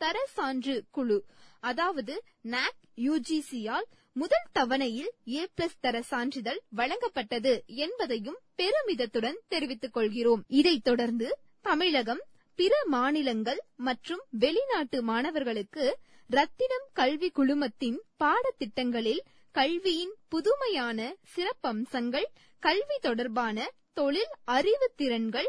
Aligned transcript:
தர 0.00 0.18
சான்று 0.28 0.74
குழு. 0.90 1.18
அதாவது 1.62 2.14
நாக் 2.46 2.78
யுஜிசியால் 2.98 3.88
முதல் 4.16 4.46
தவணையில் 4.52 5.10
ஏ 5.32 5.42
பிளஸ் 5.56 5.80
தர 5.80 5.96
சான்றிதழ் 6.02 6.60
வழங்கப்பட்டது 6.76 7.52
என்பதையும் 7.78 8.38
பெருமிதத்துடன் 8.58 9.38
தெரிவித்துக் 9.48 9.92
கொள்கிறோம். 9.92 10.42
இதைத் 10.52 10.84
தொடர்ந்து 10.84 11.28
தமிழகம் 11.64 12.22
பிற 12.58 12.74
மாநிலங்கள் 12.86 13.60
மற்றும் 13.80 14.22
வெளிநாட்டு 14.38 15.02
மாணவர்களுக்கு 15.02 15.84
ரத்தினம் 16.30 16.88
கல்வி 16.92 17.28
குழுமத்தின் 17.30 17.98
பாடத்திட்டங்களில் 18.20 19.22
கல்வியின் 19.54 20.14
புதுமையான 20.28 20.98
சிறப்பம்சங்கள் 21.32 22.28
கல்வி 22.62 22.98
தொடர்பான 23.00 23.56
தொழில் 23.92 24.34
அறிவு 24.50 24.88
திறன்கள் 24.96 25.48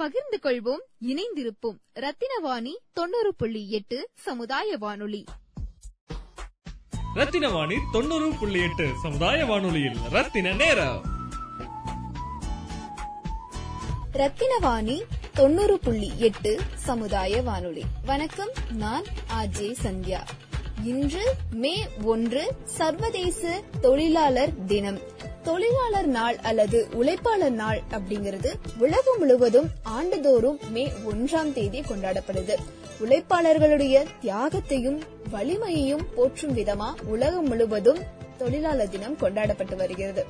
பகிர்ந்து 0.00 0.38
கொள்வோம் 0.42 1.06
இணைந்திருப்போம். 1.06 1.78
ரத்தினவாணி 1.94 2.76
தொண்ணூறு 2.92 3.34
புள்ளி 3.34 3.70
எட்டு 3.70 4.08
சமுதாய 4.14 4.76
வானொலி 4.78 5.24
ரத்தினவாணி 7.14 7.78
தொண்ணூறு 7.92 8.32
புள்ளி 8.40 8.60
எட்டு 8.60 8.88
சமுதாய 9.02 9.44
வானொலியில் 9.44 9.96
ரத்தின 10.10 10.52
நேரம். 10.52 11.02
ரத்தினவாணி 14.12 15.02
தொண்ணூறு 15.34 15.78
புள்ளி 15.78 16.10
எட்டு 16.16 16.60
சமுதாய 16.74 17.42
வானொலி 17.42 17.82
வணக்கம் 18.06 18.50
நான் 18.72 19.04
ஆஜே 19.40 19.74
சந்தியா. 19.82 20.20
இன்று 20.84 21.34
மே 21.52 21.86
ஒன்று 22.04 22.52
சர்வதேச 22.64 23.60
தொழிலாளர் 23.80 24.64
தினம். 24.66 24.98
தொழிலாளர் 25.42 26.06
நாள் 26.06 26.36
அல்லது 26.36 26.88
உழைப்பாளர் 26.92 27.50
நாள் 27.50 27.82
அப்படிங்கிறது 27.90 28.52
உலகம் 28.78 29.18
முழுவதும் 29.18 29.68
ஆண்டுதோறும் 29.82 30.58
மே 30.70 30.92
ஒன்றாம் 31.12 31.52
தேதி 31.52 31.80
கொண்டாடப்படுது. 31.80 32.56
உழைப்பாளர்களுடைய 33.00 34.04
தியாகத்தையும் 34.22 35.00
வலிமையையும் 35.30 36.06
போற்றும் 36.14 36.56
விதமா 36.56 37.02
உலகம் 37.04 37.48
முழுவதும் 37.48 37.98
தொழிலாளர் 38.40 38.94
தினம் 38.94 39.16
கொண்டாடப்பட்டு 39.16 39.76
வருகிறது. 39.76 40.24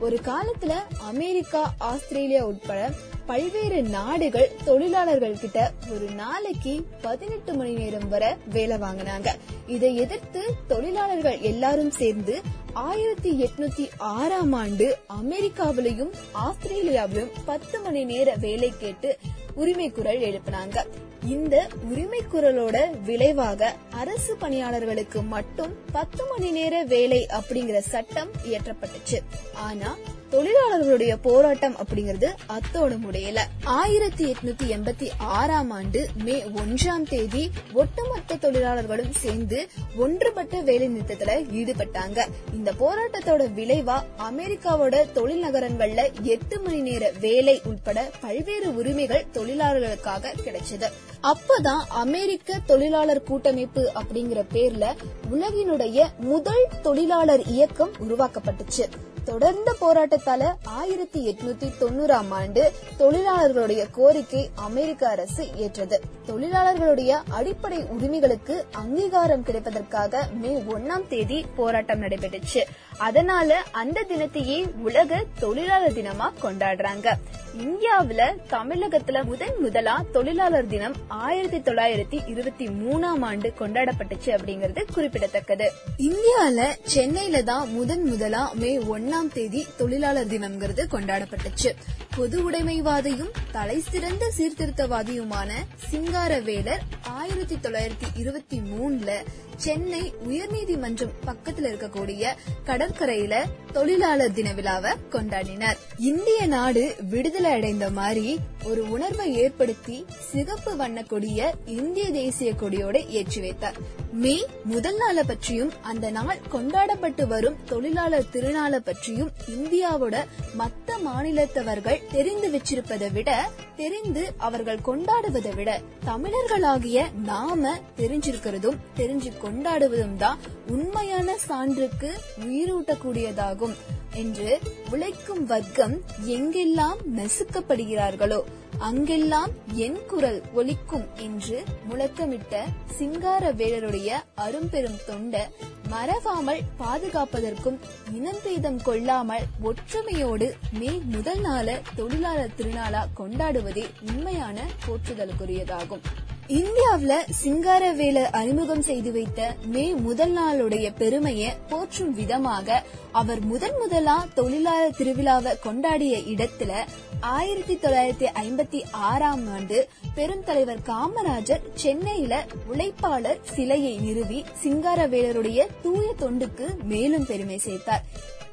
ஒரு 0.00 0.16
காலத்துல 0.24 0.72
அமெரிக்கா 1.10 1.60
ஆஸ்திரேலியா 1.90 2.42
உட்பட 2.46 2.80
பல்வேறு 3.26 3.78
நாடுகள் 3.82 4.50
தொழிலாளர்கள் 4.64 5.40
கிட்ட 5.40 5.60
ஒரு 5.94 6.06
நாளைக்கு 6.16 6.74
பதினெட்டு 7.02 7.52
மணி 7.54 7.72
நேரம் 7.72 8.08
வரை 8.08 8.30
வேலை 8.52 8.76
வாங்கினாங்க. 8.76 9.28
இதை 9.66 9.90
எதிர்த்து 9.96 10.42
தொழிலாளர்கள் 10.66 11.38
எல்லாரும் 11.40 11.90
சேர்ந்து 11.90 12.34
ஆயிரத்தி 12.72 13.30
எட்நூத்தி 13.44 13.86
ஆறாம் 13.98 14.52
ஆண்டு 14.52 14.88
அமெரிக்காவிலையும் 15.22 16.12
ஆஸ்திரேலியாவிலும் 16.32 17.32
பத்து 17.44 17.80
மணி 17.80 18.04
நேர 18.04 18.36
வேலை 18.40 18.70
கேட்டு 18.78 19.10
உரிமை 19.54 19.88
குரல் 19.90 20.24
எழுப்பினாங்க. 20.28 20.78
இந்த 21.26 21.68
உரிமை 21.90 22.20
குரலோட 22.32 22.76
விளைவாக 23.04 23.74
அரசு 23.90 24.36
பணியாளர்களுக்கு 24.36 25.22
மட்டும் 25.22 25.72
பத்து 25.92 26.22
மணி 26.26 26.50
நேர 26.50 26.84
வேலை 26.84 27.26
அப்படிங்கிற 27.30 27.78
சட்டம் 27.78 28.30
இயற்றப்பட்டுச்சு. 28.44 29.18
ஆனா 29.54 29.90
தொழிலாளர்களுடைய 30.30 31.16
போராட்டம் 31.22 31.76
அப்படிங்கிறது 31.76 32.26
அத்தோடு 32.46 32.96
முடியல 32.96 33.38
ஆயிரத்தி 33.64 34.32
எட்நூத்தி 34.32 34.64
எண்பத்தி 34.66 35.08
ஆறாம் 35.18 35.70
ஆண்டு 35.70 36.08
மே 36.24 36.42
ஒன்றாம் 36.42 37.08
தேதி 37.08 37.50
ஒட்டுமொத்த 37.72 38.36
தொழிலாளர்களும் 38.36 39.12
சேர்ந்து 39.12 39.68
ஒன்றுபட்ட 39.96 40.60
வேலை 40.60 40.88
நிறுத்தத்துல 40.88 41.30
ஈடுபட்டாங்க. 41.52 42.26
இந்த 42.52 42.72
போராட்டத்தோட 42.80 43.48
விளைவா 43.56 44.02
அமெரிக்காவோட 44.30 45.12
தொழில் 45.12 45.44
நகரங்கள்ல 45.44 46.22
எட்டு 46.22 46.60
மணி 46.60 46.80
நேர 46.80 47.12
வேலை 47.20 47.60
உட்பட 47.64 48.10
பல்வேறு 48.20 48.74
உரிமைகள் 48.74 49.26
தொழிலாளர்களுக்காக 49.34 50.34
கிடைச்சது. 50.44 50.92
அப்பதான் 51.22 51.82
அமெரிக்க 51.88 52.60
தொழிலாளர் 52.66 53.22
கூட்டமைப்பு 53.22 53.92
அப்படிங்கிற 53.94 54.44
பேர்ல 54.52 54.96
உலகினுடைய 55.32 56.06
முதல் 56.18 56.66
தொழிலாளர் 56.82 57.44
இயக்கம் 57.46 57.90
உருவாக்கப்பட்டுச்சு. 58.08 59.14
தொடர்ந்த 59.26 59.76
போராட்டத்தால 59.80 60.42
ஆயிரத்தி 60.64 61.20
எட்நூத்தி 61.26 61.68
தொண்ணூறாம் 61.80 62.30
ஆண்டு 62.30 62.72
தொழிலாளர்களுடைய 62.98 63.84
கோரிக்கை 63.92 64.50
அமெரிக்க 64.54 65.08
அரசு 65.08 65.54
ஏற்றது. 65.54 66.00
தொழிலாளர்களுடைய 66.26 67.12
அடிப்படை 67.30 67.84
உரிமைகளுக்கு 67.84 68.66
அங்கீகாரம் 68.72 69.44
கிடைப்பதற்காக 69.44 70.22
மே 70.40 70.62
ஒன்னாம் 70.68 71.08
தேதி 71.08 71.46
போராட்டம் 71.56 72.02
நடைபெற்றுச்சு. 72.02 72.62
அதனால 72.98 73.62
அந்த 73.72 74.04
தினத்தையே 74.08 74.76
உலக 74.76 75.24
தொழிலாளர் 75.38 75.92
தினமா 75.92 76.30
கொண்டாடுறாங்க. 76.42 77.12
இந்தியாவில 77.56 78.36
தமிழகத்துல 78.50 79.24
முதன் 79.24 79.60
முதலா 79.60 80.04
தொழிலாளர் 80.12 80.66
தினம் 80.66 80.94
ஆயிரத்தி 81.08 81.72
தொள்ளாயிரத்தி 81.72 82.28
இருபத்தி 82.28 82.68
மூணாம் 82.68 83.20
ஆண்டு 83.20 83.52
கொண்டாடப்பட்டுச்சு 83.58 84.26
அப்படிங்கறது 84.26 84.84
குறிப்பிடத்தக்கது. 84.94 85.72
இந்தியால 85.98 86.66
சென்னையில 86.82 87.42
தான் 87.42 87.70
முதன் 87.70 88.04
முதலா 88.04 88.52
மே 88.54 88.78
ஒன்னாம் 88.78 89.32
தேதி 89.32 89.66
தொழிலாளர் 89.76 90.26
தினம்ங்கிறது 90.26 90.84
கொண்டாடப்பட்டுச்சு. 90.90 91.72
பொது 92.16 92.50
உடைமைவாதியும் 92.50 93.30
தலை 93.52 93.80
சிறந்த 93.80 94.32
சீர்திருத்தவாதியுமான 94.38 95.50
சிங்காரவேலர் 95.90 96.80
ஆயிரத்தி 97.02 97.54
தொள்ளாயிரத்தி 97.54 98.08
இருபத்தி 98.14 98.60
மூணுல 98.60 99.10
சென்னை 99.56 100.14
உயர்நீதிமன்றம் 100.28 101.12
பக்கத்துல 101.26 101.70
இருக்கக்கூடிய 101.72 102.26
கடம்பூர் 102.66 102.84
கடற்கரையில 102.86 103.44
தொழிலாளர் 103.72 104.32
தின 104.32 104.52
விழாவை 104.52 104.92
கொண்டாடினார். 105.10 105.76
இந்திய 105.98 106.46
நாடு 106.46 106.96
விடுதலை 107.10 107.52
அடைந்த 107.52 107.90
மாதிரி 107.90 108.38
ஒரு 108.66 108.82
உணர்வை 108.90 109.26
ஏற்படுத்தி 109.34 109.96
சிகப்பு 110.30 110.76
வண்ண 110.76 111.02
கொடிய 111.02 111.40
இந்திய 111.74 112.10
தேசிய 112.10 112.52
கொடியோட 112.52 112.96
ஏற்றி 113.10 113.40
வைத்தார். 113.40 113.76
மே 114.14 114.34
முதல் 114.64 114.96
நாளை 114.96 115.22
பற்றியும் 115.24 115.72
அந்த 115.82 116.10
நாள் 116.10 116.42
கொண்டாடப்பட்டு 116.48 117.26
வரும் 117.26 117.58
தொழிலாளர் 117.64 118.30
திருநாளை 118.32 118.78
பற்றியும் 118.78 119.32
இந்தியாவோட 119.48 120.16
மத்த 120.58 120.98
மாநிலத்தவர்கள் 121.04 122.02
தெரிந்து 122.12 122.50
வச்சிருப்பதை 122.50 123.12
விட 123.12 123.30
தெரிந்து 123.76 124.34
அவர்கள் 124.38 124.84
கொண்டாடுவதை 124.84 125.52
விட 125.54 125.70
தமிழர்களாகிய 126.06 126.98
நாம 127.24 127.74
தெரிஞ்சிருக்கிறதும் 127.96 128.80
தெரிஞ்சு 128.96 129.32
கொண்டாடுவதும் 129.42 130.16
தான் 130.16 130.40
உண்மையான 130.68 131.36
சான்றுக்கு 131.48 132.10
உயிரூட்டக்கூடியதாகும் 132.46 133.76
என்று 134.14 134.50
உழைக்கும் 134.90 135.44
வர்க்கம் 135.46 135.94
எங்கெல்லாம் 136.34 137.00
நசுக்கப்படுகிறார்களோ 137.16 138.38
அங்கெல்லாம் 138.78 139.52
என் 139.74 140.00
குரல் 140.06 140.42
ஒலிக்கும் 140.54 141.06
என்று 141.16 141.62
முழக்கமிட்ட 141.88 142.62
சிங்கார 142.86 143.52
வேலருடைய 143.52 144.10
அரும்பெரும் 144.34 145.00
தொண்ட 145.06 145.50
மறவாமல் 145.88 146.62
பாதுகாப்பதற்கும் 146.78 147.78
இனம்பேதம் 148.12 148.82
கொள்ளாமல் 148.82 149.46
ஒற்றுமையோடு 149.62 150.48
மே 150.70 151.00
முதல் 151.04 151.40
நாள 151.40 151.80
தொழிலாளர் 151.96 152.56
திருநாளா 152.58 153.02
கொண்டாடுவதே 153.16 153.84
உண்மையான 154.08 154.64
போற்றுதலுக்குரியதாகும். 154.86 156.04
இந்தியாவுல 156.48 157.12
சிங்காரவேல 157.44 158.18
அறிமுகம் 158.30 158.82
செய்து 158.82 159.12
வைத்த 159.12 159.54
மே 159.64 159.94
முதல் 159.94 160.36
நாளுடைய 160.36 160.92
பெருமையை 160.98 161.52
போற்றும் 161.68 162.14
விதமாக 162.14 162.82
அவர் 163.12 163.40
முதன் 163.40 163.74
முதலா 163.78 164.26
தொழிலாளர் 164.34 164.94
திருவிழாவை 164.98 165.52
கொண்டாடிய 165.64 166.14
இடத்துல 166.34 166.72
ஆயிரத்தி 167.20 167.74
தொள்ளாயிரத்தி 167.74 168.28
ஐம்பத்தி 168.34 168.82
ஆறாம் 168.92 169.52
ஆண்டு 169.52 169.88
பெருந்தலைவர் 170.14 170.86
காமராஜர் 170.86 171.66
சென்னையில 171.74 172.46
உழைப்பாளர் 172.72 173.42
சிலையை 173.42 173.98
நிறுவி 173.98 174.44
சிங்காரவேலருடைய 174.64 175.66
தூய 175.82 176.14
தொண்டுக்கு 176.20 176.82
மேலும் 176.82 177.26
பெருமை 177.26 177.60
சேர்த்தார். 177.64 178.06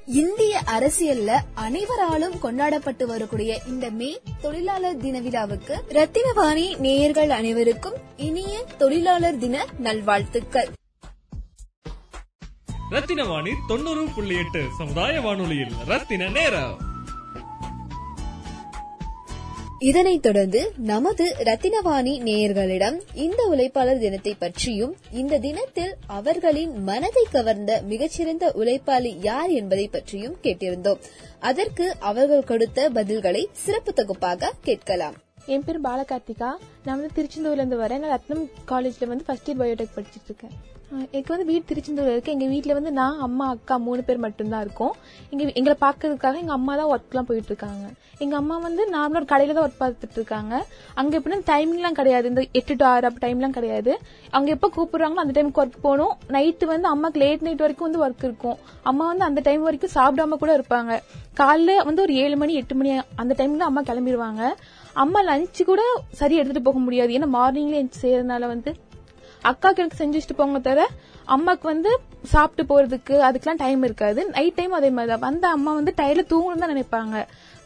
இந்திய 0.05 0.61
அரசியல்ல 0.65 1.39
அனைவராலும் 1.53 2.39
கொண்டாடப்பட்டு 2.39 3.07
வரக்கூடிய 3.07 3.61
இந்த 3.67 3.89
மே 3.89 4.21
தொழிலாளர் 4.41 4.97
தின 4.97 5.19
விழாவுக்கு 5.19 5.83
ரத்தினவாணி 5.89 6.77
நேயர்கள் 6.77 7.29
அனைவருக்கும் 7.29 7.93
இனிய 8.17 8.65
தொழிலாளர் 8.77 9.37
தின 9.37 9.65
நல்வாழ்த்துக்கள். 9.79 10.69
ரத்தின 12.89 13.23
வாணி 13.23 13.51
தொண்ணூறு 13.67 14.07
புள்ளி 14.15 14.35
எட்டு 14.35 14.65
சமுதாய 14.77 15.21
வானொலியில் 15.21 15.71
ரத்தின 15.85 16.27
நேரம். 16.27 16.92
இதனைத் 19.83 20.21
தொடர்ந்து 20.21 20.73
நமது 20.77 21.35
ரத்தினவாணி 21.39 22.13
நேயர்களிடம் 22.23 22.99
இந்த 23.13 23.47
உழைப்பாளர் 23.51 23.99
தினத்தை 23.99 24.35
பற்றியும் 24.39 24.95
இந்த 25.11 25.37
தினத்தில் 25.37 25.95
அவர்களின் 26.07 26.83
மனதை 26.83 27.27
கவர்ந்த 27.31 27.81
மிகச்சிறந்த 27.87 28.51
உழைப்பாளி 28.55 29.15
யார் 29.21 29.49
என்பதை 29.49 29.87
பற்றியும் 29.87 30.37
கேட்டிருந்தோம். 30.43 30.99
அதற்கு 31.39 31.95
அவர்கள் 31.99 32.43
கொடுத்த 32.43 32.89
பதில்களை 32.89 33.45
சிறப்பு 33.51 33.93
தொகுப்பாக 33.93 34.53
கேட்கலாம். 34.61 35.13
என் 35.45 35.63
பேர் 35.63 35.81
பாலகார்த்திகா. 35.81 36.51
நான் 36.83 36.99
வந்து 36.99 37.09
திருச்செந்தூர்ல 37.15 37.51
இருந்து 37.51 37.79
வரேன். 37.79 37.99
நான் 37.99 38.19
ரத்னம் 38.19 38.49
காலேஜ்ல 38.67 39.05
வந்து 39.05 39.23
ஃபர்ஸ்ட் 39.25 39.49
இயர் 39.49 39.61
பயோடெக் 39.61 39.95
படிச்சிட்டு 39.95 40.23
இருக்கேன். 40.23 40.51
எனக்கு 41.01 41.31
வந்து 41.33 41.47
வீடு 41.49 41.63
திருச்செந்தூர் 41.69 42.09
இருக்கு. 42.11 42.33
எங்க 42.35 42.45
வீட்டுல 42.53 42.73
வந்து 42.77 42.91
நான் 42.99 43.19
அம்மா 43.27 43.45
அக்கா 43.55 43.75
மூணு 43.85 44.01
பேர் 44.07 44.23
மட்டும்தான் 44.25 44.63
இருக்கோம். 44.65 44.93
எங்க 45.31 45.43
எங்களை 45.59 45.75
பாக்குறதுக்காக 45.85 46.41
எங்க 46.43 46.53
அம்மா 46.57 46.73
தான் 46.79 46.91
ஒர்க்லாம் 46.93 47.27
போயிட்டு 47.29 47.51
இருக்காங்க. 47.53 47.85
எங்க 48.23 48.35
அம்மா 48.39 48.55
வந்து 48.65 48.83
நார்மலா 48.95 49.19
ஒரு 49.21 49.27
கடையில 49.31 49.55
தான் 49.57 49.65
ஒர்க் 49.67 49.79
பார்த்துட்டு 49.83 50.17
இருக்காங்க. 50.19 50.53
அங்க 50.99 51.19
எப்படின்னா 51.19 51.39
டைமிங்லாம் 51.51 51.97
கிடையாது. 51.99 52.27
இந்த 52.31 52.43
எட்டு 52.59 52.75
டு 52.81 52.85
ஆறு 52.91 53.07
அப்ப 53.09 53.21
டைம்லாம் 53.25 53.55
கிடையாது. 53.57 53.93
அங்க 54.37 54.49
எப்ப 54.55 54.69
கூப்பிடுறாங்களோ 54.77 55.23
அந்த 55.25 55.35
டைமுக்கு 55.37 55.63
ஒர்க் 55.63 55.83
போகணும். 55.87 56.13
நைட்டு 56.35 56.67
வந்து 56.73 56.89
அம்மாக்கு 56.93 57.21
லேட் 57.23 57.45
நைட் 57.47 57.65
வரைக்கும் 57.65 57.87
வந்து 57.89 58.03
ஒர்க் 58.05 58.25
இருக்கும். 58.29 58.57
அம்மா 58.91 59.07
வந்து 59.11 59.27
அந்த 59.29 59.41
டைம் 59.49 59.65
வரைக்கும் 59.69 59.95
சாப்பிடாம 59.97 60.39
கூட 60.43 60.53
இருப்பாங்க. 60.59 60.93
காலைல 61.41 61.75
வந்து 61.89 62.01
ஒரு 62.01 62.15
ஏழு 62.23 62.37
மணி 62.43 62.55
எட்டு 62.61 62.75
மணி 62.75 62.91
அந்த 63.23 63.35
டைம்ல 63.41 63.69
அம்மா 63.71 63.81
கிளம்பிடுவாங்க 63.81 64.43
அம்மா 65.03 65.19
லஞ்ச் 65.27 65.59
கூட 65.69 65.83
சரி 66.19 66.35
எடுத்துட்டு 66.39 66.67
போக 66.69 66.79
முடியாது. 66.79 67.11
ஏன்னா 67.17 67.29
மார்னிங்ல 67.37 67.77
செய்யறதுனால 68.01 68.47
வந்து 68.55 68.71
அக்காக்கு 69.49 69.81
எனக்கு 69.83 70.01
செஞ்சுட்டு 70.01 70.35
போங்க 70.39 70.59
தவிர 70.67 70.87
அம்மாக்கு 71.35 71.65
வந்து 71.71 71.91
சாப்பிட்டு 72.33 72.63
போறதுக்கு 72.71 73.15
அதுக்கெல்லாம் 73.27 73.61
டைம் 73.63 73.81
இருக்காது. 73.87 74.21
நைட் 74.35 74.57
டைம் 74.59 74.73
அதே 74.79 74.89
மாதிரி 74.97 75.11
தான் 75.13 75.23
வந்த 75.27 75.45
அம்மா 75.55 75.71
வந்து 75.79 75.93
டயர்ல 75.99 76.23
தூங்கணும் 76.33 76.63
தான் 76.63 76.73
நினைப்பாங்க. 76.75 77.15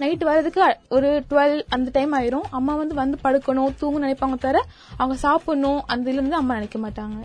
நைட் 0.01 0.24
வர்றதுக்கு 0.29 0.62
ஒரு 0.97 1.09
டுவெல் 1.31 1.57
அந்த 1.77 1.89
டைம் 1.97 2.13
ஆயிரும். 2.19 2.47
அம்மா 2.59 2.75
வந்து 2.81 2.95
வந்து 3.01 3.18
படுக்கணும் 3.25 3.75
தூங்க 3.81 4.00
நினைப்பாங்க 4.06 4.38
தவிர 4.45 4.62
அவங்க 5.01 5.18
சாப்பிடணும் 5.25 5.81
அந்த 5.94 6.06
இதுல 6.12 6.21
இருந்து 6.21 6.41
அம்மா 6.41 6.57
நினைக்க 6.59 6.79
மாட்டாங்க. 6.85 7.19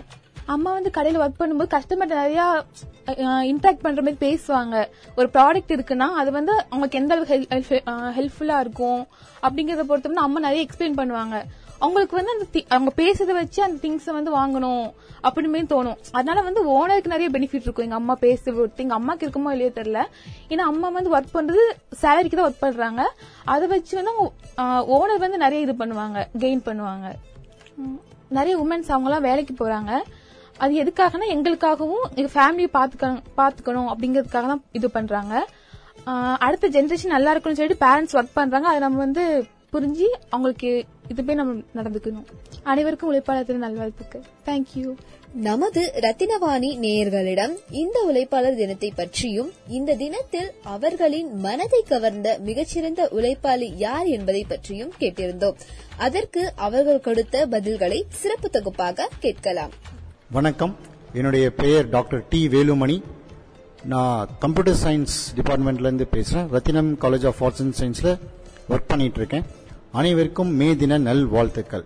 அம்மா 0.54 0.70
வந்து 0.76 0.90
கடையில 0.94 1.20
ஒர்க் 1.24 1.40
பண்ணும்போது 1.40 1.72
கஸ்டமர் 1.74 2.12
நிறைய 2.14 2.40
இன்ட்ராக்ட் 3.50 3.84
பண்ற 3.84 4.00
மாதிரி 4.06 4.18
பேசுவாங்க. 4.26 4.76
ஒரு 5.18 5.28
ப்ராடக்ட் 5.36 5.74
இருக்குன்னா 5.76 6.08
அது 6.20 6.30
வந்து 6.38 6.54
அவங்களுக்கு 6.70 7.00
எந்த 7.00 7.14
அளவுக்கு 7.14 7.78
ஹெல்ப்ஃபுல்லா 8.18 8.58
இருக்கும் 8.64 9.02
அப்படிங்கறத 9.46 9.84
பொறுத்தவரை 9.90 10.24
அம்மா 10.28 10.40
நிறைய 10.46 10.62
எக்ஸ்பிளைன் 10.66 10.98
பண்ணுவாங்க. 11.00 11.38
அவங்களுக்கு 11.84 12.18
வந்து 12.18 12.32
அந்த 12.34 12.46
அவங்க 12.74 12.92
பேசுறத 13.00 13.32
வச்சு 13.40 13.60
அந்த 13.66 13.76
திங்ஸ் 13.84 14.08
வந்து 14.18 14.32
வாங்கணும் 14.38 14.86
அப்படின்னு 15.26 15.70
தோணும். 15.72 15.98
அதனால 16.16 16.38
வந்து 16.48 16.60
ஓனருக்கு 16.76 17.12
நிறைய 17.14 17.28
பெனிஃபிட் 17.36 17.66
இருக்கும். 17.66 17.86
எங்க 17.86 17.98
அம்மா 18.00 18.14
பேச 18.24 18.52
எங்க 18.84 18.94
அம்மாக்கு 19.00 19.26
இருக்குமோ 19.26 19.52
இல்லையோ 19.56 19.72
தெரியல. 19.78 20.00
ஏன்னா 20.52 20.64
அம்மா 20.72 20.90
வந்து 20.96 21.12
ஒர்க் 21.16 21.36
பண்றது 21.36 21.64
சேலரிக்கு 22.02 22.38
தான் 22.38 22.48
ஒர்க் 22.48 22.64
பண்றாங்க. 22.64 23.04
அதை 23.54 23.68
வச்சு 23.74 23.94
வந்து 24.00 24.14
ஓனர் 24.96 25.24
வந்து 25.26 25.38
நிறைய 25.44 25.66
இது 25.66 25.74
பண்ணுவாங்க 25.82 26.26
கெயின் 26.44 26.64
பண்ணுவாங்க. 26.68 27.08
நிறைய 28.38 28.54
உமன்ஸ் 28.64 28.92
அவங்களாம் 28.94 29.26
வேலைக்கு 29.28 29.54
போறாங்க. 29.62 29.92
அது 30.62 30.72
எதுக்காகனா 30.82 31.26
எங்களுக்காகவும் 31.34 32.06
எங்க 32.18 32.30
ஃபேமிலியை 32.36 32.70
பாத்துக்க 32.78 33.06
பாத்துக்கணும் 33.40 33.88
அப்படிங்கிறதுக்காக 33.92 34.46
தான் 34.52 34.64
இது 34.78 34.88
பண்றாங்க. 34.96 35.34
அடுத்த 36.46 36.68
ஜென்ரேஷன் 36.76 37.14
நல்லா 37.16 37.32
இருக்கும்னு 37.32 37.58
சொல்லிட்டு 37.58 37.84
பேரண்ட்ஸ் 37.86 38.16
ஒர்க் 38.18 38.38
பண்றாங்க. 38.40 38.66
அதை 38.70 38.80
நம்ம 38.84 39.00
வந்து 39.06 39.24
புரிஞ்சு 39.74 40.08
அவங்களுக்கு 40.32 40.70
இதுவே 41.08 41.34
நம்ம 41.34 41.62
நடந்துக்கணும். 41.74 42.24
அனைவருக்கும் 42.62 43.14
உழைப்பாளர் 43.14 43.44
தின 43.44 43.58
நல்வாழ்த்துக்கு 43.58 44.22
தேங்க்யூ 44.46 44.94
நமது 45.34 45.92
ரத்தினவாணி 45.96 46.70
நேயர்களிடம் 46.84 47.54
இந்த 47.70 48.12
உழைப்பாளர் 48.12 48.56
தினத்தை 48.56 48.92
பற்றியும் 48.96 49.52
இந்த 49.68 49.94
தினத்தில் 49.94 50.50
அவர்களின் 50.62 51.38
மனதை 51.38 51.82
கவர்ந்த 51.88 52.38
மிகச்சிறந்த 52.44 53.08
உழைப்பாளி 53.12 53.72
யார் 53.76 54.06
என்பதை 54.06 54.44
பற்றியும் 54.44 54.92
கேட்டிருந்தோம். 54.98 55.54
அதற்கு 55.96 56.52
அவர்கள் 56.56 57.00
கொடுத்த 57.00 57.46
பதில்களை 57.46 58.02
சிறப்பு 58.08 58.50
தொகுப்பாக 58.50 59.08
கேட்கலாம். 59.18 59.70
வணக்கம். 60.30 60.76
என்னுடைய 61.12 61.50
பெயர் 61.50 61.88
டாக்டர் 61.88 62.28
டி 62.28 62.48
வேலுமணி. 62.48 63.02
நான் 63.84 64.28
கம்ப்யூட்டர் 64.38 64.76
சயின்ஸ் 64.84 65.16
டிபார்ட்மெண்ட்லேருந்து 65.36 66.02
பேசுகிறேன் 66.02 66.48
Rathinam 66.50 66.98
college 67.00 67.26
of 67.26 67.44
arts 67.44 67.62
and 67.62 67.78
சயின்ஸில் 67.80 68.18
ஒர்க் 68.70 68.86
பண்ணிட்டு 68.86 69.16
இருக்கேன். 69.16 69.44
அனைவருக்கும் 69.98 70.50
மே 70.58 70.66
தின 70.80 70.96
நல் 71.06 71.24
வாழ்த்துக்கள் 71.32 71.82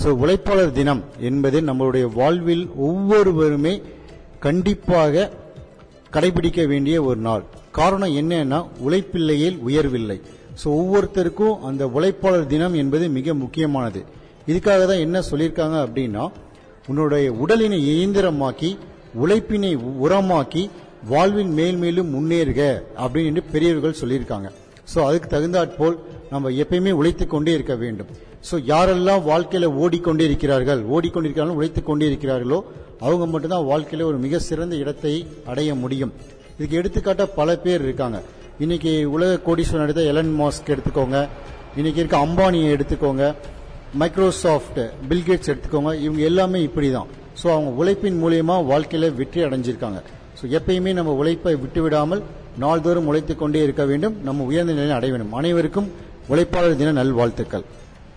ஸோ 0.00 0.08
உழைப்பாளர் 0.22 0.72
தினம் 0.78 1.02
என்பது 1.28 1.58
நம்மளுடைய 1.68 2.06
வாழ்வில் 2.16 2.64
ஒவ்வொருவருமே 2.86 3.74
கண்டிப்பாக 4.46 5.30
கடைபிடிக்க 6.14 6.60
வேண்டிய 6.72 6.96
ஒரு 7.08 7.20
நாள். 7.26 7.44
காரணம் 7.78 8.16
என்னன்னா 8.20 8.58
உழைப்பில்லையில் 8.86 9.60
உயர்வில்லை. 9.66 10.18
ஸோ 10.60 10.66
ஒவ்வொருத்தருக்கும் 10.80 11.60
அந்த 11.68 11.86
உழைப்பாளர் 11.96 12.50
தினம் 12.54 12.74
என்பது 12.82 13.06
மிக 13.18 13.34
முக்கியமானது. 13.42 14.02
இதுக்காக 14.50 14.80
தான் 14.90 15.04
என்ன 15.06 15.22
சொல்லியிருக்காங்க 15.30 15.78
அப்படின்னா 15.86 16.24
உன்னுடைய 16.88 17.28
உடலினை 17.44 17.80
இயந்திரமாக்கி 17.92 18.72
உழைப்பினை 19.22 19.72
உரமாக்கி 20.04 20.64
வாழ்வின் 21.12 21.54
மேல் 21.60 21.80
மேலும் 21.84 22.12
முன்னேறுக 22.16 22.60
அப்படின்னு 23.04 23.30
என்று 23.32 23.44
பெரியவர்கள் 23.54 24.00
சொல்லியிருக்காங்க. 24.02 24.50
ஸோ 24.92 24.98
அதுக்கு 25.08 25.28
தகுந்தாற்போல் 25.28 25.96
நம்ம 26.30 26.50
எப்பயுமே 26.62 26.90
உழைத்துக் 26.90 27.30
கொண்டே 27.30 27.52
இருக்க 27.52 27.74
வேண்டும். 27.74 28.06
ஸோ 28.48 28.54
யாரெல்லாம் 28.72 29.22
வாழ்க்கையில 29.30 29.64
ஓடிக்கொண்டே 29.82 30.24
இருக்கிறார்கள் 30.24 30.80
ஓடிக்கொண்டிருக்கிறார்கள் 30.94 31.58
உழைத்துக் 31.60 31.86
கொண்டே 31.86 32.06
இருக்கிறார்களோ 32.08 32.58
அவங்க 33.00 33.26
மட்டும்தான் 33.26 33.66
வாழ்க்கையில 33.72 34.06
ஒரு 34.10 34.16
மிக 34.16 34.38
சிறந்த 34.38 34.76
இடத்தை 34.76 35.12
அடைய 35.46 35.74
முடியும். 35.74 36.12
இதுக்கு 36.58 36.78
எடுத்துக்காட்டா 36.80 37.26
பல 37.34 37.56
பேர் 37.56 37.82
இருக்காங்க. 37.82 38.22
இன்னைக்கு 38.58 39.10
உலக 39.10 39.32
கோடீஸ்வரன் 39.46 39.86
எடுத்த 39.86 40.02
எலன் 40.02 40.32
மாஸ்க் 40.40 40.72
எடுத்துக்கோங்க. 40.74 41.28
இன்னைக்கு 41.76 42.00
இருக்க 42.02 42.18
அம்பானியை 42.26 42.68
எடுத்துக்கோங்க. 42.76 43.34
மைக்ரோசாஃப்ட் 44.00 44.80
பில்கேட்ஸ் 45.08 45.50
எடுத்துக்கோங்க. 45.52 45.92
இவங்க 46.06 46.22
எல்லாமே 46.30 46.62
இப்படி 46.62 46.90
தான் 46.90 47.06
ஸோ 47.42 47.46
அவங்க 47.54 47.70
உழைப்பின் 47.80 48.18
மூலியமா 48.22 48.54
வாழ்க்கையில 48.72 49.14
வெற்றி 49.14 49.40
அடைஞ்சிருக்காங்க. 49.44 49.98
ஸோ 50.38 50.44
எப்பயுமே 50.58 50.92
நம்ம 50.92 51.12
உழைப்பை 51.12 51.54
விட்டு 51.56 51.82
விடாமல் 51.82 52.22
நாள்தோறும் 52.58 53.06
உழைத்துக் 53.06 53.38
கொண்டே 53.38 53.62
இருக்க 53.62 53.84
வேண்டும். 53.84 54.14
நம்ம 54.24 54.44
உயர்ந்த 54.44 54.72
நிலையை 54.72 54.96
அடைய 54.96 55.14
வேண்டும். 55.14 55.32
அனைவருக்கும் 55.32 55.88
உழைப்பாளர் 56.28 56.76
தின 56.76 56.92
நல்வாழ்த்துக்கள். 56.92 57.62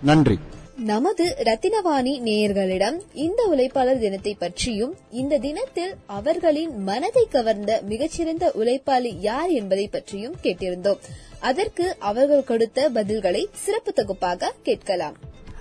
நன்றி. 0.02 0.38
நமது 0.76 1.36
ரத்தினவாணி 1.38 2.20
நேயர்களிடம் 2.24 3.00
இந்த 3.12 3.48
உழைப்பாளர் 3.54 3.98
தினத்தை 3.98 4.36
பற்றியும் 4.38 4.94
இந்த 5.10 5.38
தினத்தில் 5.38 5.94
அவர்களின் 6.06 6.82
மனதை 6.82 7.26
கவர்ந்த 7.30 7.80
மிகச்சிறந்த 7.84 8.52
உழைப்பாளி 8.58 9.16
யார் 9.20 9.48
என்பதை 9.48 9.88
பற்றியும் 9.88 10.34
கேட்டிருந்தோம். 10.42 10.98
அதற்கு 11.40 11.96
அவர்கள் 11.98 12.44
கொடுத்த 12.44 12.90
பதில்களை 12.94 13.46
சிறப்பு 13.52 13.92
தொகுப்பாக 13.92 14.52
கேட்கலாம். 14.62 15.16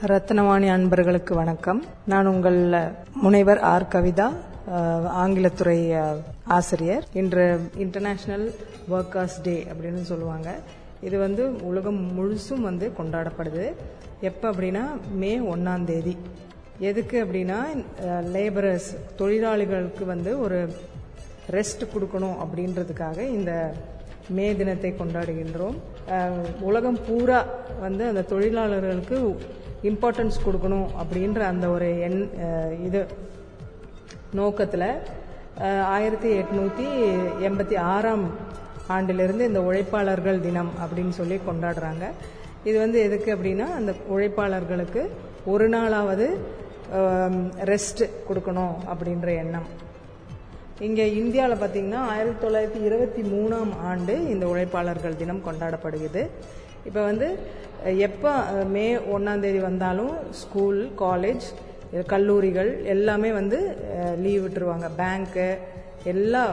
ரத்னவாணி 0.06 0.70
அன்பர்களுக்கு 0.70 1.36
வணக்கம். 1.36 1.86
நான் 2.06 2.26
உங்கள் 2.26 2.80
முனைவர் 3.14 3.60
ஆர். 3.60 3.88
கவிதா 3.92 4.34
ஆங்கிலத்துறை 5.24 5.98
ஆசிரியர். 6.44 7.08
இன்று 7.14 7.60
இன்டர்நேஷனல் 7.78 8.54
ஒர்க்கர்ஸ் 8.92 9.42
டே 9.44 9.66
அப்படின்னு 9.72 10.02
சொல்லுவாங்க. 10.02 10.56
இது 11.08 11.18
வந்து 11.26 11.44
உலகம் 11.70 12.00
முழுசும் 12.18 12.66
வந்து 12.70 12.88
கொண்டாடப்படுது. 13.00 13.66
எப்போ 14.30 14.46
அப்படின்னா 14.52 14.84
மே 15.22 15.32
ஒன்றாந்தேதி 15.54 16.14
எதுக்கு 16.90 17.18
அப்படின்னா 17.26 17.60
லேபரர்ஸ் 18.36 18.90
தொழிலாளிகளுக்கு 19.20 20.04
வந்து 20.14 20.34
ஒரு 20.46 20.60
ரெஸ்ட் 21.56 21.84
கொடுக்கணும் 21.94 22.38
அப்படின்றதுக்காக 22.44 23.20
இந்த 23.38 23.54
மே 24.38 24.46
தினத்தை 24.60 24.92
கொண்டாடுகின்றோம். 24.98 25.78
உலகம் 26.70 27.00
பூரா 27.08 27.40
வந்து 27.86 28.04
அந்த 28.12 28.22
தொழிலாளர்களுக்கு 28.34 29.18
இம்பார்ட்டன்ஸ் 29.90 30.38
கொடுக்கணும் 30.46 30.88
அப்படின்ற 31.02 31.40
அந்த 31.52 31.66
ஒரு 31.76 31.88
எண் 32.08 32.22
இது 32.88 33.02
நோக்கத்தில் 34.40 34.90
ஆயிரத்தி 35.96 36.30
எட்நூற்றி 36.42 36.88
எண்பத்தி 37.48 37.78
ஆறாம் 37.94 38.26
ஆண்டிலிருந்து 38.96 39.50
இந்த 39.50 39.62
உழைப்பாளர்கள் 39.70 40.44
தினம் 40.48 40.72
அப்படின்னு 40.84 41.14
சொல்லி 41.20 41.38
கொண்டாடுறாங்க. 41.50 42.06
இது 42.70 42.78
வந்து 42.86 43.00
எதுக்கு 43.08 43.30
அப்படின்னா 43.36 43.68
அந்த 43.80 43.92
உழைப்பாளர்களுக்கு 44.14 45.04
ஒரு 45.54 45.68
நாளாவது 45.76 46.28
ரெஸ்ட் 47.72 48.04
கொடுக்கணும் 48.28 48.76
அப்படின்ற 48.92 49.30
எண்ணம். 49.44 49.68
இங்கே 50.88 51.06
இந்தியாவில் 51.22 51.62
பார்த்தீங்கன்னா 51.62 52.02
ஆயிரத்தி 52.12 52.40
தொள்ளாயிரத்தி 52.44 52.82
இருபத்தி 52.90 53.24
மூணாம் 53.34 53.72
ஆண்டு 53.90 54.14
இந்த 54.34 54.46
உழைப்பாளர்கள் 54.52 55.20
தினம் 55.22 55.46
கொண்டாடப்படுகிறது. 55.48 56.24
இப்போ 56.88 57.02
வந்து 57.10 57.28
எப்போ 58.08 58.32
மே 58.76 58.86
ஒன்றாந்தேதி 59.16 59.60
வந்தாலும் 59.70 60.14
ஸ்கூல் 60.42 60.80
காலேஜ் 61.04 61.48
கல்லூரிகள் 62.14 62.72
எல்லாமே 62.94 63.30
வந்து 63.40 63.60
லீவ் 64.24 64.44
விட்டுருவாங்க. 64.46 64.88
பேங்க்கு 65.02 65.48
எல்லா 66.14 66.44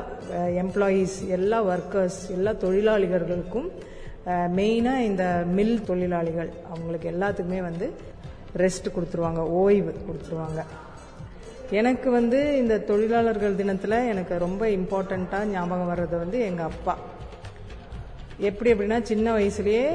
எம்ப்ளாயீஸ் 0.62 1.16
எல்லா 1.36 1.58
ஒர்க்கர்ஸ் 1.72 2.20
எல்லா 2.36 2.52
தொழிலாளிகளுக்கும் 2.64 3.68
மெயினாக 4.58 5.06
இந்த 5.10 5.24
மில் 5.56 5.78
தொழிலாளிகள் 5.90 6.50
அவங்களுக்கு 6.72 7.08
எல்லாத்துக்குமே 7.14 7.60
வந்து 7.68 7.88
ரெஸ்ட் 8.62 8.94
கொடுத்துருவாங்க 8.96 9.42
ஓய்வு 9.62 9.92
கொடுத்துருவாங்க. 10.06 10.60
எனக்கு 11.80 12.08
வந்து 12.18 12.40
இந்த 12.62 12.74
தொழிலாளர்கள் 12.90 13.58
தினத்தில் 13.60 13.96
எனக்கு 14.12 14.34
ரொம்ப 14.46 14.62
இம்பார்ட்டண்ட்டாக 14.78 15.50
ஞாபகம் 15.54 15.90
வர்றது 15.92 16.16
வந்து 16.24 16.38
எங்கள் 16.48 16.70
அப்பா. 16.72 16.94
எப்படி 18.48 18.70
அப்படின்னா 18.72 18.98
சின்ன 19.10 19.26
வயசுலேயே 19.38 19.86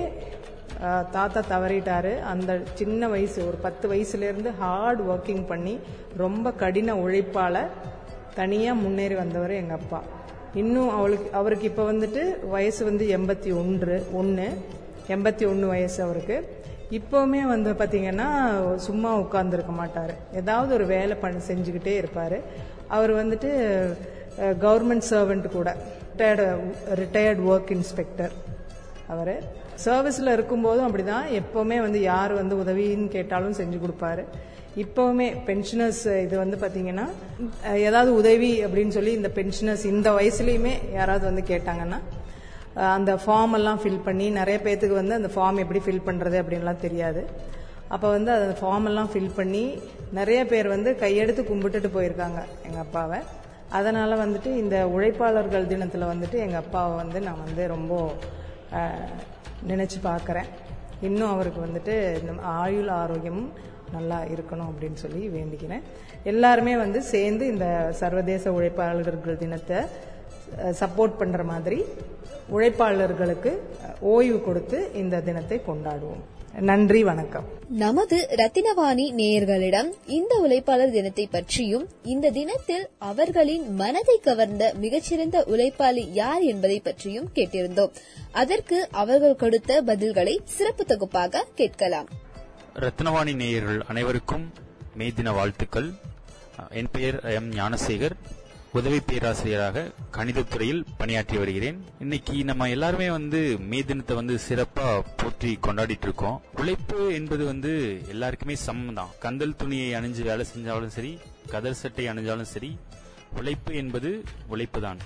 தாத்தா 1.15 1.41
தவறிட்டாரு. 1.53 2.11
அந்த 2.33 2.51
சின்ன 2.79 3.07
வயசு 3.13 3.39
ஒரு 3.49 3.57
பத்து 3.65 3.85
வயசுலேருந்து 3.91 4.51
ஹார்ட் 4.61 5.01
ஒர்க்கிங் 5.11 5.43
பண்ணி 5.51 5.75
ரொம்ப 6.23 6.53
கடின 6.61 6.95
உழைப்பால் 7.03 7.63
தனியாக 8.35 8.81
முன்னேறி 8.83 9.15
வந்தவர் 9.15 9.53
எங்கள் 9.61 9.77
அப்பா. 9.77 9.99
இன்னும் 10.61 10.89
அவளுக்கு 10.97 11.27
அவருக்கு 11.39 11.65
இப்போ 11.71 11.83
வந்துட்டு 11.91 12.21
வயசு 12.55 12.81
வந்து 12.85 13.05
எண்பத்தி 13.17 13.49
ஒன்று 13.61 13.95
ஒன்று 14.19 14.47
எண்பத்தி 15.07 15.45
ஒன்று 15.51 15.67
வயசு 15.67 15.99
அவருக்கு. 16.03 16.37
இப்போவுமே 16.97 17.41
வந்து 17.53 17.71
பார்த்தீங்கன்னா 17.81 18.27
சும்மா 18.87 19.11
உட்காந்துருக்க 19.19 19.73
மாட்டார். 19.81 20.13
ஏதாவது 20.41 20.71
ஒரு 20.73 20.85
வேலை 20.85 21.15
பண்ணி 21.23 21.41
செஞ்சுக்கிட்டே 21.49 21.93
இருப்பார். 22.01 22.37
அவர் 22.95 23.13
வந்துட்டு 23.19 23.49
கவர்மெண்ட் 24.65 25.09
சர்வெண்ட் 25.09 25.47
கூட. 25.57 25.69
ரிட்டையர்டு 26.17 26.45
ரிட்டையர்டு 27.01 27.43
ஒர்க் 27.51 27.71
இன்ஸ்பெக்டர் 27.77 28.33
அவர். 29.13 29.35
சர்வீஸில் 29.85 30.35
இருக்கும்போதும் 30.35 30.87
அப்படிதான். 30.87 31.27
எப்போவுமே 31.41 31.77
வந்து 31.85 31.99
யார் 32.11 32.33
வந்து 32.39 32.55
உதவின்னு 32.63 33.07
கேட்டாலும் 33.17 33.59
செஞ்சு 33.59 33.77
கொடுப்பாரு. 33.83 34.23
இப்போவுமே 34.83 35.27
பென்ஷனர்ஸ் 35.47 36.03
இது 36.25 36.35
வந்து 36.41 36.57
பார்த்தீங்கன்னா 36.63 37.05
ஏதாவது 37.87 38.11
உதவி 38.21 38.51
அப்படின்னு 38.65 38.95
சொல்லி 38.97 39.13
இந்த 39.19 39.29
பென்ஷனர்ஸ் 39.37 39.85
இந்த 39.93 40.09
வயசுலேயுமே 40.17 40.73
யாராவது 40.97 41.25
வந்து 41.29 41.43
கேட்டாங்கன்னா 41.53 41.99
அந்த 42.97 43.13
ஃபார்ம் 43.23 43.55
எல்லாம் 43.57 43.79
ஃபில் 43.83 44.03
பண்ணி 44.05 44.27
நிறைய 44.37 44.57
பேர்த்துக்கு 44.65 45.01
வந்து 45.01 45.17
அந்த 45.19 45.31
ஃபார்ம் 45.33 45.61
எப்படி 45.63 45.81
ஃபில் 45.85 46.05
பண்ணுறது 46.09 46.37
அப்படின்லாம் 46.41 46.83
தெரியாது. 46.85 47.23
அப்போ 47.95 48.07
வந்து 48.15 48.31
அந்த 48.37 48.53
ஃபார்ம் 48.59 48.87
எல்லாம் 48.89 49.09
ஃபில் 49.13 49.33
பண்ணி 49.39 49.63
நிறைய 50.19 50.39
பேர் 50.51 50.67
வந்து 50.75 50.89
கையெடுத்து 51.01 51.41
கும்பிட்டுட்டு 51.49 51.89
போயிருக்காங்க 51.95 52.39
எங்கள் 52.67 52.83
அப்பாவை. 52.85 53.19
அதனால் 53.77 54.21
வந்துட்டு 54.23 54.49
இந்த 54.61 54.77
உழைப்பாளர்கள் 54.95 55.69
தினத்தில் 55.73 56.11
வந்துட்டு 56.13 56.37
எங்கள் 56.45 56.61
அப்பாவை 56.63 56.93
வந்து 57.01 57.19
நான் 57.27 57.43
வந்து 57.47 57.65
ரொம்ப 57.75 57.93
நினச்சி 59.69 59.97
பார்க்குறேன். 60.09 60.49
இன்னும் 61.07 61.31
அவருக்கு 61.33 61.59
வந்துட்டு 61.65 61.95
இந்த 62.21 62.33
ஆயுள் 62.61 62.89
ஆரோக்கியமும் 63.01 63.51
நல்லா 63.95 64.17
இருக்கணும் 64.33 64.69
அப்படின்னு 64.71 64.99
சொல்லி 65.03 65.21
வேண்டிக்கிறேன். 65.37 65.85
எல்லாருமே 66.31 66.73
வந்து 66.83 66.99
சேர்ந்து 67.13 67.43
இந்த 67.53 67.67
சர்வதேச 68.01 68.51
உழைப்பாளர்கள் 68.57 69.41
தினத்தை 69.43 69.79
சப்போர்ட் 70.81 71.19
பண்ணுற 71.21 71.41
மாதிரி 71.53 71.79
உழைப்பாளர்களுக்கு 72.55 73.51
ஓய்வு 74.13 74.39
கொடுத்து 74.47 74.77
இந்த 75.01 75.21
தினத்தை 75.27 75.57
கொண்டாடுவோம். 75.69 76.23
நன்றி 76.59 77.03
வணக்கம். 77.03 77.45
நமது 77.69 78.29
ரத்தினவாணி 78.31 79.11
நேயர்களிடம் 79.11 79.91
இந்த 80.05 80.47
உழைப்பாளர் 80.47 80.91
தினத்தை 80.91 81.27
பற்றியும் 81.27 81.87
இந்த 82.03 82.29
தினத்தில் 82.29 82.89
அவர்களின் 82.97 83.73
மனதை 83.75 84.19
கவர்ந்த 84.19 84.73
மிகச்சிறந்த 84.77 85.45
உழைப்பாளி 85.47 86.07
யார் 86.11 86.41
என்பதை 86.41 86.79
பற்றியும் 86.79 87.29
கேட்டிருந்தோம். 87.35 87.91
அதற்கு 88.31 88.87
அவர்கள் 88.91 89.35
கொடுத்த 89.35 89.83
பதில்களை 89.83 90.37
சிறப்பு 90.43 90.85
தொகுப்பாக 90.85 91.45
கேட்கலாம். 91.55 92.07
ரத்னவாணி 92.75 93.35
நேயர்கள் 93.35 93.81
அனைவருக்கும் 93.87 94.53
மே 94.95 95.07
தின 95.07 95.31
வாழ்த்துக்கள். 95.31 95.89
என் 96.71 96.87
பெயர் 96.91 97.19
எம் 97.19 97.51
ஞானசேகர். 97.51 98.15
உதவி 98.73 98.99
பேராசிரியராக 99.01 99.79
கணிதத்துறையில் 100.11 100.85
பணியாற்றி 100.99 101.37
வருகிறேன். 101.37 101.79
இன்னைக்கு 101.99 102.35
நம்ம 102.43 102.67
எல்லாருமே 102.69 103.07
வந்து 103.09 103.39
மே 103.69 103.79
தினத்தை 103.81 104.15
வந்து 104.15 104.35
சிறப்பா 104.39 104.85
போற்றி 105.15 105.51
கொண்டாடிட்டு 105.59 106.07
இருக்கோம் 106.07 106.37
உழைப்பு 106.59 106.99
என்பது 107.13 107.45
வந்து 107.45 107.71
எல்லாருக்குமே 108.07 108.55
சமம் 108.63 108.93
தான் 108.93 109.11
கந்தல் 109.19 109.57
துணியை 109.57 109.89
அணிஞ்சு 109.93 110.23
வேலை 110.23 110.45
செஞ்சாலும் 110.45 110.95
சரி 110.95 111.11
கதர் 111.51 111.81
சட்டை 111.81 112.05
அணிஞ்சாலும் 112.07 112.51
சரி 112.53 112.71
உழைப்பு 113.37 113.73
என்பது 113.75 114.11
உழைப்பு 114.47 114.81
தான் 114.81 115.01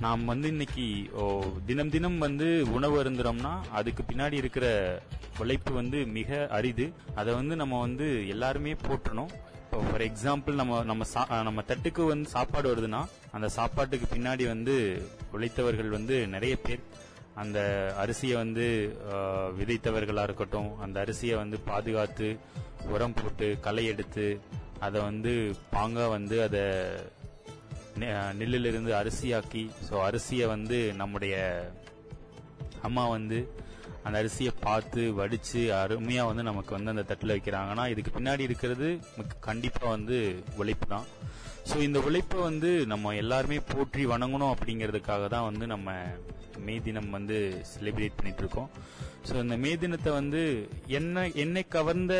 நாம் 0.00 0.24
வந்து 0.24 0.46
இன்னைக்கு 0.48 0.86
ஓ, 1.14 1.24
தினம் 1.66 1.90
தினம் 1.90 2.18
வந்து 2.18 2.46
உணவு 2.70 2.96
அருந்துறோம்னா 3.02 3.52
அதுக்கு 3.72 4.02
பின்னாடி 4.02 4.36
இருக்கிற 4.36 4.66
உழைப்பு 5.40 5.72
வந்து 5.72 5.98
மிக 6.12 6.28
அரிது. 6.50 6.84
அதை 7.14 7.30
வந்து 7.34 7.54
நம்ம 7.56 7.80
வந்து 7.80 8.06
எல்லாருமே 8.26 8.72
போற்றணும். 8.82 9.32
இப்போ 9.66 9.78
ஃபார் 9.86 10.02
எக்ஸாம்பிள் 10.02 10.54
நம்ம 10.54 10.82
நம்ம 10.82 11.04
சா- 11.14 11.42
நம்ம 11.42 11.62
தட்டுக்கு 11.66 12.06
வந்து 12.06 12.30
சாப்பாடு 12.30 12.72
வருதுன்னா 12.72 13.00
அந்த 13.32 13.48
சாப்பாட்டுக்கு 13.48 14.06
பின்னாடி 14.14 14.46
வந்து 14.46 14.74
உழைத்தவர்கள் 15.32 15.88
வந்து 15.88 16.26
நிறைய 16.26 16.56
பேர். 16.60 16.82
அந்த 17.34 17.58
அரிசியை 17.98 18.34
வந்து 18.34 18.66
விதைத்தவர்களாக 19.58 20.22
இருக்கட்டும் 20.22 20.80
அந்த 20.80 21.04
அரிசியை 21.04 21.34
வந்து 21.36 21.58
பாதுகாத்து 21.60 22.28
உரம் 22.88 23.14
போட்டு 23.14 23.58
களை 23.60 23.84
எடுத்து 23.86 24.26
அதை 24.80 25.00
வந்து 25.00 25.32
பாங்காக 25.72 26.08
வந்து 26.08 26.42
அதை 26.42 26.62
நெ- 27.98 28.08
நெல்லிலிருந்து 28.34 28.92
அரிசியாக்கி 28.94 29.64
ஸோ 29.88 29.94
அரிசியை 30.08 30.46
வந்து 30.46 30.92
நம்முடைய 30.94 31.36
அம்மா 32.82 33.08
வந்து 33.08 33.38
அந்த 34.06 34.16
அரிசியை 34.18 34.52
பார்த்து 34.60 35.02
வடிச்சு 35.12 35.60
அருமையா 35.74 36.22
வந்து 36.26 36.42
நமக்கு 36.42 36.72
வந்து 36.74 36.90
அந்த 36.90 37.02
தட்டில் 37.02 37.34
வைக்கிறாங்கன்னா 37.34 37.84
இதுக்கு 37.88 38.10
பின்னாடி 38.10 38.40
இருக்கிறது 38.40 38.88
மிக்க- 39.16 39.40
கண்டிப்பா 39.40 39.88
வந்து 39.88 40.18
உழைப்பு 40.56 40.86
தான். 40.86 41.06
ஸோ 41.68 41.76
இந்த 41.80 41.98
உழைப்பை 42.00 42.38
வந்து 42.40 42.70
நம்ம 42.86 43.14
எல்லாருமே 43.14 43.58
போற்றி 43.70 44.06
வணங்கணும் 44.06 44.54
அப்படிங்கிறதுக்காக 44.54 45.28
தான் 45.28 45.44
வந்து 45.44 45.66
நம்ம 45.66 45.88
மே 46.58 46.80
தினம் 46.80 47.10
வந்து 47.10 47.38
செலிப்ரேட் 47.72 48.16
பண்ணிட்டு 48.16 48.38
இருக்கோம். 48.38 48.68
ஸோ 49.28 49.34
இந்த 49.40 49.56
மே 49.56 49.76
தினத்தை 49.76 50.12
வந்து 50.12 50.42
என்ன 50.92 51.26
என்னை 51.36 51.64
கவர்ந்த 51.68 52.14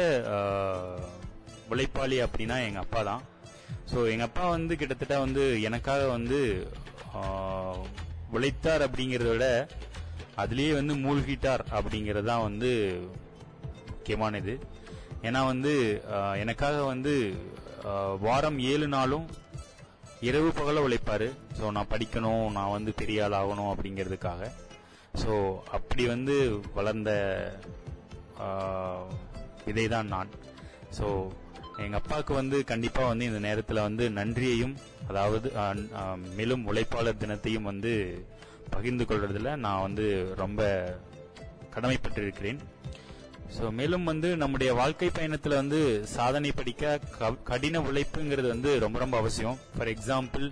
உழைப்பாளி 1.71 2.19
அப்படின்னா 2.25 2.57
எங்க 2.67 2.79
அப்பா 2.79 3.03
தான். 3.03 3.23
ஸோ 3.93 3.99
எங்க 4.11 4.25
அப்பா 4.25 4.49
வந்து 4.49 4.77
கிட்டத்தட்ட 4.77 5.19
வந்து 5.19 5.45
எனக்காக 5.63 6.03
வந்து 6.09 6.41
உழைத்தார் 8.33 8.85
அப்படிங்கறத 8.87 9.31
விட 9.33 9.47
அதுலேயே 10.43 10.73
வந்து 10.79 10.95
மூழ்கிட்டார் 11.05 11.63
அப்படிங்கிறது 11.77 12.29
தான் 12.33 12.47
வந்து 12.49 12.71
முக்கியமானது. 13.93 14.55
ஏன்னா 15.27 15.41
வந்து 15.53 15.73
எனக்காக 16.43 16.77
வந்து 16.93 17.15
வாரம் 18.27 18.59
ஏழு 18.73 18.87
நாளும் 18.95 19.27
இரவு 20.29 20.51
பகல 20.59 20.83
உழைப்பாரு. 20.87 21.29
ஸோ 21.59 21.71
நான் 21.77 21.93
படிக்கணும் 21.95 22.45
நான் 22.59 22.75
வந்து 22.77 22.93
பெரிய 23.01 23.25
ஆள் 23.25 23.39
ஆகணும் 23.41 23.73
அப்படிங்கிறதுக்காக. 23.73 24.51
ஸோ 25.23 25.33
அப்படி 25.79 26.05
வந்து 26.15 26.37
வளர்ந்த 26.79 27.11
இதை 29.73 29.85
தான் 29.95 30.13
நான். 30.15 30.31
ஸோ 30.99 31.07
எங்க 31.85 31.97
அப்பாவுக்கு 32.01 32.33
வந்து 32.41 32.57
கண்டிப்பா 32.71 33.03
வந்து 33.11 33.25
இந்த 33.31 33.41
நேரத்துல 33.47 33.83
வந்து 33.89 34.05
நன்றியையும் 34.19 34.75
அதாவது 35.09 35.49
மேலும் 36.39 36.65
உழைப்பாளர் 36.71 37.21
தினத்தையும் 37.25 37.69
வந்து 37.71 37.93
பகிர்ந்து 38.75 39.05
கொள்றதுல 39.11 39.51
நான் 39.65 39.85
வந்து 39.87 40.07
ரொம்ப 40.43 40.63
கடமைப்பட்டிருக்கிறேன். 41.75 42.61
ஸோ 43.57 43.65
மேலும் 43.79 44.09
வந்து 44.11 44.29
நம்முடைய 44.43 44.71
வாழ்க்கை 44.81 45.09
பயணத்தில் 45.19 45.61
வந்து 45.61 45.81
சாதனை 46.15 46.51
படிக்க 46.61 47.01
கடின 47.51 47.83
உழைப்புங்கிறது 47.89 48.49
வந்து 48.55 48.71
ரொம்ப 48.85 48.97
ரொம்ப 49.05 49.17
அவசியம். 49.23 49.59
ஃபார் 49.75 49.93
எக்ஸாம்பிள் 49.95 50.47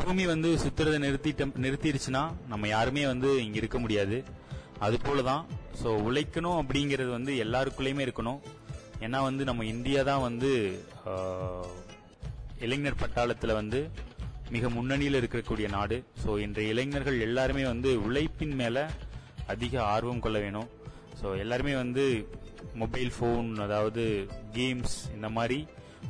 பூமி 0.00 0.24
வந்து 0.32 0.50
சுத்துறதை 0.62 0.98
நிறுத்திட்டம் 1.04 1.54
நிறுத்திடுச்சுன்னா 1.64 2.22
நம்ம 2.52 2.68
யாருமே 2.76 3.04
வந்து 3.12 3.30
இங்க 3.44 3.58
இருக்க 3.62 3.78
முடியாது. 3.84 4.18
அது 4.86 4.96
போலதான். 5.06 5.44
ஸோ 5.82 5.88
உழைக்கணும் 6.08 6.58
அப்படிங்கிறது 6.62 7.10
வந்து 7.18 7.32
எல்லாருக்குள்ளேயுமே 7.44 8.04
இருக்கணும். 8.06 8.40
ஏன்னா 9.04 9.18
வந்து 9.28 9.42
நம்ம 9.48 9.64
இந்தியா 9.74 10.00
தான் 10.08 10.24
வந்து 10.28 10.50
இளைஞர் 12.66 13.00
பட்டாளத்தில் 13.02 13.58
வந்து 13.60 13.80
மிக 14.54 14.68
முன்னணியில் 14.76 15.18
இருக்கக்கூடிய 15.20 15.66
நாடு. 15.76 15.96
ஸோ 16.22 16.30
இன்றைய 16.44 16.72
இளைஞர்கள் 16.74 17.18
எல்லாருமே 17.26 17.64
வந்து 17.72 17.90
உழைப்பின் 18.06 18.54
மேலே 18.60 18.84
அதிக 19.54 19.74
ஆர்வம் 19.94 20.24
கொள்ள 20.24 20.38
வேணும். 20.44 20.68
ஸோ 21.20 21.26
எல்லாருமே 21.44 21.74
வந்து 21.82 22.04
மொபைல் 22.82 23.12
ஃபோன் 23.16 23.48
அதாவது 23.66 24.04
கேம்ஸ் 24.58 24.96
இந்த 25.16 25.28
மாதிரி 25.36 25.58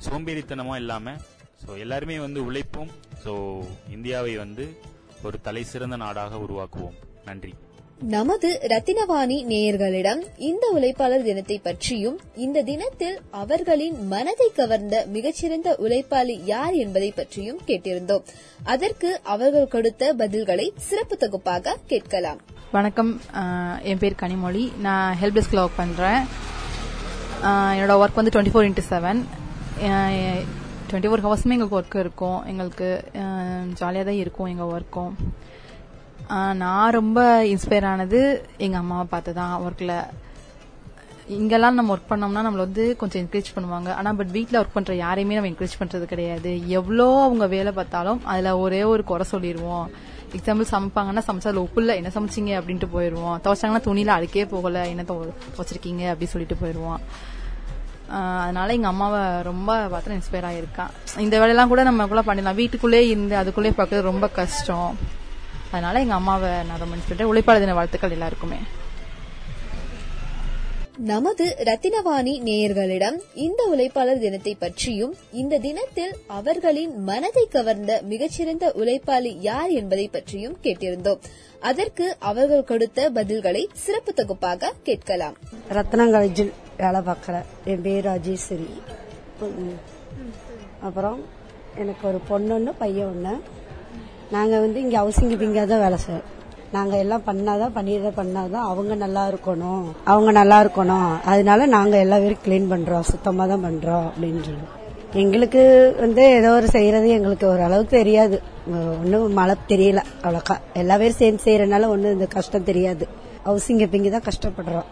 சோம்பேறித்தனமாக 0.07 0.83
இல்லாமல் 0.83 1.21
ஸோ 1.63 1.71
எல்லாருமே 1.85 2.17
வந்து 2.27 2.41
உழைப்போம். 2.49 2.93
ஸோ 3.25 3.33
இந்தியாவை 3.97 4.35
வந்து 4.45 4.65
ஒரு 5.27 5.37
தலை 5.47 5.65
சிறந்த 5.73 5.97
நாடாக 6.05 6.39
உருவாக்குவோம். 6.47 6.97
நன்றி. 7.29 7.53
நமது 8.11 8.49
ரத்தினவாணி 8.71 9.37
நேயர்களிடம் 9.51 10.21
இந்த 10.37 10.65
உழைப்பாளர் 10.77 11.27
தினத்தை 11.27 11.57
பற்றியும் 11.67 12.17
இந்த 12.45 12.63
தினத்தில் 12.63 13.19
அவர்களின் 13.43 14.07
மனதை 14.13 14.49
கவர்ந்த 14.57 15.05
மிகச்சிறந்த 15.17 15.77
உழைப்பாளி 15.85 16.35
யார் 16.45 16.75
என்பதை 16.85 17.11
பற்றியும் 17.19 17.61
கேட்டிருந்தோம். 17.67 18.25
அதற்கு 18.65 19.11
அவர்கள் 19.35 19.69
கொடுத்த 19.75 20.15
பதில்களை 20.19 20.67
சிறப்பு 20.89 21.17
தொகுப்பாக 21.17 21.77
கேட்கலாம். 21.93 22.41
வணக்கம். 22.73 23.13
என் 23.83 24.03
பேர் 24.03 24.21
கனிமொழி. 24.23 24.65
நான் 24.87 25.17
ஹெல்ப் 25.23 25.39
டெஸ்க்ல 25.39 25.63
ஒர்க் 25.65 25.81
பண்ணுறேன் 25.83 26.21
என்னோட 27.77 27.97
ஒர்க் 28.03 28.21
வந்து 28.21 28.35
twenty 28.37 28.55
four 28.55 28.69
into 28.71 28.89
seven 28.91 29.23
twenty 30.91 31.11
four 31.11 31.25
ஹவர்ஸுமே 31.29 31.57
எங்களுக்கு 31.57 31.81
ஒர்க் 31.81 31.99
இருக்கும். 32.05 32.39
எங்களுக்கு 32.53 32.91
ஜாலியாக 33.81 34.09
தான் 34.11 34.21
இருக்கும் 34.25 34.51
எங்கள் 34.55 34.73
ஒர்க்கும் 34.77 35.13
நான் 36.55 36.91
ரொம்ப 36.91 37.45
இன்ஸ்பயர் 37.45 37.87
ஆனது 37.87 38.21
எங்கள் 38.59 38.81
அம்மாவை 38.81 39.07
பார்த்து 39.11 39.35
தான் 39.35 39.63
ஒர்க்கில் 39.63 39.95
இங்கெல்லாம் 41.27 41.75
நம்ம 41.75 41.97
ஒர்க் 41.97 42.13
பண்ணோம்னா 42.13 42.47
நம்மள 42.47 42.57
வந்து 42.57 42.97
கொஞ்சம் 42.97 43.23
என்கரேஜ் 43.23 43.55
பண்ணுவாங்க. 43.57 43.95
ஆனா 43.95 44.13
பட் 44.13 44.31
வீட்ல 44.31 44.61
ஒர்க் 44.61 44.75
பண்ற 44.75 44.95
யாரையுமே 44.95 45.35
நம்ம 45.35 45.51
என்கரேஜ் 45.51 45.81
பண்றது 45.81 46.05
கிடையாது. 46.05 46.69
எவ்வளோ 46.69 47.23
அவங்க 47.23 47.47
வேலை 47.47 47.73
பார்த்தாலும் 47.73 48.25
அதுல 48.25 48.59
ஒரே 48.59 48.83
ஒரு 48.83 49.05
குறை 49.05 49.25
சொல்லிடுவோம் 49.25 49.91
எக்ஸாம்பிள் 50.33 50.73
சமைப்பாங்கன்னா 50.73 51.23
சமைச்சா 51.27 51.49
அதுல 51.49 51.61
உப்பு 51.61 51.81
இல்ல 51.81 51.97
என்ன 51.97 52.11
சமைச்சீங்க 52.15 52.61
அப்படின்ட்டு 52.61 52.89
போயிடுவோம் 52.95 53.39
துவைச்சாங்கன்னா 53.45 53.87
துணியில 53.87 54.07
அழுக்கே 54.07 54.45
போகல 54.47 54.89
என்ன 54.89 55.03
துவ- 55.03 55.33
துவைச்சிருக்கீங்க 55.55 56.13
அப்படின்னு 56.13 56.25
சொல்லிட்டு 56.25 56.57
போயிடுவோம் 56.63 57.01
அதனால 58.41 58.73
எங்க 58.73 58.87
அம்மாவை 58.87 59.43
ரொம்ப 59.43 59.89
பார்த்து 59.89 60.13
இன்ஸ்பயர் 60.13 60.49
ஆயிருக்கான் 60.51 60.91
இந்த 61.19 61.37
வேலையெல்லாம் 61.37 61.69
கூட 61.69 61.83
நம்ம 61.83 62.07
கூட 62.07 62.21
பண்ணிடலாம். 62.21 62.55
வீட்டுக்குள்ளே 62.55 63.09
இருந்து 63.09 63.37
அதுக்குள்ளே 63.37 63.71
பார்க்கறது 63.71 64.01
ரொம்ப 64.01 64.29
கஷ்டம். 64.29 64.99
அதனால 65.73 66.01
எங்க 66.01 66.15
அம்மாவை 66.15 66.49
நான் 66.69 66.81
ரொம்ப 66.85 66.97
இன்ஸ்பயர் 66.97 67.31
உழைப்பாளர் 67.33 67.65
தின 67.65 67.75
வாழ்த்துக்கள் 67.75 68.11
எல்லாருக்குமே. 68.11 68.61
நமது 70.97 71.45
ரத்தினவாணி 71.59 72.33
நேயர்களிடம் 72.49 73.17
இந்த 73.35 73.61
உழைப்பாளர் 73.73 74.19
தினத்தை 74.19 74.53
பற்றியும் 74.55 75.15
இந்த 75.33 75.59
தினத்தில் 75.59 76.13
அவர்களின் 76.27 76.93
மனதை 77.03 77.45
கவர்ந்த 77.51 77.93
மிகச்சிறந்த 78.11 78.67
உழைப்பாளி 78.77 79.33
யார் 79.41 79.71
என்பதை 79.71 80.09
பற்றியும் 80.09 80.57
கேட்டிருந்தோம். 80.63 81.23
அதற்கு 81.61 82.17
அவர்கள் 82.19 82.65
கொடுத்த 82.65 83.11
பதில்களை 83.11 83.63
சிறப்பு 83.85 84.13
தொகுப்பாக 84.15 84.73
கேட்கலாம். 84.83 85.37
ரத்னம் 85.71 86.15
காலேஜில் 86.17 86.53
வேலை 86.77 87.01
பார்க்குறேன் 87.01 87.49
என் 87.65 87.83
பேர் 87.83 88.05
ராஜேஸ்வரி. 88.05 88.71
அப்புறம் 90.83 91.21
எனக்கு 91.77 92.09
ஒரு 92.09 92.21
பொண்ணு 92.29 92.55
ஒன்று 92.55 92.73
பையன் 92.75 93.07
ஒன்று 93.07 93.35
நாங்கள் 94.35 94.63
வந்து 94.65 94.79
இங்கே 94.85 94.97
ஹவுசிங் 95.01 95.33
பிங்கா 95.41 95.63
தான் 95.73 95.83
வேலை 95.85 95.99
செய்வோம் 96.05 96.29
நாங்கள் 96.75 97.01
எல்லாம் 97.05 97.25
பண்ணாதான் 97.27 97.75
பண்ணிடுற 97.79 98.11
பண்ணாதான் 98.19 98.69
அவங்க 98.71 98.93
நல்லா 99.03 99.23
இருக்கணும். 99.31 99.83
அவங்க 100.13 100.31
நல்லா 100.39 100.59
இருக்கணும். 100.65 101.11
அதனால 101.33 101.67
நாங்கள் 101.75 102.03
எல்லா 102.05 102.19
பேரும் 102.23 102.43
க்ளீன் 102.45 102.71
பண்ணுறோம் 102.71 103.09
சுத்தமாக 103.11 103.47
தான் 103.53 103.65
பண்ணுறோம் 103.67 104.07
அப்படின்னு 104.11 104.43
சொல்லி 104.47 104.69
எங்களுக்கு 105.23 105.63
வந்து 106.03 106.23
ஏதோ 106.37 106.51
ஒரு 106.59 106.69
செய்யறது 106.75 107.09
எங்களுக்கு 107.17 107.47
ஓரளவுக்கு 107.53 107.93
தெரியாது. 107.99 108.37
ஒன்றும் 109.03 109.37
மழை 109.39 109.55
தெரியல 109.73 110.01
அவ்வளோக்கா. 110.23 110.57
எல்லா 110.83 110.97
பேரும் 111.03 111.21
சேர்ந்து 111.23 111.47
செய்யறதுனால 111.47 111.91
ஒன்றும் 111.95 112.15
இந்த 112.17 112.29
கஷ்டம் 112.37 112.69
தெரியாது. 112.71 113.07
ஹவுசிங் 113.49 113.83
பிங்கி 113.95 114.11
தான் 114.15 114.29
கஷ்டப்படுறோம். 114.31 114.89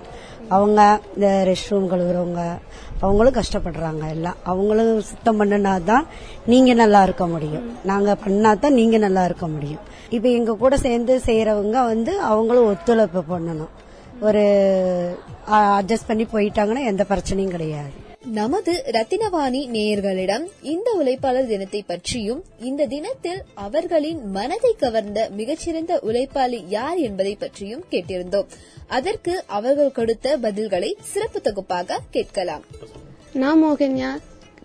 அவங்க 0.57 0.81
இந்த 1.15 1.29
ரெஸ்ட் 1.49 1.71
ரூம் 1.73 1.91
கழுவுறவங்க 1.93 2.43
அவங்களும் 3.05 3.37
கஷ்டப்படுறாங்க 3.39 4.05
எல்லாம். 4.15 4.39
அவங்களும் 4.53 4.91
சுத்தம் 5.11 5.39
பண்ணினா 5.41 5.75
தான் 5.91 6.07
நீங்க 6.53 6.71
நல்லா 6.83 7.01
இருக்க 7.07 7.27
முடியும். 7.35 7.67
நாங்க 7.91 8.15
பண்ணா 8.25 8.53
தான் 8.65 8.79
நீங்க 8.81 8.99
நல்லா 9.07 9.25
இருக்க 9.31 9.47
முடியும். 9.55 9.85
இப்ப 10.17 10.27
எங்க 10.39 10.59
கூட 10.65 10.77
சேர்ந்து 10.87 11.17
செய்யறவங்க 11.29 11.79
வந்து 11.93 12.15
அவங்களும் 12.33 12.69
ஒத்துழைப்பு 12.73 13.23
பண்ணணும். 13.33 13.73
ஒரு 14.29 14.45
அட்ஜஸ்ட் 15.79 16.11
பண்ணி 16.13 16.27
போயிட்டாங்கன்னா 16.33 16.85
எந்த 16.93 17.05
பிரச்சனையும் 17.13 17.57
கிடையாது. 17.57 17.97
நமது 18.27 18.83
ரத்தினவாணி 18.87 19.69
நேயர்களிடம் 19.69 20.45
இந்த 20.63 21.03
உழைப்பாளர் 21.03 21.47
தினத்தை 21.47 21.83
பற்றியும் 21.83 22.45
இந்த 22.59 22.87
தினத்தில் 22.87 23.43
அவர்களின் 23.55 24.31
மனதை 24.31 24.75
கவர்ந்த 24.79 25.31
மிகச்சிறந்த 25.37 26.01
உழைப்பாளி 26.03 26.65
யார் 26.69 26.97
என்பதை 26.97 27.37
பற்றியும் 27.37 27.85
கேட்டிருந்தோம். 27.91 28.47
அதற்கு 28.87 29.45
அவர்கள் 29.47 29.93
கொடுத்த 29.93 30.39
பதில்களை 30.39 30.95
சிறப்பு 31.01 31.41
தொகுப்பாக 31.41 31.99
கேட்கலாம். 32.11 32.65
நான் 33.33 33.65
மோகன்யா 33.65 34.17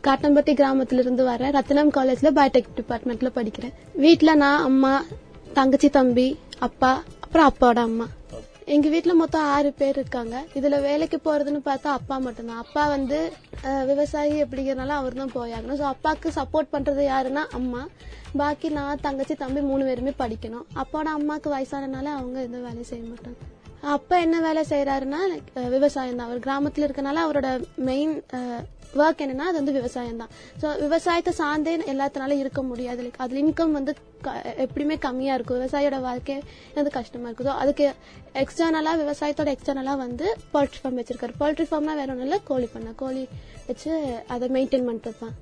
காட்டம்பட்டி 0.04 0.54
கிராமத்திலிருந்து 0.54 1.24
வர 1.24 1.50
ரத்தினம் 1.50 1.92
ரத்னம் 1.92 1.98
காலேஜ்ல 1.98 2.32
பயோடெக் 2.36 2.76
டிபார்ட்மெண்ட்ல 2.76 3.32
படிக்கிறேன். 3.36 3.74
வீட்டுல 4.02 4.36
நான் 4.36 4.64
அம்மா 4.64 5.06
தங்கச்சி 5.54 5.90
தம்பி 5.90 6.40
அப்பா 6.60 7.04
அப்புறம் 7.20 7.54
அப்பாவோட 7.54 7.84
அம்மா. 7.84 8.08
எங்க 8.74 8.88
வீட்டுல 8.94 9.14
மொத்தம் 9.20 9.48
ஆறு 9.56 9.70
பேர் 9.80 9.98
இருக்காங்க. 10.02 10.36
இதுல 10.58 10.76
வேலைக்கு 10.86 11.18
போறதுன்னு 11.26 11.60
பார்த்தா 11.68 11.90
அப்பா 11.98 12.16
மட்டும்தான். 12.26 12.62
அப்பா 12.64 12.84
வந்து 12.94 13.18
விவசாயி 13.90 14.38
அப்படிங்கறனால 14.44 14.96
அவர் 15.02 15.20
தான் 15.20 15.34
போயாகணும். 15.36 15.80
ஸோ 15.82 15.86
அப்பாவுக்கு 15.94 16.30
சப்போர்ட் 16.38 16.72
பண்றது 16.76 17.04
யாருன்னா 17.10 17.44
அம்மா. 17.60 17.82
பாக்கி 18.42 18.70
நான் 18.78 19.04
தங்கச்சி 19.06 19.36
தம்பி 19.44 19.62
மூணு 19.70 19.84
பேருமே 19.90 20.14
படிக்கணும். 20.24 20.66
அப்பாவோட 20.84 21.12
அம்மாக்கு 21.18 21.52
வயசானனால 21.56 22.08
அவங்க 22.20 22.38
எந்த 22.48 22.60
வேலையும் 22.66 22.90
செய்ய 22.92 23.04
மாட்டாங்க. 23.12 23.38
அப்பா 23.96 24.16
என்ன 24.26 24.38
வேலை 24.48 24.62
செய்யறாருன்னா 24.72 25.22
விவசாயம் 25.76 26.20
தான். 26.20 26.28
அவர் 26.30 26.46
கிராமத்துல 26.48 26.88
இருக்கனால 26.88 27.24
அவரோட 27.26 27.50
மெயின் 27.90 28.14
ஒர்க் 28.96 29.24
என்னன்னா 29.26 29.48
அது 29.50 29.54
வந்து 29.54 29.72
விவசாயம் 29.72 30.18
தான் 30.18 30.30
ஸோ 30.62 30.80
விவசாயத்தை 30.80 31.34
சார்ந்தே 31.34 31.78
எல்லாத்தினால 31.78 32.32
இருக்க 32.32 32.64
முடியாது. 32.64 33.04
லைக் 33.04 33.14
அதுல 33.18 33.40
இன்கம் 33.46 33.72
வந்து 33.72 33.96
க- 34.22 34.42
எப்படியுமே 34.58 34.98
கம்மியா 35.00 35.34
இருக்கும். 35.34 35.62
விவசாயியோட 35.62 36.02
வாழ்க்கை 36.02 36.44
வந்து 36.74 36.92
கஷ்டமா 36.92 37.26
இருக்கும். 37.26 37.48
ஸோ 37.48 37.58
அதுக்கு 37.58 37.94
எக்ஸ்டர்னலா 38.34 38.94
விவசாயத்தோட 39.04 39.56
எக்ஸ்டர்னலா 39.56 39.98
வந்து 39.98 40.38
போல்ட்ரி 40.54 40.80
ஃபார்ம் 40.84 41.00
வச்சிருக்காரு. 41.00 41.34
போல்ட்ரி 41.40 41.68
ஃபார்ம்னா 41.72 41.96
வேற 41.96 42.08
ஒன்றும் 42.08 42.22
இல்லை 42.22 42.40
கோழி 42.44 42.70
பண்ண. 42.74 42.92
கோழி 42.96 43.28
வச்சு 43.68 43.92
அதை 44.28 44.50
மெயின்டைன் 44.50 44.90
பண்றது 44.90 45.20
தான் 45.20 45.36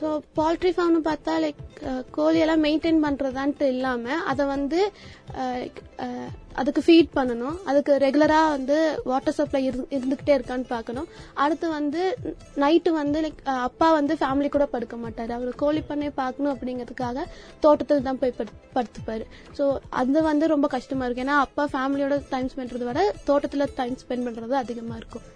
ஸோ 0.00 0.08
பால்ட்ரி 0.38 0.70
ஃபார்ம்னு 0.74 1.00
பார்த்தா 1.08 1.32
லைக் 1.44 1.60
uh, 1.90 2.02
கோழியெல்லாம் 2.16 2.62
மெயின்டைன் 2.66 3.00
பண்ணுறதான்ட்டு 3.04 3.66
இல்லாமல் 3.74 4.22
அதை 4.30 4.44
வந்து 4.52 4.80
uh, 5.42 5.62
uh, 6.04 6.28
அதுக்கு 6.60 6.80
ஃபீட் 6.86 7.10
பண்ணணும். 7.16 7.56
அதுக்கு 7.70 7.92
ரெகுலராக 8.04 8.52
வந்து 8.54 8.76
வாட்டர் 9.10 9.36
சப்ளை 9.38 9.60
இருந்துகிட்டே 9.68 10.32
இருக்கான்னு 10.38 10.66
பார்க்கணும். 10.74 11.08
அடுத்து 11.44 11.66
வந்து 11.78 12.02
நைட்டு 12.64 12.92
வந்து 13.00 13.18
லைக் 13.26 13.42
அப்பா 13.68 13.88
வந்து 13.98 14.14
ஃபேமிலி 14.22 14.50
கூட 14.56 14.66
படுக்க 14.74 14.96
மாட்டார். 15.04 15.34
அவர் 15.38 15.60
கோழி 15.64 15.82
பண்ணே 15.90 16.10
பார்க்கணும் 16.22 16.52
அப்படிங்கிறதுக்காக 16.54 17.26
தோட்டத்தில் 17.66 18.06
தான் 18.08 18.22
போய் 18.22 18.36
படுத்துப்பார். 18.76 19.26
ஸோ 19.58 19.66
அது 20.02 20.22
வந்து 20.30 20.54
ரொம்ப 20.54 20.68
கஷ்டமாக 20.76 21.06
இருக்கும். 21.08 21.26
ஏன்னா 21.28 21.38
அப்பா 21.48 21.66
ஃபேமிலியோட 21.74 22.18
டைம் 22.34 22.50
ஸ்பெண்ட் 22.54 22.72
பண்ணுறத 22.72 22.88
விட 22.92 23.02
தோட்டத்தில் 23.30 23.74
டைம் 23.82 24.00
ஸ்பெண்ட் 24.04 24.26
பண்ணுறது 24.28 24.56
அதிகமாக 24.64 25.02
இருக்கும். 25.02 25.26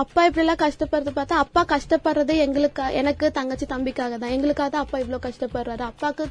அப்பா 0.00 0.20
இப்படி 0.26 0.42
எல்லாம் 0.42 0.62
கஷ்டப்படுறது 0.62 1.12
பார்த்தா 1.18 1.36
அப்பா 1.42 1.60
கஷ்டப்படுறது 1.72 2.34
எங்களுக்கு 2.44 2.86
எனக்கு 3.00 3.26
தங்கச்சி 3.36 3.66
தம்பிக்காக 3.72 4.14
தான். 4.22 4.32
எங்களுக்காக 4.36 4.68
தான் 4.74 4.84
அப்பா 4.84 4.98
இவ்வளோ 5.02 5.18
கஷ்டப்படுறாரு. 5.26 5.84
அப்பாவுக்கு 5.90 6.24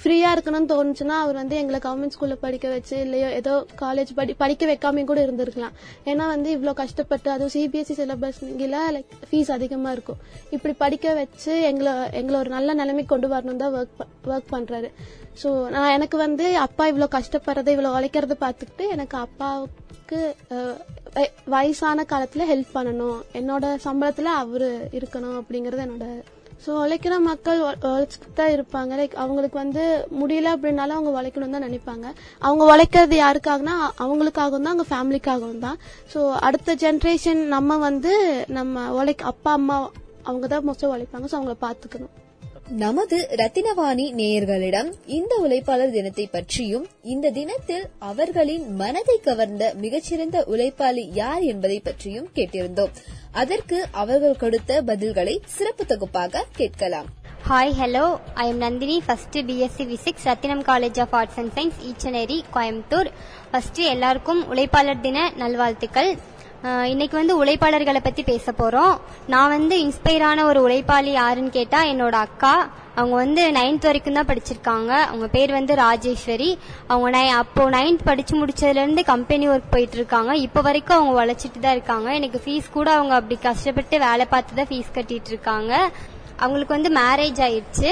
ஃப்ரீயா 0.00 0.30
இருக்கணும்னு 0.34 0.70
தோணுச்சுன்னா 0.72 1.16
அவர் 1.24 1.38
வந்து 1.40 1.56
எங்களை 1.60 1.78
கவர்மெண்ட் 1.84 2.14
ஸ்கூல்ல 2.14 2.36
படிக்க 2.44 2.66
வச்சு 2.72 2.94
இல்லையோ 3.04 3.28
ஏதோ 3.40 3.52
காலேஜ் 3.82 4.10
படி 4.18 4.32
படிக்க 4.42 4.66
வைக்காம 4.70 5.04
கூட 5.10 5.20
இருந்திருக்கலாம். 5.26 5.76
ஏன்னா 6.10 6.24
வந்து 6.32 6.50
இவ்வளோ 6.56 6.74
கஷ்டப்பட்டு 6.82 7.30
அதுவும் 7.34 7.54
சிபிஎஸ்சி 7.54 7.96
சிலபஸ் 8.00 8.40
லைக் 8.96 9.14
ஃபீஸ் 9.30 9.52
அதிகமா 9.56 9.92
இருக்கும். 9.96 10.20
இப்படி 10.56 10.74
படிக்க 10.84 11.14
வச்சு 11.20 11.54
எங்களை 11.70 11.94
எங்களை 12.22 12.38
ஒரு 12.42 12.52
நல்ல 12.56 12.74
நிலைமைக்கு 12.80 13.12
கொண்டு 13.14 13.30
வரணும் 13.34 13.62
தான் 13.62 13.76
ஒர்க் 13.80 14.04
ஒர்க் 14.34 14.52
பண்றாரு. 14.56 14.90
ஸோ 15.42 15.50
நான் 15.76 15.94
எனக்கு 15.98 16.16
வந்து 16.26 16.44
அப்பா 16.66 16.86
இவ்வளோ 16.92 17.08
கஷ்டப்படுறதை 17.16 17.72
இவ்வளோ 17.76 17.94
உழைக்கிறத 17.98 18.36
பார்த்துக்கிட்டு 18.44 18.86
எனக்கு 18.96 19.18
அப்பாவுக்கு 19.26 19.82
அவருக்கு 20.06 20.22
வ- 21.16 21.30
வயசான 21.46 22.04
காலத்துல 22.04 22.46
ஹெல்ப் 22.50 22.74
பண்ணணும். 22.74 23.20
என்னோட 23.34 23.64
சம்பளத்துல 23.84 24.32
அவரு 24.40 24.68
இருக்கணும் 24.92 25.36
அப்படிங்கறது 25.40 25.84
என்னோட 25.84 26.06
ஸோ 26.64 26.72
உழைக்கிற 26.80 27.14
மக்கள் 27.22 27.58
உழைச்சிட்டு 27.88 28.28
தான் 28.34 28.52
இருப்பாங்க. 28.54 28.92
லைக் 28.96 29.14
அவங்களுக்கு 29.16 29.58
வந்து 29.58 29.82
முடியல 30.20 30.52
அப்படின்னாலும் 30.54 30.96
அவங்க 30.96 31.10
உழைக்கணும் 31.14 31.54
தான் 31.56 31.66
நினைப்பாங்க. 31.66 32.06
அவங்க 32.42 32.64
உழைக்கிறது 32.64 33.16
யாருக்காகனா 33.18 33.74
அவங்களுக்காகவும் 34.04 34.66
தான் 34.66 34.74
அவங்க 34.74 34.88
ஃபேமிலிக்காகவும் 34.90 35.64
தான். 35.66 35.78
ஸோ 36.12 36.18
அடுத்த 36.40 36.76
ஜென்ரேஷன் 36.84 37.42
நம்ம 37.48 37.76
வந்து 37.78 38.14
நம்ம 38.50 38.74
உழைக்க 38.92 39.24
அப்பா 39.26 39.52
அம்மா 39.52 39.78
அவங்க 40.24 40.46
தான் 40.46 40.66
மோஸ்ட்டாக 40.68 40.94
உழைப்பாங்க. 40.94 41.26
ஸோ 41.26 41.38
அவங்கள 41.38 41.56
பார்த்துக்கணும். 41.60 42.14
நமது 42.70 43.28
ரத்தினவாணி 43.30 44.04
நேயர்களிடம் 44.18 44.92
இந்த 45.06 45.38
உழைப்பாளர் 45.42 45.90
தினத்தை 45.90 46.26
பற்றியும் 46.26 46.86
இந்த 47.02 47.30
தினத்தில் 47.30 47.84
அவர்களின் 47.98 48.74
மனதை 48.76 49.20
கவர்ந்த 49.22 49.72
மிகச்சிறந்த 49.80 50.44
உழைப்பாளி 50.48 51.08
யார் 51.12 51.42
என்பதை 51.42 51.80
பற்றியும் 51.80 52.28
கேட்டிருந்தோம். 52.34 52.90
அதற்கு 53.32 53.86
அவர்கள் 53.90 54.36
கொடுத்த 54.36 54.82
பதில்களை 54.82 55.38
சிறப்பு 55.44 55.86
தொகுப்பாக 55.86 56.44
கேட்கலாம். 56.52 57.06
Hi 57.48 57.74
hello 57.80 58.18
I 58.34 58.48
am 58.48 58.56
Nandhini 58.56 59.02
first 59.06 59.38
BSc 59.38 59.84
physics 59.92 60.24
Rathinam 60.24 60.62
college 60.62 61.00
of 61.00 61.14
arts 61.14 61.38
and 61.38 61.52
science 61.56 61.80
Eachanari 61.90 62.40
Coimbatore 62.54 63.10
first 63.50 63.78
எல்லாருக்கும் 63.78 64.44
உழைப்பாளர் 64.52 65.00
தின 65.00 65.32
நல்வாழ்த்துக்கள். 65.36 66.16
இன்னைக்கு 66.64 67.16
வந்து 67.16 67.44
உழைப்பாளர்களை 67.44 67.96
பத்தி 68.02 68.22
பேச 68.22 68.52
போறோம். 68.52 68.96
நான் 69.26 69.48
வந்து 69.48 69.78
இன்ஸ்பயரான 69.78 70.42
ஒரு 70.44 70.68
உழைப்பாளி 70.68 71.12
யாருன்னு 71.12 71.50
கேட்டா 71.50 71.82
என்னோட 71.82 72.10
அக்கா. 72.10 72.68
அவங்க 72.94 73.14
வந்து 73.14 73.50
நைன்த் 73.50 73.80
வரைக்கும் 73.80 74.12
தான் 74.12 74.26
படிச்சிருக்காங்க. 74.26 74.88
அவங்க 74.88 75.26
பேர் 75.26 75.52
வந்து 75.52 75.74
ராஜேஸ்வரி. 75.74 76.58
அவங்க 76.86 77.18
நை- 77.18 77.28
அப்போ 77.28 77.70
நைன்த் 77.70 77.98
படிச்சு 78.04 78.46
முடிச்சதுல 78.46 78.76
இருந்து 78.76 79.04
கம்பெனி 79.04 79.48
ஒர்க் 79.48 79.62
போயிட்டு 79.70 79.94
இருக்காங்க 79.94 80.36
இப்போ 80.36 80.60
வரைக்கும் 80.60 80.96
அவங்க 80.96 81.24
உழைச்சிட்டு 81.24 81.60
தான் 81.60 81.72
இருக்காங்க. 81.72 82.14
எனக்கு 82.14 82.42
ஃபீஸ் 82.44 82.70
கூட 82.72 82.90
அவங்க 82.90 83.14
அப்படி 83.14 83.40
கஷ்டப்பட்டு 83.40 83.98
வேலை 83.98 84.26
பார்த்து 84.26 84.54
தான் 84.54 84.66
ஃபீஸ் 84.68 84.94
கட்டிட்டு 84.94 85.26
இருக்காங்க 85.26 85.90
அவங்களுக்கு 86.42 86.76
வந்து 86.76 86.90
மேரேஜ் 87.00 87.40
ஆயிடுச்சு. 87.46 87.88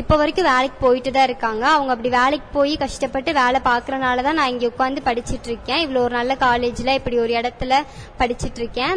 இப்போ 0.00 0.16
வரைக்கும் 0.20 0.48
வேலைக்கு 0.52 0.78
போயிட்டு 0.86 1.10
தான் 1.16 1.28
இருக்காங்க. 1.28 1.64
அவங்க 1.76 1.92
அப்படி 1.94 2.10
வேலைக்கு 2.16 2.48
போய் 2.58 2.74
கஷ்டப்பட்டு 2.84 3.32
வேலை 3.42 3.60
பார்க்கறனால 3.70 4.22
தான் 4.28 4.38
நான் 4.40 4.52
இங்கே 4.54 4.70
உட்காந்து 4.72 5.02
படிச்சிட்டு 5.10 5.50
இருக்கேன். 5.52 5.82
இவ்வளோ 5.86 6.02
ஒரு 6.06 6.14
நல்ல 6.20 6.34
காலேஜில் 6.46 6.96
இப்படி 7.00 7.18
ஒரு 7.26 7.34
இடத்துல 7.40 7.82
படிச்சிட்டு 8.22 8.62
இருக்கேன். 8.64 8.96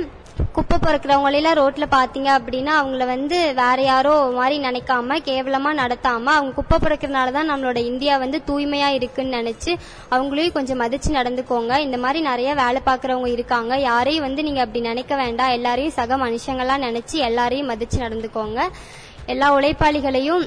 குப்பை 0.56 0.76
பொறுக்கிறவங்களெல்லாம் 0.84 1.58
ரோட்ல 1.60 1.86
பாத்தீங்க 1.96 2.30
அப்படின்னா 2.38 2.74
அவங்கள 2.80 3.06
வந்து 3.12 3.38
வேற 3.60 3.78
யாரோ 3.90 4.14
மாதிரி 4.38 4.56
நினைக்காம 4.66 5.18
கேவலமா 5.28 5.72
நடத்தாம 5.82 6.32
அவங்க 6.36 6.52
குப்பை 6.60 6.78
பொறுக்கிறனால 6.84 7.34
தான் 7.38 7.50
நம்மளோட 7.52 7.80
இந்தியா 7.90 8.14
வந்து 8.24 8.40
தூய்மையா 8.50 8.90
இருக்குன்னு 8.98 9.40
நினைச்சு 9.40 9.72
அவங்களையும் 10.16 10.56
கொஞ்சம் 10.58 10.82
மதிச்சு 10.84 11.12
நடந்துக்கோங்க. 11.18 11.74
இந்த 11.88 11.98
மாதிரி 12.04 12.22
நிறைய 12.30 12.54
வேலை 12.62 12.82
பார்க்குறவங்க 12.88 13.30
இருக்காங்க. 13.36 13.76
யாரையும் 13.90 14.26
வந்து 14.28 14.44
நீங்க 14.48 14.64
அப்படி 14.66 14.84
நினைக்க 14.92 15.16
வேண்டாம். 15.24 15.54
எல்லாரையும் 15.58 15.98
சக 16.00 16.18
மனுஷங்களா 16.26 16.78
நினைச்சு 16.88 17.18
எல்லாரையும் 17.30 17.70
மதிச்சு 17.74 18.00
நடந்துக்கோங்க. 18.06 18.60
எல்லா 19.36 19.50
உழைப்பாளிகளையும் 19.58 20.46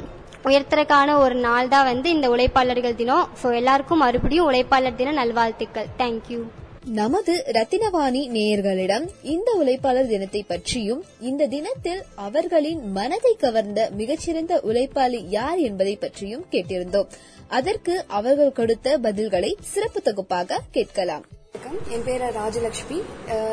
உயர்த்தறக்கான 0.50 1.18
ஒரு 1.24 1.36
நாள் 1.46 1.72
தான் 1.74 1.88
வந்து 1.92 2.08
இந்த 2.16 2.28
உழைப்பாளர்கள் 2.36 2.98
தினம். 3.02 3.28
ஸோ 3.42 3.54
எல்லாருக்கும் 3.60 4.04
மறுபடியும் 4.06 4.48
உழைப்பாளர் 4.50 4.98
தின 5.02 5.16
நல்வாழ்த்துக்கள். 5.22 5.88
தேங்க்யூ 6.02 6.42
நமது 6.86 7.44
ரத்தினவாணி 7.46 8.28
நேயர்களிடம் 8.28 9.08
இந்த 9.22 9.62
உழைப்பாளர் 9.64 10.06
தினத்தை 10.06 10.42
பற்றியும் 10.42 11.04
இந்த 11.20 11.46
தினத்தில் 11.46 12.02
அவர்களின் 12.14 12.90
மனதை 12.90 13.36
கவர்ந்த 13.38 13.90
மிகச்சிறந்த 13.96 14.60
உழைப்பாளி 14.64 15.24
யார் 15.28 15.58
என்பதை 15.58 15.96
பற்றியும் 15.96 16.46
கேட்டிருந்தோம். 16.50 17.06
அதற்கு 17.48 18.04
அவர்கள் 18.08 18.52
கொடுத்த 18.52 18.98
பதில்களை 18.98 19.54
சிறப்பு 19.60 20.02
தொகுப்பாக 20.02 20.60
கேட்கலாம். 20.70 21.24
வணக்கம். 21.54 21.88
என் 21.94 22.04
பேர் 22.04 22.22
ராஜலட்சுமி. 22.36 22.98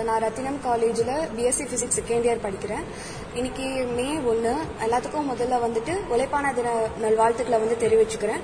நான் 0.08 0.22
ரத்தினம் 0.24 0.60
காலேஜில் 0.66 1.10
பிஎஸ்சி 1.38 1.66
ஃபிசிக்ஸ் 1.70 1.98
செகண்ட் 2.00 2.28
இயர் 2.28 2.44
படிக்கிறேன். 2.46 2.86
இன்னைக்கு 3.38 3.66
மே 3.98 4.06
ஒன்று 4.32 4.54
எல்லாத்துக்கும் 4.86 5.30
முதல்ல 5.32 5.58
வந்துட்டு 5.66 5.94
உழைப்பான 6.14 6.54
தின 6.60 6.76
நல்வாழ்த்துக்களை 7.04 7.60
வந்து 7.64 7.78
தெரிவிச்சுக்கிறேன். 7.84 8.44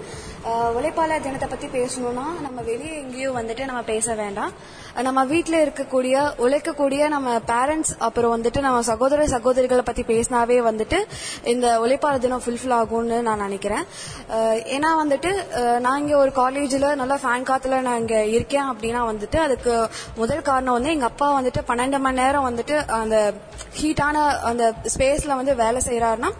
உழைப்பாளர் 0.79 1.25
தினத்தை 1.27 1.47
பற்றி 1.53 1.69
பேசணும்னா 1.77 2.25
நம்ம 2.45 2.61
வெளியே 2.71 2.95
எங்கேயும் 3.03 3.37
வந்துட்டு 3.39 3.69
நம்ம 3.69 3.83
பேச 3.93 4.15
வேண்டாம். 4.23 4.51
நம்ம 5.03 5.19
வீட்டில் 5.31 5.57
இருக்கக்கூடிய 5.63 6.15
உழைக்கக்கூடிய 6.43 7.07
நம்ம 7.13 7.29
பேரண்ட்ஸ் 7.49 7.91
அப்புறம் 8.07 8.33
வந்துட்டு 8.35 8.59
நம்ம 8.65 8.81
சகோதர 8.89 9.25
சகோதரிகளை 9.33 9.83
பற்றி 9.87 10.03
பேசினாவே 10.11 10.57
வந்துட்டு 10.67 10.99
இந்த 11.53 11.65
உழைப்பாளர் 11.83 12.23
தினம் 12.25 12.43
ஃபுல்ஃபில் 12.45 12.75
ஆகும்னு 12.77 13.17
நான் 13.27 13.43
நினைக்கிறேன். 13.45 13.83
ஏன்னா 14.75 14.91
வந்துட்டு 15.01 15.31
நான் 15.85 15.99
இங்கே 16.01 16.15
ஒரு 16.23 16.31
காலேஜில் 16.31 16.87
நல்லா 17.01 17.17
ஃபேன் 17.23 17.47
காத்துல 17.49 17.81
நான் 17.87 17.99
இங்கே 18.03 18.21
இருக்கேன் 18.35 18.69
அப்படின்னா 18.71 19.01
வந்துட்டு 19.11 19.39
அதுக்கு 19.45 19.73
முதல் 20.21 20.47
காரணம் 20.49 20.77
வந்து 20.77 20.93
எங்க 20.95 21.09
அப்பா 21.11 21.27
வந்துட்டு 21.39 21.63
பன்னெண்டு 21.71 21.99
மணி 22.05 22.21
நேரம் 22.21 22.47
வந்துட்டு 22.49 22.77
அந்த 23.01 23.17
ஹீட்டான 23.79 24.23
அந்த 24.51 24.73
ஸ்பேஸ்ல 24.95 25.35
வந்து 25.41 25.55
வேலை 25.63 25.81
செய்யறாருன்னா 25.89 26.31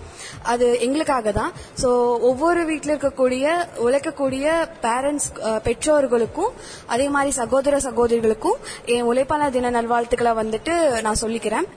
அது 0.54 0.66
எங்களுக்காக 0.86 1.32
தான். 1.32 1.52
ஸோ 1.82 1.90
ஒவ்வொரு 2.30 2.62
வீட்டில் 2.66 2.94
இருக்கக்கூடிய 2.96 3.46
உழைக்கக்கூடிய 3.86 4.48
பேரண்ட்ஸ் 4.88 5.30
பெற்றோர்களுக்கும் 5.68 6.52
அதே 6.94 7.10
மாதிரி 7.10 7.32
சகோதர 7.42 7.80
சகோதரிகளுக்கும் 7.86 8.44
என் 8.86 9.04
உழைப்பாளர் 9.04 9.50
தின 9.50 9.70
நல்வாழ்த்துக்களை 9.70 10.32
வந்துட்டு 10.32 11.02
நான் 11.02 11.22
சொல்லிக்கிறேன். 11.22 11.68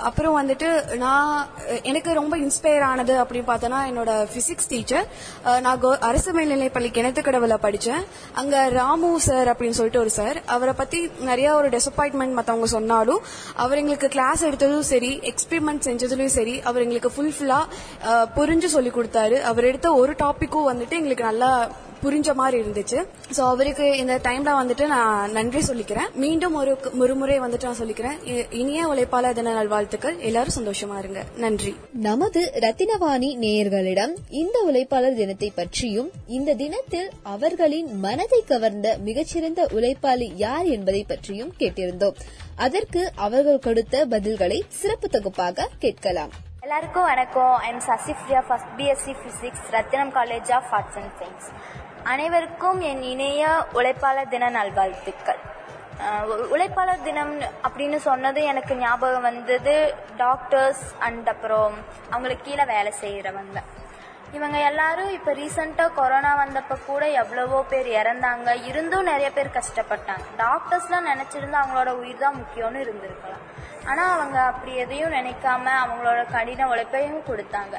அப்புறம் 0.00 0.36
வந்துட்டு 0.42 0.94
நான் 0.96 1.48
எனக்கு 1.82 2.12
ரொம்ப 2.12 2.36
இன்ஸ்பயர் 2.36 2.80
ஆனது 2.80 3.22
அப்படின்னு 3.22 3.48
பார்த்தோன்னா 3.50 3.80
என்னோட 3.88 4.26
பிசிக்ஸ் 4.34 4.68
டீச்சர் 4.68 5.06
நான் 5.60 5.82
கோ- 5.82 5.98
அரசு 5.98 6.32
மேல்நிலைப்பள்ளி 6.32 6.90
கிணத்துக்கடவுல 6.90 7.54
படித்தேன் 7.54 8.04
அங்க 8.32 8.68
ராமு 8.68 9.20
சார் 9.20 9.48
அப்படின்னு 9.48 9.70
சொல்லிட்டு 9.70 10.00
ஒரு 10.00 10.10
சார். 10.10 10.42
அவரை 10.46 10.74
பத்தி 10.76 11.10
நிறைய 11.20 11.54
ஒரு 11.54 11.68
டிசப்பாயின்மெண்ட் 11.68 12.32
மத்தவங்க 12.32 12.66
சொன்னாலும் 12.66 13.20
அவர் 13.56 13.78
எங்களுக்கு 13.78 14.08
கிளாஸ் 14.08 14.44
எடுத்ததும் 14.44 14.78
சரி 14.80 15.20
எக்ஸ்பெரிமெண்ட் 15.22 15.86
செஞ்சதுலயும் 15.88 16.34
சரி 16.38 16.62
அவர் 16.62 16.82
எங்களுக்கு 16.82 17.12
ஃபுல்ஃபில்லா 17.16 17.58
புரிஞ்சு 18.36 18.64
சொல்லி 18.64 18.90
கொடுத்தாரு. 18.90 19.40
அவர் 19.40 19.64
எடுத்த 19.64 19.92
ஒரு 19.94 20.12
டாபிக்கும் 20.12 20.68
வந்துட்டு 20.70 20.90
எங்களுக்கு 20.90 21.24
நல்லா 21.24 21.68
புரிஞ்ச 22.02 22.34
மாதிரி 22.34 22.62
இருந்துச்சு. 22.62 23.06
சோ 23.36 23.40
அவருக்கு 23.40 23.96
இந்த 23.96 24.18
டைம்ல 24.22 24.48
வந்துட்டு 24.48 24.86
நான் 24.86 25.30
நன்றி 25.30 25.58
சொல்லிக்கிறேன். 25.58 26.12
மீண்டும் 26.12 26.54
ஒரு 26.54 26.78
ஒரு 26.98 27.14
முறை 27.14 27.40
வந்துட்டு 27.40 27.62
நான் 27.62 27.78
சொல்லிக்கிறேன். 27.78 28.28
இ- 28.28 28.52
இனிய 28.52 28.88
உழைப்பாளர் 28.88 29.32
தின 29.32 29.52
நல்வாழ்த்துக்கள். 29.52 30.18
எல்லாரும் 30.18 30.52
சந்தோஷமா 30.60 30.98
இருங்க. 30.98 31.22
நன்றி. 31.36 31.76
நமது 31.92 32.52
ரத்தினவாணி 32.54 33.36
நேயர்களிடம் 33.36 34.14
இந்த 34.28 34.70
உழைப்பாளர் 34.72 35.14
தினத்தை 35.14 35.52
பற்றியும் 35.54 36.10
இந்த 36.26 36.54
தினத்தில் 36.54 37.10
அவர்களின் 37.22 37.98
மனதை 37.98 38.44
கவர்ந்த 38.46 38.96
மிகச்சிறந்த 39.04 39.68
உழைப்பாளி 39.74 40.32
யார் 40.34 40.64
என்பதை 40.64 41.04
பற்றியும் 41.08 41.54
கேட்டிருந்தோம். 41.58 42.14
அதற்கு 42.56 43.12
அவர்கள் 43.16 43.58
கொடுத்த 43.58 44.06
பதில்களை 44.06 44.60
சிறப்பு 44.68 45.08
தொகுப்பாக 45.08 45.68
கேட்கலாம். 45.78 46.30
எல்லாருக்கும் 46.60 47.02
வணக்கம். 47.02 47.54
I'm 47.54 47.78
Sasipriya 47.78 48.46
first 48.48 48.68
BSc 48.76 49.14
physics 49.26 49.70
Rathinam 49.70 50.14
college 50.14 50.52
of 50.52 50.66
arts 50.70 50.96
and 50.96 51.12
science 51.18 51.78
அனைவருக்கும் 52.08 52.78
என் 52.90 53.02
இணைய 53.12 53.46
உழைப்பாளர் 53.78 54.30
தின 54.32 54.50
நல்வாழ்த்துக்கள். 54.56 55.40
உழைப்பாளர் 56.54 57.04
தினம் 57.08 57.34
அப்படின்னு 57.66 57.98
சொன்னது 58.06 58.40
எனக்கு 58.52 58.74
ஞாபகம் 58.84 59.26
வந்தது 59.28 59.74
டாக்டர்ஸ் 60.22 60.84
அண்ட் 61.06 61.28
அப்புறம் 61.32 61.74
அவங்களுக்கு 62.10 62.46
கீழே 62.48 62.64
வேலை 62.74 62.92
செய்கிறவங்க 63.02 63.60
இவங்க 64.38 64.58
எல்லாரும் 64.70 65.12
இப்போ 65.14 65.30
ரீசெண்டாக 65.38 65.94
கொரோனா 65.98 66.32
வந்தப்ப 66.40 66.74
கூட 66.88 67.04
எவ்வளவோ 67.20 67.60
பேர் 67.70 67.88
இறந்தாங்க. 68.00 68.50
இருந்தும் 68.70 69.08
நிறைய 69.10 69.28
பேர் 69.36 69.56
கஷ்டப்பட்டாங்க. 69.56 70.26
டாக்டர்ஸ்லாம் 70.42 71.08
நினச்சிருந்தா 71.12 71.60
அவங்களோட 71.62 71.92
உயிர் 72.02 72.22
தான் 72.24 72.38
முக்கியம்னு 72.40 72.84
இருந்திருக்கலாம். 72.84 73.44
ஆனால் 73.90 74.12
அவங்க 74.16 74.38
அப்படி 74.50 74.74
எதையும் 74.84 75.16
நினைக்காம 75.18 75.66
அவங்களோட 75.84 76.20
கடின 76.34 76.68
உழைப்பையும் 76.72 77.26
கொடுத்தாங்க. 77.30 77.76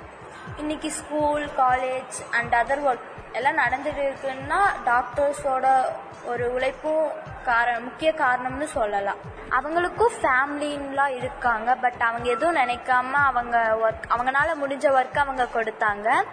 இன்னைக்கு 0.58 0.92
school 0.92 1.50
college 1.58 2.16
and 2.32 2.54
other 2.54 2.84
work 2.90 3.08
எல்லாம் 3.32 3.58
நடந்துட்டு 3.58 4.02
இருக்குன்னா 4.08 4.60
டாக்டர்ஸோட 4.86 5.84
ஒரு 6.26 6.54
உழைப்பும் 6.54 7.12
கார 7.44 7.80
முக்கிய 7.80 8.14
காரணம்னு 8.18 8.64
சொல்லலாம். 8.64 9.18
அவங்களுக்கும் 9.50 10.16
ஃபேமிலின்லாம் 10.22 11.16
இருக்காங்க 11.18 11.76
பட் 11.76 12.02
அவங்க 12.02 12.30
எதுவும் 12.30 12.56
நினைக்காம 12.56 13.12
அவங்க 13.12 13.78
ஒர்க் 13.82 14.10
அவங்கனால 14.10 14.50
முடிஞ்ச 14.64 14.86
ஒர்க் 15.00 15.18
அவங்க 15.18 15.48
கொடுத்தாங்க. 15.54 16.24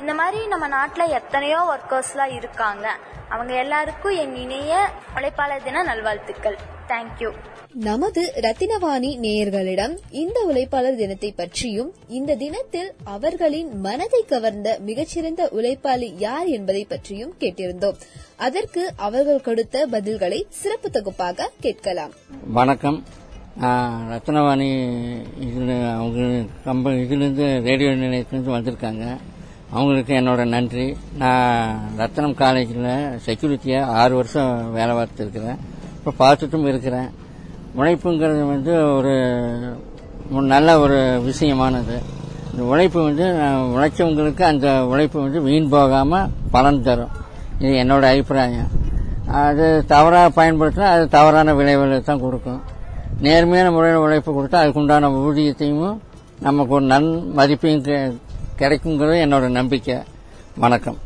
இந்த 0.00 0.12
மாதிரி 0.20 0.38
நம்ம 0.52 0.66
நாட்டில் 0.76 1.14
எத்தனையோ 1.18 1.58
ஒர்க்கர்ஸ்லாம் 1.72 2.32
இருக்காங்க. 2.38 2.86
அவங்க 3.34 3.52
எல்லாருக்கும் 3.62 4.16
என் 4.22 4.36
இணைய 4.44 4.72
உழைப்பாளர் 5.16 5.64
தின 5.66 5.82
நல்வாழ்த்துக்கள். 5.90 6.58
தேங்க்யூ 6.90 7.30
நமது 7.88 8.22
ரத்தினவாணி 8.44 9.10
நேயர்களிடம் 9.24 9.94
இந்த 10.22 10.38
உழைப்பாளர் 10.50 11.00
தினத்தை 11.00 11.30
பற்றியும் 11.32 11.90
இந்த 12.18 12.36
தினத்தில் 12.42 12.90
அவர்களின் 13.14 13.70
மனதை 13.86 14.20
கவர்ந்த 14.32 14.68
மிகச்சிறந்த 14.88 15.48
உழைப்பாளி 15.58 16.08
யார் 16.26 16.48
என்பதை 16.56 16.84
பற்றியும் 16.92 17.34
கேட்டிருந்தோம். 17.40 17.98
அதற்கு 18.46 18.84
அவர்கள் 19.08 19.46
கொடுத்த 19.48 19.86
பதில்களை 19.94 20.40
சிறப்பு 20.60 20.90
தொகுப்பாக 20.90 21.50
கேட்கலாம். 21.66 22.14
வணக்கம். 22.58 22.98
ரத்னவாணி 24.14 24.70
இதில் 25.46 25.76
அவங்க 25.98 26.20
கம்ப 26.66 26.92
இதுலேருந்து 27.02 27.46
ரேடியோ 27.68 27.90
நிலையத்துலேருந்து 28.02 28.56
வந்திருக்காங்க. 28.56 29.06
அவங்களுக்கு 29.74 30.12
என்னோட 30.20 30.42
நன்றி. 30.54 30.86
நான் 31.22 31.78
ரத்னம் 32.00 32.34
காலேஜில் 32.42 32.90
செக்யூரிட்டியாக 33.26 33.92
ஆறு 34.00 34.14
வருஷம் 34.20 34.50
வேலை 34.76 34.92
பார்த்துருக்கிறேன். 34.98 35.58
இப்போ 35.98 36.12
பார்த்துட்டும் 36.20 36.66
இருக்கிறேன். 36.72 37.08
உழைப்புங்கிறது 37.78 38.42
வந்து 38.54 38.72
ஒரு 38.96 39.14
நல்ல 40.52 40.78
ஒரு 40.84 40.98
விஷயமானது. 41.28 41.96
இந்த 42.50 42.62
உழைப்பு 42.72 43.00
வந்து 43.08 43.24
உழைச்சவங்களுக்கு 43.74 44.42
அந்த 44.52 44.68
உழைப்பு 44.92 45.18
வந்து 45.24 45.40
வீண் 45.48 45.72
போகாமல் 45.74 46.28
பலன் 46.54 46.84
தரும். 46.88 47.14
இது 47.62 47.72
என்னோட 47.82 48.04
அபிப்பிராயம். 48.12 48.70
அது 49.42 49.66
தவறாக 49.92 50.28
பயன்படுத்தினா 50.38 50.88
அது 50.96 51.04
தவறான 51.16 51.54
விளைவுகளை 51.60 51.98
தான் 52.00 52.24
கொடுக்கும். 52.26 52.60
நேர்மையான 53.26 53.68
முறையில் 53.76 54.04
உழைப்பு 54.04 54.30
கொடுத்தா 54.36 54.58
அதுக்குண்டான 54.64 55.10
ஊதியத்தையும் 55.24 55.98
நமக்கு 56.46 56.72
ஒரு 56.76 56.86
நன் 56.92 57.10
மதிப்பையும் 57.38 57.84
கிடைக்குங்கிறது 58.58 59.16
என்னோட 59.24 59.50
நம்பிக்கை. 59.50 59.96
வணக்கம். 60.56 60.98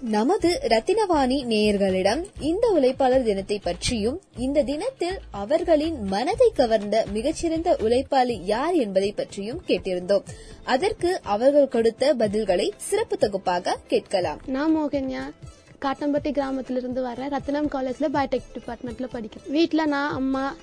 நமது 0.00 0.60
ரத்தினவாணி 0.62 1.44
நேயர்களிடம் 1.44 2.24
இந்த 2.40 2.78
உழைப்பாளர் 2.80 3.22
தினத்தை 3.22 3.58
பற்றியும் 3.58 4.20
இந்த 4.36 4.62
தினத்தில் 4.62 5.18
அவர்களின் 5.30 6.02
மனதை 6.02 6.52
கவர்ந்த 6.54 7.06
மிகச்சிறந்த 7.12 7.76
உழைப்பாளி 7.80 8.40
யார் 8.44 8.74
என்பதை 8.74 9.12
பற்றியும் 9.12 9.62
கேட்டிருந்தோம். 9.66 10.22
அதற்கு 10.64 11.20
அவர்கள் 11.22 11.68
கொடுத்த 11.68 12.14
பதில்களை 12.14 12.70
சிறப்பு 12.76 13.16
தொகுப்பாக 13.16 13.76
கேட்கலாம். 13.86 14.40
நான் 14.46 14.76
மோகன்யா. 14.76 15.32
காட்டம்பட்டி 15.80 16.30
கிராமத்திலிருந்து 16.30 17.06
வரேன் 17.06 17.30
ரத்தினம் 17.30 17.68
காலேஜ்ல 17.68 18.06
பயோடெக் 18.12 18.52
டிபார்ட்மெண்ட்ல 18.54 19.06
படிக்கிறேன். 19.12 19.50
வீட்ல 19.50 19.86
நான் 19.86 20.12
அம்மா 20.12 20.54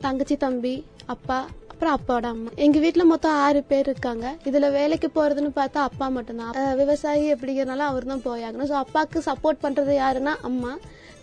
தங்கச்சி 0.00 0.36
தம்பி 0.36 0.84
அப்பா 1.06 1.48
அப்புறம் 1.82 2.00
அப்பாவோட 2.00 2.26
அம்மா. 2.34 2.50
எங்க 2.64 2.78
வீட்டுல 2.82 3.04
மொத்தம் 3.12 3.36
ஆறு 3.44 3.60
பேர் 3.70 3.88
இருக்காங்க. 3.90 4.26
இதுல 4.48 4.66
வேலைக்கு 4.76 5.08
போறதுன்னு 5.14 5.48
பார்த்தா 5.56 5.80
அப்பா 5.88 6.06
மட்டும்தான். 6.16 6.52
விவசாயி 6.80 7.24
அப்படிங்கறனால 7.34 7.86
அவர் 7.92 8.06
தான் 8.10 8.22
போயாகணும். 8.26 8.68
ஸோ 8.70 8.76
அப்பாவுக்கு 8.82 9.20
சப்போர்ட் 9.28 9.58
பண்றது 9.64 9.94
யாருன்னா 10.00 10.34
அம்மா. 10.48 10.72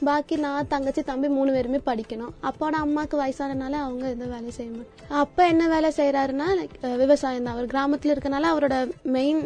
பாக்கி 0.07 0.37
நான் 0.45 0.69
தங்கச்சி 0.73 1.03
தம்பி 1.11 1.29
மூணு 1.37 1.53
பேருமே 1.55 1.79
படிக்கணும். 1.87 2.33
அப்பாவோட 2.49 2.75
அம்மாவுக்கு 2.85 3.21
வயசானனால 3.21 3.79
அவங்க 3.85 4.05
எந்த 4.15 4.27
வேலையும் 4.33 4.57
செய்ய 4.57 4.69
மாட்டாங்க 4.75 5.15
அப்பா 5.23 5.45
என்ன 5.53 5.69
வேலை 5.75 5.91
செய்யறாருன்னா 5.99 6.49
விவசாயம் 7.03 7.47
தான். 7.47 7.55
அவர் 7.55 7.71
கிராமத்துல 7.75 8.15
இருக்கனால 8.15 8.51
அவரோட 8.55 8.77
மெயின் 9.17 9.41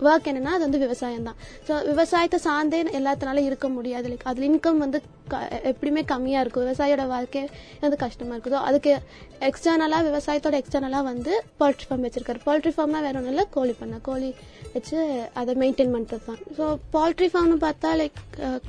ஒர்க் 0.00 0.28
என்னன்னா 0.30 0.54
அது 0.56 0.64
வந்து 0.66 0.78
விவசாயம் 0.78 1.22
தான் 1.22 1.38
ஸோ 1.68 1.86
விவசாயத்தை 1.86 2.38
சார்ந்தே 2.38 2.82
எல்லாத்தினால 2.82 3.44
இருக்க 3.44 3.68
முடியாது. 3.68 4.08
லைக் 4.08 4.24
அதில் 4.24 4.48
இன்கம் 4.50 4.76
வந்து 4.76 5.00
க- 5.28 5.48
எப்படியுமே 5.64 6.02
கம்மியாக 6.12 6.40
இருக்கும். 6.40 6.66
விவசாயியோட 6.66 7.06
வாழ்க்கை 7.06 7.48
வந்து 7.80 7.96
கஷ்டமாக 7.96 8.36
இருக்கும். 8.36 8.58
ஸோ 8.58 8.62
அதுக்கு 8.62 8.92
எக்ஸ்டர்னலாக 9.40 10.06
விவசாயத்தோட 10.08 10.62
எக்ஸ்டர்னலாக 10.62 11.02
வந்து 11.02 11.42
போல்ட்ரி 11.60 11.86
ஃபார்ம் 11.88 12.04
வச்சிருக்காரு. 12.06 12.40
போல்ட்ரி 12.46 12.72
ஃபார்ம்னா 12.76 13.00
வேற 13.06 13.14
ஒன்றும் 13.18 13.26
இல்லை 13.26 13.46
கோழி 13.50 13.74
பண்ண. 13.80 13.96
கோழி 14.02 14.34
வச்சு 14.72 14.98
அதை 15.34 15.54
மெயின்டைன் 15.54 15.92
பண்ணுறது 15.94 16.24
தான் 16.26 16.40
ஸோ 16.58 16.64
போல்ட்ரி 16.92 17.28
ஃபார்ம்னு 17.34 17.58
பார்த்தா 17.66 17.90
லைக் 18.00 18.18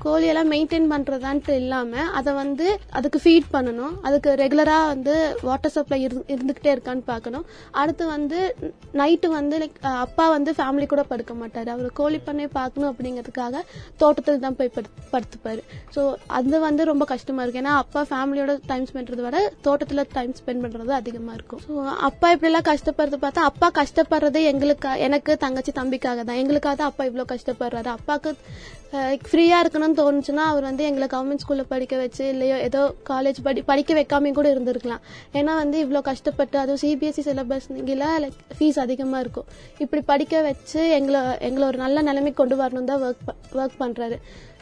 கோழியெல்லாம் 0.06 0.52
மெயின்டைன் 0.52 0.88
பண்ணுறதான்ட்டு 0.92 1.56
இல்லாமல் 1.56 2.10
அதை 2.12 2.34
வந்து 2.34 2.80
அதுக்கு 2.90 3.22
ஃபீட் 3.24 3.50
பண்ணணும். 3.54 3.96
அதுக்கு 4.02 4.30
ரெகுலராக 4.34 4.88
வந்து 4.88 5.16
வாட்டர் 5.42 5.72
சப்ளை 5.72 6.08
இருந்துக்கிட்டே 6.08 6.74
இருக்கான்னு 6.76 7.04
பார்க்கணும். 7.06 7.46
அடுத்து 7.72 8.06
வந்து 8.06 8.56
நைட்டு 8.94 9.28
வந்து 9.28 9.58
லைக் 9.60 9.78
அப்பா 9.82 10.30
வந்து 10.30 10.52
ஃபேமிலி 10.52 10.86
கூட 10.86 11.04
படுக்க 11.20 11.36
மாட்டார். 11.44 11.72
அவர் 11.76 11.98
கோழி 12.02 12.22
பண்ணை 12.30 12.48
பார்க்கணும் 12.60 12.92
அப்படிங்கிறதுக்காக 12.94 13.64
தோட்டத்தில் 14.04 14.44
தான் 14.48 14.58
போய் 14.62 14.74
படு 14.78 14.90
படுத்துப்பாரு. 15.14 15.62
ஸோ 15.96 16.02
அது 16.40 16.58
வந்து 16.68 16.82
ரொம்ப 16.92 17.04
கஷ்டமா 17.14 17.44
இருக்கு. 17.44 17.62
ஏன்னா 17.64 17.76
அப்பா 17.84 18.02
ஃபேமிலியோட 18.12 18.54
டைம் 18.72 18.86
ஸ்பெண்ட் 18.90 19.24
விட 19.28 19.40
தோட்டத்தில் 19.68 20.04
டைம் 20.18 20.34
ஸ்பெண்ட் 20.40 20.64
பண்றது 20.66 20.94
அதிகமா 21.02 21.34
இருக்கும். 21.38 21.62
ஸோ 21.68 21.74
அப்பா 22.10 22.28
இப்படிலாம் 22.36 22.68
கஷ்டப்படுறது 22.72 23.18
பார்த்தா 23.24 23.48
அப்பா 23.52 23.68
கஷ்டப்படுறது 23.80 24.42
எங்களுக்கு 24.52 24.92
எனக்கு 25.08 25.32
தங்கச்சி 25.46 25.74
தம்பிக்காக 25.80 26.20
தான். 26.28 26.40
எங்களுக்காக 26.44 26.76
தான் 26.82 26.92
அப்பா 26.92 27.06
இவ்வளோ 27.10 27.26
கஷ்டப்படுறாரு. 27.34 27.90
அப்பாவுக்கு 27.98 28.32
ஃப்ரீயா 29.30 29.58
இருக்கணும்னு 29.64 29.98
தோணுச்சுன்னா 30.00 30.44
அவர் 30.52 30.66
வந்து 30.68 30.84
எங்களை 30.90 31.08
கவர்மெண்ட் 31.12 31.44
ஸ்கூல்ல 31.44 31.64
படிக்க 31.74 31.96
வச்சு 32.02 32.24
இல்லையோ 32.34 32.56
ஏதோ 32.68 32.82
காலேஜ் 33.10 33.40
படி 33.48 33.62
படிக்க 33.72 33.94
வைக்காம 34.00 34.32
கூட 34.38 34.48
இருந்திருக்கலாம். 34.54 35.04
ஏன்னா 35.40 35.54
வந்து 35.62 35.78
இவ்வளோ 35.86 36.02
கஷ்டப்பட்டு 36.10 36.58
அதுவும் 36.62 36.82
சிபிஎஸ்சி 36.84 37.24
சிலபஸ் 37.28 37.68
லைக் 38.24 38.40
ஃபீஸ் 38.58 38.80
அதிகமா 38.86 39.20
இருக்கும். 39.20 39.48
இப்படி 39.78 40.02
படிக்க 40.12 40.42
வச்சு 40.50 40.82
எங்களை 40.98 41.22
எங்களை 41.50 41.66
ஒரு 41.68 41.80
நல்ல 41.86 42.02
நிலைமைக்கு 42.10 42.42
கொண்டு 42.42 42.58
வரணும் 42.64 42.90
தான் 42.92 43.04
ஒர்க் 43.08 43.58
ஒர்க் 43.62 43.80
பண்றாரு. 43.84 44.18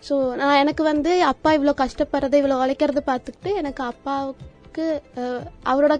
ஸோ 0.09 0.17
நான் 0.41 0.59
எனக்கு 0.63 0.83
வந்து 0.91 1.13
அப்பா 1.31 1.51
இவ்வளோ 1.57 1.75
கஷ்டப்படுறதை 1.83 2.39
இவ்வளோ 2.41 2.59
உழைக்கிறத 2.63 3.03
பார்த்துக்கிட்டு 3.11 3.53
எனக்கு 3.63 3.83
அப்பாவுக்கு 3.91 4.85
அவரோட 5.73 5.95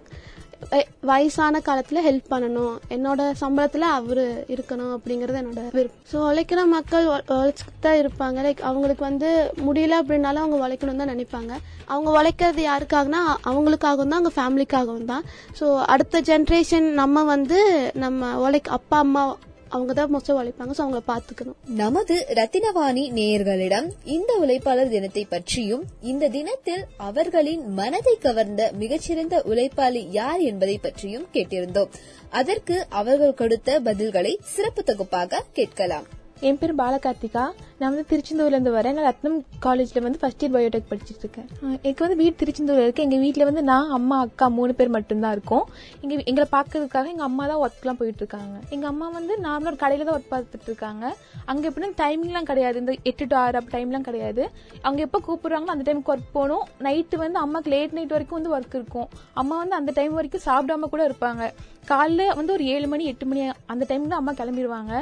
வயசான 1.10 1.60
காலத்துல 1.68 2.02
ஹெல்ப் 2.08 2.32
பண்ணணும். 2.34 2.76
என்னோட 2.96 3.22
சம்பளத்துல 3.42 3.90
அவரு 3.98 4.26
இருக்கணும் 4.54 4.94
அப்படிங்கறது 4.96 5.40
என்னோட 5.42 5.62
விருப்பம். 5.78 6.04
ஸோ 6.12 6.18
உழைக்கிற 6.30 6.62
மக்கள் 6.76 7.06
உழைச்சிட்டு 7.36 7.84
தான் 7.86 8.00
இருப்பாங்க. 8.02 8.38
லைக் 8.48 8.62
அவங்களுக்கு 8.70 9.04
வந்து 9.10 9.30
முடியல 9.68 10.00
அப்படின்னாலும் 10.02 10.44
அவங்க 10.44 10.60
உழைக்கணும் 10.66 11.02
தான் 11.02 11.14
நினைப்பாங்க. 11.14 11.54
அவங்க 11.94 12.10
உழைக்கிறது 12.20 12.64
யாருக்காகனா 12.70 13.22
அவங்களுக்காகவும் 13.50 14.14
தான் 14.14 14.20
அவங்க 14.22 14.34
ஃபேமிலிக்காகவும் 14.38 15.12
தான். 15.14 15.26
ஸோ 15.60 15.68
அடுத்த 15.96 16.22
ஜென்ரேஷன் 16.32 16.90
நம்ம 17.02 17.24
வந்து 17.34 17.60
நம்ம 18.06 18.32
உழைக்க 18.46 18.78
அப்பா 18.80 19.00
அம்மா 19.06 19.24
அவங்க 19.70 19.94
தான் 19.94 20.12
மோஸ்ட்டாக 20.14 20.40
உழைப்பாங்க 20.42 20.74
ஸோ 20.78 20.82
அவங்கள 20.84 21.02
பார்த்துக்கணும். 21.12 21.58
நமது 21.82 22.16
ரத்தினவாணி 22.40 23.04
நேயர்களிடம் 23.18 23.88
இந்த 24.16 24.32
உழைப்பாளர் 24.44 24.94
தினத்தை 24.96 25.24
பற்றியும் 25.34 25.84
இந்த 26.12 26.30
தினத்தில் 26.38 26.84
அவர்களின் 27.10 27.64
மனதை 27.80 28.16
கவர்ந்த 28.28 28.72
மிகச்சிறந்த 28.82 29.44
உழைப்பாளி 29.52 30.04
யார் 30.20 30.44
என்பதை 30.52 30.78
பற்றியும் 30.78 31.28
கேட்டிருந்தோம். 31.34 31.92
அதற்கு 32.30 32.78
அவர்கள் 33.02 33.40
கொடுத்த 33.42 33.80
பதில்களை 33.90 34.36
சிறப்பு 34.56 34.84
தொகுப்பாக 34.84 35.44
கேட்கலாம். 35.60 36.08
என் 36.42 36.58
பேர் 36.58 36.76
பாலகார்த்திகா. 36.76 37.44
நான் 37.80 37.94
வந்து 37.94 38.06
திருச்செந்தூர்ல 38.12 38.56
இருந்து 38.56 38.74
வரேன். 38.76 38.96
நான் 38.98 39.08
ரத்னம் 39.08 39.38
காலேஜ்ல 39.66 40.02
வந்து 40.02 40.20
ஃபர்ஸ்ட் 40.22 40.46
இயர் 40.46 40.54
பயோடெக் 40.56 40.90
படிச்சிட்டு 40.90 41.24
இருக்கேன். 41.24 41.48
எனக்கு 41.62 42.08
வந்து 42.08 42.18
வீடு 42.24 42.36
திருச்செந்தூர்ல 42.42 42.84
இருக்கு. 42.86 43.04
எங்க 43.04 43.18
வீட்டில் 43.18 43.44
வந்து 43.44 43.64
நான் 43.64 43.90
அம்மா 43.90 44.20
அக்கா 44.20 44.48
மூணு 44.48 44.74
பேர் 44.74 44.90
மட்டும்தான் 44.90 45.32
இருக்கோம். 45.32 45.66
எங்க 46.02 46.16
எங்களை 46.16 46.48
பாக்குறதுக்காக 46.52 47.08
எங்க 47.08 47.24
அம்மா 47.24 47.48
தான் 47.48 47.62
ஒர்க்லாம் 47.66 48.00
போயிட்டு 48.02 48.22
இருக்காங்க. 48.24 48.58
எங்க 48.70 48.88
அம்மா 48.88 49.10
வந்து 49.10 49.36
நார்மலா 49.38 49.72
ஒரு 49.74 49.80
கடையில 49.84 50.04
தான் 50.04 50.18
ஒர்க் 50.20 50.34
பார்த்துட்டு 50.36 50.64
இருக்காங்க. 50.64 51.16
அங்க 51.46 51.70
எப்படின்னா 51.70 51.92
டைமிங்லாம் 52.04 52.50
கிடையாது. 52.52 52.80
இந்த 52.80 52.96
எட்டு 53.04 53.28
டு 53.28 53.36
ஆறு 53.36 53.58
அப்படி 53.58 53.84
டைம்லாம் 53.84 54.08
கிடையாது. 54.10 54.50
அவங்க 54.82 55.02
எப்போ 55.02 55.22
கூப்பிடுறாங்களோ 55.28 55.76
அந்த 55.76 55.94
டைமுக்கு 55.94 56.14
ஒர்க் 56.16 56.34
போகணும். 56.34 56.66
நைட்டு 56.80 57.16
வந்து 57.16 57.40
அம்மாக்கு 57.46 57.74
லேட் 57.76 57.92
நைட் 57.92 58.16
வரைக்கும் 58.18 58.42
வந்து 58.42 58.54
ஒர்க் 58.58 58.76
இருக்கும். 58.82 59.08
அம்மா 59.34 59.58
வந்து 59.58 59.76
அந்த 59.76 59.92
டைம் 59.96 60.14
வரைக்கும் 60.14 60.46
சாப்பிடாம 60.46 60.90
கூட 60.96 61.10
இருப்பாங்க. 61.10 61.52
காலைல 61.88 62.22
வந்து 62.36 62.54
ஒரு 62.54 62.64
ஏழு 62.74 62.88
மணி 62.88 63.04
எட்டு 63.06 63.26
மணி 63.26 63.42
அந்த 63.66 63.84
டைம் 63.90 64.08
தான் 64.08 64.20
அம்மா 64.22 64.34
கிளம்பிடுவாங்க 64.34 64.94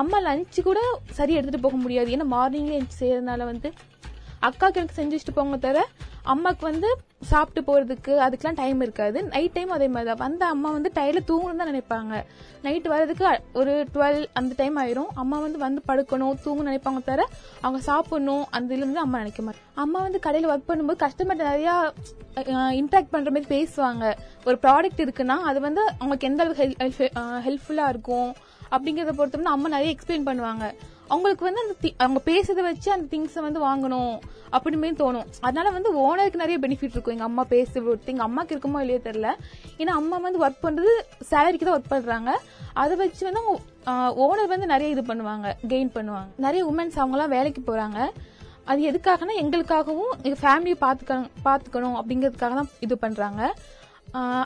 அம்மா 0.00 0.18
லஞ்சு 0.20 0.60
கூட 0.62 0.78
சரி 1.18 1.32
எடுத்துட்டு 1.34 1.64
போக 1.66 1.76
முடியாது. 1.76 2.08
ஏன்னா 2.14 2.26
மார்னிங்ல 2.34 2.78
செய்யறதுனால 3.00 3.44
வந்து 3.44 3.68
அக்காவுக்கு 4.46 4.80
எனக்கு 4.80 4.98
செஞ்சுட்டு 5.00 5.32
போங்க 5.38 5.56
தவிர 5.64 5.80
அம்மாக்கு 6.32 6.64
வந்து 6.70 6.88
சாப்பிட்டு 7.30 7.60
போறதுக்கு 7.66 8.12
அதுக்கெல்லாம் 8.24 8.58
டைம் 8.60 8.80
இருக்காது. 8.84 9.18
நைட் 9.32 9.54
டைம் 9.56 9.72
அதே 9.76 9.86
மாதிரி 9.94 10.08
தான் 10.10 10.20
வந்த 10.22 10.42
அம்மா 10.54 10.68
வந்து 10.76 10.90
டயர்ல 10.96 11.20
தூங்கணும்னு 11.30 11.60
தான் 11.62 11.70
நினைப்பாங்க. 11.72 12.14
நைட் 12.64 12.86
வர்றதுக்கு 12.92 13.24
ஒரு 13.60 13.72
டுவெல் 13.94 14.20
அந்த 14.40 14.52
டைம் 14.60 14.76
ஆயிரும். 14.82 15.10
அம்மா 15.22 15.36
வந்து 15.44 15.58
வந்து 15.64 15.82
படுக்கணும் 15.90 16.38
தூங்கணும் 16.44 16.70
நினைப்பாங்க 16.70 17.02
தவிர 17.08 17.26
அவங்க 17.64 17.80
சாப்பிடணும் 17.90 18.44
அந்த 18.58 18.68
இதுல 18.74 18.88
வந்து 18.88 19.04
அம்மா 19.04 19.20
நினைக்க 19.22 19.42
மாட்டாங்க. 19.46 19.70
அம்மா 19.84 20.00
வந்து 20.06 20.20
கடையில 20.26 20.50
ஒர்க் 20.54 20.70
பண்ணும்போது 20.70 21.02
கஸ்டமர் 21.04 21.42
நிறைய 21.44 21.92
இன்ட்ராக்ட் 22.80 23.12
பண்ற 23.14 23.30
மாதிரி 23.36 23.48
பேசுவாங்க. 23.56 24.06
ஒரு 24.48 24.58
ப்ராடக்ட் 24.64 25.04
இருக்குன்னா 25.06 25.38
அது 25.50 25.60
வந்து 25.68 25.84
அவங்களுக்கு 26.00 26.30
எந்த 26.30 26.42
அளவுக்கு 26.44 27.10
ஹெல்ப்ஃபுல்லா 27.46 27.86
இருக்கும் 27.94 28.32
அப்படிங்கறத 28.74 29.14
பொறுத்து 29.20 29.54
அம்மா 29.56 29.74
நிறைய 29.76 29.90
எக்ஸ்பிளைன் 29.94 30.28
பண்ணுவாங்க. 30.30 30.66
அவங்களுக்கு 31.12 31.46
வந்து 31.46 31.62
அந்த 31.64 31.74
அவங்க 32.04 32.20
பேசுறத 32.30 32.62
வச்சு 32.68 32.88
அந்த 32.94 33.06
திங்ஸை 33.12 33.42
வந்து 33.46 33.60
வாங்கணும் 33.68 34.14
அப்படின்னு 34.56 34.98
தோணும். 35.02 35.28
அதனால 35.46 35.70
வந்து 35.76 35.90
ஓனருக்கு 36.02 36.42
நிறைய 36.42 36.58
பெனிஃபிட் 36.64 36.94
இருக்கும். 36.94 37.14
எங்க 37.16 37.26
அம்மா 37.30 37.44
பேசுறது 37.54 38.12
எங்க 38.12 38.24
அம்மாக்கு 38.26 38.54
இருக்குமோ 38.54 38.82
இல்லையோ 38.84 39.00
தெரியல. 39.06 39.30
ஏன்னா 39.80 39.94
அம்மா 40.00 40.18
வந்து 40.26 40.42
ஒர்க் 40.44 40.64
பண்றது 40.66 40.92
சேலரிக்கு 41.30 41.66
தான் 41.68 41.76
ஒர்க் 41.78 41.92
பண்றாங்க. 41.94 42.32
அதை 42.82 42.94
வச்சு 43.02 43.22
வந்து 43.28 43.42
அவங்க 43.42 44.22
ஓனர் 44.26 44.52
வந்து 44.54 44.68
நிறைய 44.74 44.94
இது 44.94 45.04
பண்ணுவாங்க 45.10 45.48
கெயின் 45.72 45.94
பண்ணுவாங்க. 45.96 46.30
நிறைய 46.46 46.62
உமன்ஸ் 46.72 47.00
அவங்களாம் 47.02 47.34
வேலைக்கு 47.36 47.62
போறாங்க. 47.70 48.00
அது 48.72 48.80
எதுக்காகனா 48.90 49.34
எங்களுக்காகவும் 49.44 50.12
எங்க 50.26 50.36
ஃபேமிலியை 50.42 50.76
பாத்துக்கணும் 50.84 51.30
பாத்துக்கணும் 51.46 51.96
அப்படிங்கிறதுக்காக 52.00 52.54
தான் 52.60 52.70
இது 52.86 52.94
பண்றாங்க. 53.04 53.42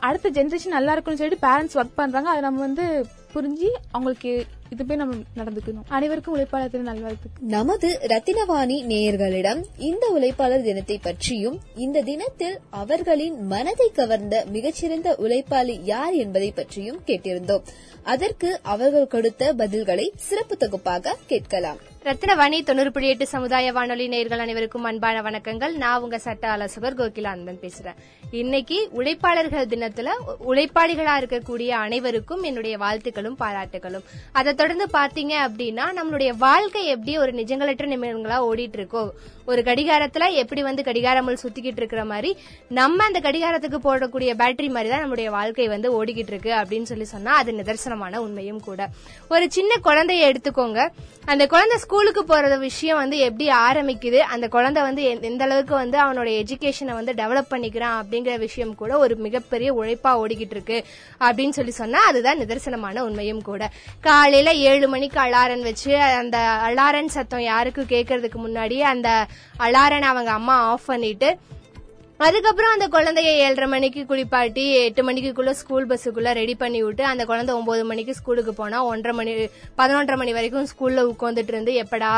அடுத்த 0.07 0.29
ஜென்ரேஷன் 0.37 0.75
நல்லா 0.77 0.93
இருக்கும்னு 0.95 1.21
சொல்லிட்டு 1.21 1.45
பேரண்ட்ஸ் 1.47 1.77
ஒர்க் 1.79 1.99
பண்றாங்க. 2.01 2.29
அதை 2.33 2.43
நம்ம 2.47 2.61
வந்து 2.67 2.85
புரிஞ்சு 3.33 3.71
அவங்களுக்கு 3.95 4.33
இது 4.71 4.85
போய் 4.87 4.97
நம்ம 4.97 5.15
நடந்துக்கணும். 5.37 5.87
அனைவருக்கும் 5.89 6.35
உழைப்பாளர் 6.37 6.71
தின 6.71 6.93
நல்வாழ்த்துக்கள். 6.93 7.47
நமது 7.57 8.01
ரத்தினவாணி 8.03 8.77
நேயர்களிடம் 8.93 9.61
இந்த 9.77 10.05
உழைப்பாளர் 10.17 10.63
தினத்தை 10.63 10.99
பற்றியும் 11.03 11.59
இந்த 11.77 12.03
தினத்தில் 12.03 12.59
அவர்களின் 12.71 13.47
மனதை 13.47 13.91
கவர்ந்த 13.95 14.45
மிகச்சிறந்த 14.53 15.17
உழைப்பாளி 15.19 15.81
யார் 15.83 16.13
என்பதை 16.13 16.53
பற்றியும் 16.53 17.01
கேட்டிருந்தோம். 17.07 17.63
அதற்கு 18.03 18.61
அவர்கள் 18.63 19.07
கொடுத்த 19.07 19.55
பதில்களை 19.55 20.09
சிறப்பு 20.17 20.57
தொகுப்பாக 20.57 21.17
கேட்கலாம். 21.27 21.79
ரத்னவாணி 22.05 22.59
தொண்ணூறு 22.65 22.93
புள்ளி 22.93 23.09
எட்டு 23.09 23.27
சமுதாய 23.27 23.73
வானொலி 23.73 24.09
நேயர்கள் 24.09 24.39
அனைவருக்கும் 24.39 24.85
அன்பான 24.85 25.23
வணக்கங்கள். 25.23 25.73
நான் 25.73 26.03
உங்க 26.03 26.19
சட்ட 26.19 26.51
ஆலோசகர் 26.51 26.95
கோகிலா 26.95 27.33
அன்பன் 27.33 27.59
பேசுறேன். 27.61 27.99
இன்னைக்கு 28.31 28.89
உழைப்பாளர்கள் 28.97 29.71
தினத்துல 29.73 30.09
உழைப்பாளிகளா 30.47 31.15
இருக்கக்கூடிய 31.21 31.69
அனைவருக்கும் 31.69 32.43
என்னுடைய 32.43 32.79
வாழ்த்துக்களும் 32.79 33.37
பாராட்டுகளும். 33.39 34.07
அதை 34.33 34.55
தொடர்ந்து 34.59 34.87
பாத்தீங்க 34.93 35.35
அப்படின்னா 35.47 35.85
நம்மளுடைய 35.99 36.31
வாழ்க்கை 36.39 36.83
எப்படி 36.87 37.13
ஒரு 37.19 37.33
நிஜங்களற்ற 37.33 37.87
நிமிடங்களா 37.87 38.39
ஓடிட்டு 38.47 38.79
இருக்கோ? 38.81 39.05
ஒரு 39.49 39.63
கடிகாரத்துல 39.63 40.33
எப்படி 40.33 40.63
வந்து 40.63 40.83
கடிகாரமல் 40.83 41.37
சுத்திக்கிட்டு 41.43 41.77
இருக்கிற 41.77 42.05
மாதிரி 42.05 42.37
நம்ம 42.69 43.05
அந்த 43.05 43.21
கடிகாரத்துக்கு 43.21 43.79
போடக்கூடிய 43.85 44.31
பேட்டரி 44.35 44.69
மாதிரி 44.69 44.89
தான் 44.89 45.01
நம்முடைய 45.01 45.31
வாழ்க்கை 45.31 45.69
வந்து 45.69 46.05
ஓடிக்கிட்டு 46.05 46.33
இருக்கு 46.33 46.51
அப்படின்னு 46.51 46.83
சொல்லி 46.83 47.05
சொன்னா 47.05 47.35
அது 47.35 47.53
நிதர்சனமான 47.53 48.17
உண்மையும் 48.17 48.61
கூட. 48.61 48.89
ஒரு 49.29 49.51
சின்ன 49.51 49.75
குழந்தைய 49.85 50.35
எடுத்துக்கோங்க. 50.35 50.89
அந்த 51.25 51.47
குழந்தை 51.47 51.79
ஸ்கூலுக்கு 51.79 52.25
போறது 52.25 52.59
விஷயம் 52.59 52.97
வந்து 52.97 53.19
எப்படி 53.19 53.49
ஆரம்பிக்குது 53.49 54.17
அந்த 54.17 54.49
குழந்தை 54.49 54.83
வந்து 54.83 55.21
எந்த- 55.23 55.45
அளவுக்கு 55.45 55.75
வந்து 55.75 55.99
அவனோட 55.99 56.45
எஜுகேஷனை 56.45 56.93
வந்து 56.93 57.13
டெவலப் 57.13 57.51
பண்ணிக்கிறான் 57.51 58.03
அப்படிங்கிற 58.03 58.39
விஷயம் 58.39 58.75
கூட 58.75 58.99
ஒரு 58.99 59.17
மிகப்பெரிய 59.17 59.75
உழைப்பா 59.75 60.15
ஓடிக்கிட்டு 60.15 60.51
இருக்கு 60.51 60.85
அப்படின்னு 61.21 61.49
சொல்லி 61.49 61.71
சொன்னா 61.71 62.05
அதுதான் 62.05 62.39
நிதர்சனமான 62.39 62.99
உண்மையும் 63.01 63.43
கூட. 63.43 63.71
காலையில 64.01 64.55
ஏழு 64.55 64.89
மணிக்கு 64.89 65.21
அலாரன் 65.21 65.63
வச்சு 65.63 65.97
அந்த 65.97 66.39
அலாரன் 66.39 67.07
சத்தம் 67.07 67.41
யாருக்கும் 67.41 67.85
கேட்கறதுக்கு 67.85 68.39
முன்னாடி 68.47 68.81
அந்த 68.81 69.27
அலாரனை 69.61 70.09
அவங்க 70.09 70.31
அம்மா 70.31 70.57
ஆஃப் 70.65 70.87
பண்ணிட்டு 70.87 71.31
அதுக்கப்புறம் 72.21 72.73
அந்த 72.75 72.87
குழந்தைய 72.95 73.33
ஏழரை 73.43 73.67
மணிக்கு 73.67 74.01
குளிப்பாட்டி 74.07 74.63
எட்டு 74.79 75.03
மணிக்குள்ள 75.09 75.51
ஸ்கூல் 75.51 75.87
பஸ்ஸுக்குள்ள 75.87 76.31
ரெடி 76.33 76.55
பண்ணி 76.55 76.81
விட்டு 76.83 77.05
அந்த 77.05 77.25
குழந்தை 77.25 77.53
ஒன்பது 77.55 77.85
மணிக்கு 77.85 78.15
ஸ்கூலுக்கு 78.15 78.55
போனா 78.55 78.79
ஒன்றரை 78.85 79.13
மணி 79.17 79.33
பதினொன்றரை 79.79 80.17
மணி 80.17 80.33
வரைக்கும் 80.33 80.67
ஸ்கூல்ல 80.71 81.05
உட்காந்துட்டு 81.11 81.53
இருந்து 81.55 81.73
எப்படா 81.83 82.11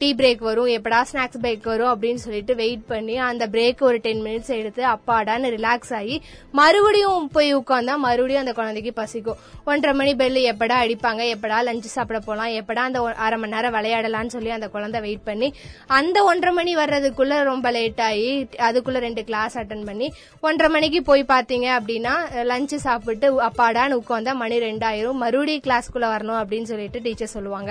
டீ 0.00 0.08
பிரேக் 0.14 0.42
வரும் 0.48 0.68
எப்படா 0.74 0.98
ஸ்நாக்ஸ் 1.10 1.40
பிரேக் 1.44 1.64
வரும் 1.64 1.92
அப்படின்னு 1.92 2.22
சொல்லிட்டு 2.24 2.54
வெயிட் 2.54 2.84
பண்ணி 2.86 3.16
அந்த 3.28 3.46
பிரேக் 3.46 3.80
ஒரு 3.80 4.00
டென் 4.00 4.22
மினிட்ஸ் 4.26 4.52
எடுத்து 4.58 4.84
அப்பாடான்னு 4.90 5.52
ரிலாக்ஸ் 5.56 5.94
ஆகி 6.00 6.18
மறுபடியும் 6.54 7.30
போய் 7.32 7.50
உட்காந்தா 7.54 7.96
மறுபடியும் 8.04 8.42
அந்த 8.44 8.54
குழந்தைக்கு 8.60 8.92
பசிக்கும். 8.92 9.40
ஒன்றரை 9.64 9.94
மணி 9.94 10.14
பெல்லு 10.14 10.42
எப்படா 10.52 10.76
அடிப்பாங்க 10.84 11.22
எப்படா 11.34 11.58
லஞ்ச் 11.68 11.90
சாப்பிட 11.96 12.20
போலாம் 12.20 12.52
எப்படா 12.60 12.84
அந்த 12.88 13.00
அரை 13.26 13.38
மணி 13.38 13.54
நேரம் 13.56 13.76
விளையாடலாம்னு 13.76 14.34
சொல்லி 14.36 14.50
அந்த 14.50 14.68
குழந்தை 14.68 15.00
வெயிட் 15.00 15.24
பண்ணி 15.24 15.50
அந்த 15.98 16.18
ஒன்றரை 16.24 16.54
மணி 16.54 16.74
வர்றதுக்குள்ள 16.76 17.42
ரொம்ப 17.44 17.70
லேட் 17.70 18.04
ஆகி 18.10 18.30
அதுக்குள்ள 18.68 18.98
ரெண்டு 18.98 19.20
கிளாஸ் 19.30 19.56
அட்டன் 19.60 19.84
பண்ணி 19.88 20.08
ஒன்றரை 20.46 20.68
மணிக்கு 20.74 21.00
போய் 21.10 21.22
பார்த்தீங்க 21.32 21.66
அப்படின்னா 21.78 22.14
லஞ்சு 22.50 22.78
சாப்பிட்டு 22.86 23.28
அப்பாடான்னு 23.48 23.98
உட்காந்தா 24.00 24.32
மணி 24.42 24.56
ரெண்டாயிரம். 24.66 25.18
மறுபடியும் 25.22 25.64
கிளாஸ்க்குள்ள 25.66 26.06
வரணும் 26.14 26.38
அப்படின்னு 26.40 26.70
சொல்லிட்டு 26.72 27.00
டீச்சர் 27.06 27.32
சொல்லுவாங்க. 27.34 27.70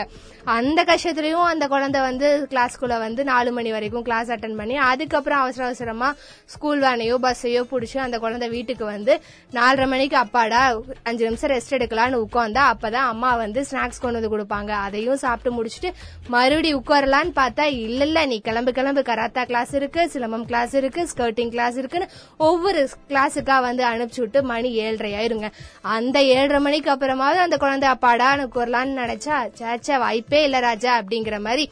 அந்த 0.57 0.79
கஷ்டத்துலயும் 0.91 1.47
அந்த 1.51 1.65
குழந்தை 1.73 2.01
வந்து 2.09 2.27
கிளாஸ்க்குள்ள 2.53 2.95
வந்து 3.05 3.21
நாலு 3.31 3.51
மணி 3.57 3.71
வரைக்கும் 3.75 4.05
கிளாஸ் 4.09 4.31
அட்டன் 4.35 4.57
பண்ணி 4.61 4.77
அதுக்கப்புறம் 4.89 5.41
அவசர 5.43 5.65
அவசரமா 5.69 6.09
ஸ்கூல் 6.53 6.81
வேனையோ 6.85 7.17
பஸ்ஸையோ 7.25 7.63
பிடிச்சி 7.73 7.97
அந்த 8.05 8.19
குழந்தை 8.25 8.49
வீட்டுக்கு 8.55 8.85
வந்து 8.93 9.15
நாலரை 9.57 9.87
மணிக்கு 9.93 10.17
அப்பாடா 10.23 10.61
அஞ்சு 11.09 11.23
நிமிஷம் 11.27 11.53
ரெஸ்ட் 11.55 11.75
எடுக்கலாம்னு 11.77 12.21
உட்காந்தா 12.25 12.63
அப்பதான் 12.73 13.09
அம்மா 13.13 13.31
வந்து 13.43 13.61
ஸ்நாக்ஸ் 13.71 14.01
கொண்டு 14.03 14.19
வந்து 14.19 14.33
கொடுப்பாங்க. 14.35 14.71
அதையும் 14.85 15.21
சாப்பிட்டு 15.25 15.55
முடிச்சுட்டு 15.57 15.89
மறுபடியும் 16.35 16.81
உட்காரலான்னு 16.81 17.33
பார்த்தா 17.41 17.65
இல்ல 17.85 17.99
இல்ல 18.09 18.25
நீ 18.31 18.39
கிளம்பு 18.47 18.71
கிளம்பு. 18.79 19.01
கராத்தா 19.09 19.43
கிளாஸ் 19.49 19.73
இருக்கு 19.79 20.01
சிலம்பம் 20.13 20.45
கிளாஸ் 20.49 20.73
இருக்கு 20.79 21.01
ஸ்கர்ட்டிங் 21.41 21.53
கிளாஸ் 21.53 21.77
இருக்குன்னு 21.77 22.07
ஒவ்வொரு 22.45 22.81
கிளாஸுக்கா 23.09 23.55
வந்து 23.61 23.83
அனுப்பிச்சு 23.83 24.21
விட்டு 24.23 24.39
மணி 24.43 24.69
ஏழரை 24.83 25.11
ஆயிருங்க 25.13 25.47
அந்த 25.91 26.17
ஏழரை 26.33 26.59
மணிக்கு 26.59 26.91
அப்புறமாவது 26.93 27.39
அந்த 27.39 27.57
குழந்தை 27.57 27.87
எனக்கு 28.31 28.55
கோரலாம்னு 28.57 28.99
நினைச்சா 29.01 29.37
சேச்சா 29.59 29.97
வாய்ப்பே 29.97 30.41
இல்ல 30.43 30.59
ராஜா 30.61 30.91
அப்படிங்கிற 30.99 31.39
மாதிரி 31.39 31.65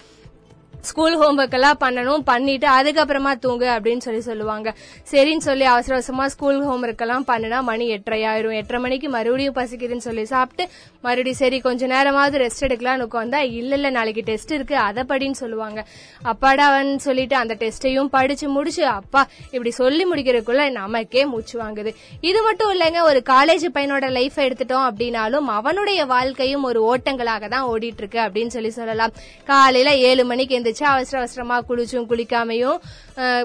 ஸ்கூல் 0.82 1.16
ஹோம்ஒர்க் 1.22 1.56
எல்லாம் 1.58 1.80
பண்ணணும் 1.80 2.24
பண்ணிட்டு 2.30 2.68
அதுக்கப்புறமா 2.68 3.32
தூங்கு 3.40 3.68
அப்படின்னு 3.76 4.04
சொல்லி 4.06 4.22
சொல்லுவாங்க. 4.22 4.74
சரின்னு 5.12 5.46
சொல்லி 5.48 5.66
அவசர 5.66 5.94
அவசரமா 5.98 6.28
ஸ்கூல் 6.28 6.60
ஹோம்ஒர்க் 6.68 7.04
எல்லாம் 7.06 7.26
பண்ணுனா 7.28 7.60
மணி 7.70 7.88
எட்டரை 7.88 8.24
ஆயிரும் 8.24 8.56
எட்டரை 8.60 8.82
மணிக்கு 8.82 9.10
மறுபடியும் 9.10 9.56
பசிக்குதுன்னு 9.56 10.06
சொல்லி 10.08 10.26
சாப்பிட்டு 10.26 10.64
மறுபடியும் 11.02 11.40
சரி 11.42 11.60
கொஞ்ச 11.60 11.88
நேரமாவது 11.88 12.38
ரெஸ்ட் 12.44 12.66
எடுக்கலாம்னு 12.68 13.06
உட்காந்தா 13.08 13.42
இல்ல 13.60 13.76
இல்ல 13.76 13.90
நாளைக்கு 13.90 14.24
டெஸ்ட் 14.30 14.52
இருக்கு 14.52 14.76
அதை 14.78 15.04
படின்னு 15.10 15.38
சொல்லுவாங்க. 15.42 15.86
அப்பாடாவன் 16.32 16.96
சொல்லிட்டு 16.96 17.36
அந்த 17.36 17.58
டெஸ்டையும் 17.60 18.12
படிச்சு 18.16 18.50
முடிச்சு 18.50 18.86
அப்பா 18.86 19.28
இப்படி 19.52 19.70
சொல்லி 19.70 20.06
முடிக்கிறதுக்குள்ள 20.12 20.72
நமக்கே 20.72 21.26
மூச்சு 21.26 21.56
வாங்குது. 21.64 21.94
இது 22.22 22.42
மட்டும் 22.42 22.72
இல்லைங்க 22.74 23.02
ஒரு 23.02 23.22
காலேஜ் 23.30 23.68
பையனோட 23.76 24.10
லைஃப் 24.12 24.40
எடுத்துட்டோம் 24.48 24.88
அப்படின்னாலும் 24.90 25.48
அவனுடைய 25.60 26.06
வாழ்க்கையும் 26.06 26.64
ஒரு 26.64 26.82
ஓட்டங்களாக 26.92 27.48
தான் 27.48 27.68
ஓடிட்டு 27.74 28.04
இருக்கு 28.04 28.20
அப்படின்னு 28.20 28.48
சொல்லி 28.48 28.70
சொல்லலாம். 28.70 29.14
காலையில 29.46 29.96
ஏழு 29.96 30.26
மணிக்கு 30.26 30.68
இருந்துச்சு 30.70 30.84
அவசர 30.84 31.18
அவசரமா 31.18 31.62
குளிச்சும் 31.70 32.06
குளிக்காமையும் 32.10 32.78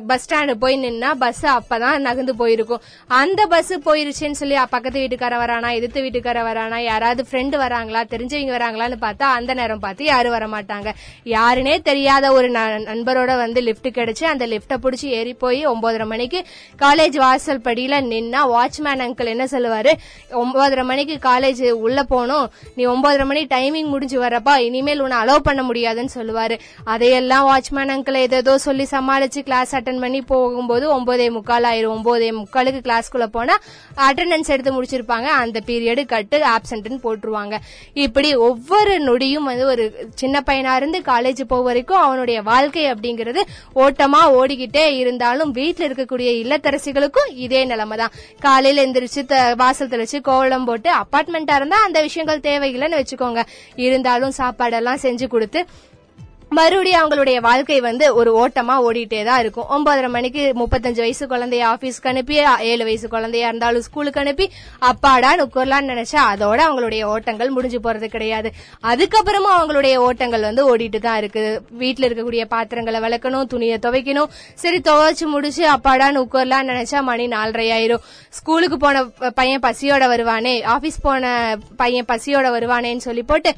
பஸ் 0.07 0.35
ஸ்டாண்டு 0.35 0.55
போய் 0.55 0.77
நின்னா 0.77 1.13
பஸ் 1.15 1.47
அப்பதான் 1.47 1.99
நகர்ந்து 1.99 2.37
போயிருக்கும். 2.37 2.81
அந்த 3.07 3.47
பஸ் 3.47 3.73
போயிருச்சுன்னு 3.75 4.31
சொல்லி 4.31 4.55
பக்கத்து 4.71 5.01
வீட்டுக்கார 5.01 5.37
வரானா? 5.37 5.73
எதிர்த்து 5.73 6.03
வீட்டுக்கார 6.03 6.37
வரானா? 6.43 6.77
யாராவது 6.77 7.25
ஃப்ரெண்டு 7.31 7.57
வராங்களா? 7.65 8.03
தெரிஞ்சவங்க 8.05 8.55
வராங்களான்னு 8.55 8.97
பார்த்தா 9.01 9.23
அந்த 9.23 9.55
நேரம் 9.55 9.79
பார்த்து 9.79 10.05
யாரும் 10.05 10.33
வர 10.33 10.47
மாட்டாங்க 10.47 10.93
யாருனே 11.25 11.83
தெரியாத 11.83 12.33
ஒரு 12.33 12.51
ந- 12.51 12.53
நண்பரோட 12.55 13.37
வந்து 13.37 13.61
லிப்ட் 13.61 13.87
கிடைச்சு 13.87 14.25
அந்த 14.25 14.47
லிஃப்ட 14.47 14.77
புடிச்சு 14.83 15.05
ஏறி 15.05 15.35
போய் 15.35 15.69
ஒன்பதரை 15.69 16.07
மணிக்கு 16.07 16.45
காலேஜ் 16.83 17.17
வாசல் 17.17 17.61
படியில 17.61 17.97
நின்னா 18.13 18.47
வாட்ச்மேன் 18.55 19.01
அங்கிள் 19.01 19.25
என்ன 19.25 19.45
சொல்லுவாரு? 19.45 19.93
ஒன்பதரை 20.31 20.85
மணிக்கு 20.85 21.19
காலேஜ் 21.29 21.71
உள்ள 21.71 22.03
போகணும். 22.03 22.51
நீ 22.75 22.87
ஒன்பதரை 22.87 23.25
மணி 23.25 23.47
டைமிங் 23.47 23.89
முடிஞ்சு 23.89 24.23
வரப்பா 24.23 24.57
இனிமேல் 24.57 25.01
உன்னை 25.01 25.17
அலோவ் 25.17 25.39
பண்ண 25.39 25.63
முடியாதுன்னு 25.63 26.11
சொல்லுவாரு. 26.15 26.59
எல்லாம் 27.15 27.47
வாட்ச்மேன் 27.47 27.93
அங்கிள் 27.95 28.17
ஏதேதோ 28.17 28.59
சொல்லி 28.59 28.87
சமாளிச்சு 28.91 29.41
கிளாஸ் 29.41 29.77
அட்டன் 29.77 30.01
பண்ணி 30.01 30.23
போகும்போது 30.23 30.85
ஒன்பதே 30.91 31.31
முக்கால் 31.31 31.65
ஆயிரும். 31.65 31.93
ஒன்பதே 31.95 32.29
முக்காலுக்கு 32.33 32.81
கிளாஸ்க்குள்ள 32.81 33.27
போனா 33.27 33.55
அட்டெண்டன்ஸ் 33.99 34.47
எடுத்து 34.47 34.73
முடிச்சிருப்பாங்க. 34.73 35.29
அந்த 35.37 35.61
பீரியடு 35.67 36.07
கட்டு 36.07 36.39
ஆப்சன்ட்னு 36.47 36.99
போட்டுருவாங்க. 37.05 37.55
இப்படி 37.97 38.35
ஒவ்வொரு 38.45 38.99
நொடியும் 39.01 39.49
வந்து 39.51 39.67
ஒரு 39.67 39.85
சின்ன 40.15 40.43
பையனா 40.47 40.77
இருந்து 40.77 40.99
காலேஜ் 41.07 41.45
போக 41.45 41.63
வரைக்கும் 41.63 41.99
அவனுடைய 41.99 42.43
வாழ்க்கை 42.43 42.93
அப்படிங்கிறது 42.93 43.43
ஓட்டமா 43.77 44.23
ஓடிக்கிட்டே 44.35 44.87
இருந்தாலும் 44.97 45.51
வீட்டில் 45.51 45.87
இருக்கக்கூடிய 45.89 46.31
இல்லத்தரசிகளுக்கும் 46.43 47.33
இதே 47.39 47.65
நிலைமை 47.65 47.97
தான் 47.97 48.15
காலையில 48.41 48.87
எந்திரிச்சு 48.87 49.25
த- 49.27 49.55
வாசல் 49.55 49.89
தெளிச்சு 49.89 50.21
கோவலம் 50.23 50.65
போட்டு 50.65 50.91
அப்பார்ட்மெண்டா 50.95 51.55
இருந்தா 51.55 51.77
அந்த 51.85 52.01
விஷயங்கள் 52.01 52.41
தேவையில்லைன்னு 52.41 53.01
வச்சுக்கோங்க. 53.01 53.41
இருந்தாலும் 53.79 54.33
சாப்பாடெல்லாம் 54.39 55.03
செஞ்சு 55.03 55.27
கொடுத்து 55.27 55.61
மறுபடியும் 56.51 56.99
அவங்களுடைய 57.01 57.39
வாழ்க்கை 57.47 57.77
வந்து 57.87 58.07
ஒரு 58.21 58.31
ஓட்டமா 58.41 58.75
ஓடிட்டே 58.87 59.21
தான் 59.29 59.41
இருக்கும். 59.43 59.69
ஒன்பதரை 59.75 60.09
மணிக்கு 60.17 60.43
முப்பத்தஞ்சு 60.61 61.01
வயசு 61.05 61.25
குழந்தைய 61.33 61.63
ஆபீஸ்க்கு 61.71 62.11
அனுப்பி 62.11 62.37
ஏழு 62.71 62.85
வயசு 62.89 63.09
குழந்தையா 63.15 63.49
இருந்தாலும் 63.51 63.85
ஸ்கூலுக்கு 63.87 64.21
அனுப்பி 64.23 64.47
அப்பாடா 64.91 65.31
உட்காரலாம்னு 65.47 65.93
நினைச்சா 65.95 66.21
அதோட 66.33 66.59
அவங்களுடைய 66.67 67.03
ஓட்டங்கள் 67.15 67.55
முடிஞ்சு 67.57 67.81
போறது 67.87 68.09
கிடையாது. 68.17 68.51
அதுக்கப்புறமா 68.93 69.53
அவங்களுடைய 69.59 69.95
ஓட்டங்கள் 70.07 70.47
வந்து 70.49 70.65
ஓடிட்டு 70.73 71.01
தான் 71.09 71.21
இருக்கு 71.23 71.45
வீட்டுல 71.83 72.09
இருக்கக்கூடிய 72.09 72.45
பாத்திரங்களை 72.55 73.01
விளக்கணும் 73.07 73.51
துணியை 73.55 73.79
துவைக்கணும். 73.87 74.33
சரி 74.55 74.81
துவைச்சு 74.91 75.27
முடிச்சு 75.37 75.65
அப்பாடான்னு 75.77 76.25
உட்காரலாம்னு 76.27 76.73
நினைச்சா 76.75 77.01
மணி 77.11 77.27
நாலரை 77.37 77.69
ஆயிரும் 77.79 78.05
ஸ்கூலுக்கு 78.41 78.77
போன 78.77 79.07
பையன் 79.41 79.65
பசியோட 79.69 80.07
வருவானே 80.15 80.57
ஆபீஸ் 80.77 81.05
போன 81.09 81.35
பையன் 81.77 82.11
பசியோட 82.13 82.49
வருவானேன்னு 82.59 83.09
சொல்லி 83.09 83.23
போட்டு 83.23 83.53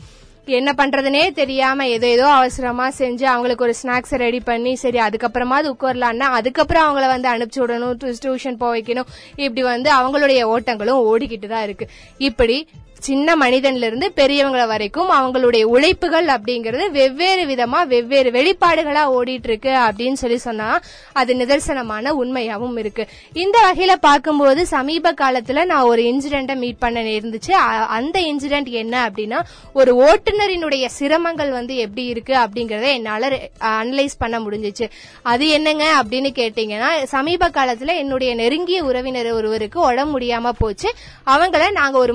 என்ன 0.46 0.72
பண்றதுனே 0.76 1.30
தெரியாம 1.30 1.87
ஏதோ 1.88 2.06
ஏதோ 2.06 2.26
அவசரமா 2.28 2.90
செஞ்சு 2.98 3.24
அவங்களுக்கு 3.24 3.64
ஒரு 3.64 3.74
ஸ்நாக்ஸ் 3.82 4.16
ரெடி 4.16 4.40
பண்ணி 4.40 4.74
சரி 4.76 4.98
அதுக்கப்புறமா 4.98 5.56
அது 5.61 5.72
உட்காரலான்னா 5.72 6.28
அதுக்கப்புறம் 6.38 6.87
அவங்கள 6.87 7.06
வந்து 7.06 7.28
அனுப்பிச்சு 7.28 7.61
விடணும் 7.62 8.14
டியூஷன் 8.22 8.56
போக 8.56 8.78
வைக்கணும் 8.78 9.09
இப்படி 9.37 9.62
வந்து 9.62 9.90
அவங்களுடைய 9.92 10.42
ஓட்டங்களும் 10.54 11.02
ஓடிக்கிட்டு 11.06 11.46
தான் 11.46 11.62
இருக்கு. 11.62 11.88
இப்படி 12.18 12.68
சின்ன 13.00 13.37
மனிதன்ல 13.37 13.82
இருந்து 13.82 14.12
பெரியவங்கள 14.16 14.66
வரைக்கும் 14.66 15.11
அவங்களுடைய 15.11 15.62
உழைப்புகள் 15.64 16.26
அப்படிங்கிறது 16.26 16.90
வெவ்வேறு 16.90 17.46
விதமா 17.46 17.87
வெவ்வேறு 17.87 18.30
வெளிப்பாடுகளா 18.30 19.02
ஓடிட்டு 19.12 19.44
இருக்கு 19.44 19.68
அப்படின்னு 19.68 20.12
சொல்லி 20.12 20.37
சொன்னா 20.38 20.80
அது 21.12 21.35
நிதர்சனமான 21.35 22.11
உண்மையாவும் 22.16 22.78
இருக்கு. 22.78 23.06
இந்த 23.32 23.59
வகையில 23.61 23.92
பார்க்கும்போது 24.00 24.66
சமீப 24.66 25.12
காலத்துல 25.12 25.64
நான் 25.64 25.82
ஒரு 25.82 26.02
இன்சிடென்ட்டை 26.02 26.56
மீட் 26.56 26.78
பண்ண 26.78 27.00
இருந்துச்சு 27.00 27.50
அ- 27.50 27.87
அந்த 27.88 28.20
இன்சிடென்ட் 28.20 28.68
என்ன 28.68 29.11
அப்படின்னா 29.11 29.40
ஒரு 29.72 29.94
ஓட்டுநரினுடைய 29.96 30.88
சிரமங்கள் 30.98 31.50
வந்து 31.50 31.76
எப்படி 31.76 32.04
இருக்கு 32.06 32.35
அப்படிங்கறத 32.35 32.87
என்னால 32.92 33.22
அனலைஸ் 33.61 34.18
பண்ண 34.18 34.40
முடிஞ்சிச்சு. 34.40 34.88
அது 35.22 35.48
என்னங்க 35.48 36.02
அப்படின்னு 36.02 36.32
கேட்டீங்கன்னா 36.35 37.04
சமீப 37.04 37.48
காலத்துல 37.48 37.96
என்னுடைய 37.96 38.35
நெருங்கிய 38.35 38.85
உறவினர் 38.85 39.32
ஒருவருக்கு 39.32 39.80
உடம்பு 39.80 40.18
முடியாம 40.18 40.50
போச்சு. 40.59 40.88
அவங்கள 41.26 41.72
நாங்க 41.72 41.98
ஒரு 41.98 42.14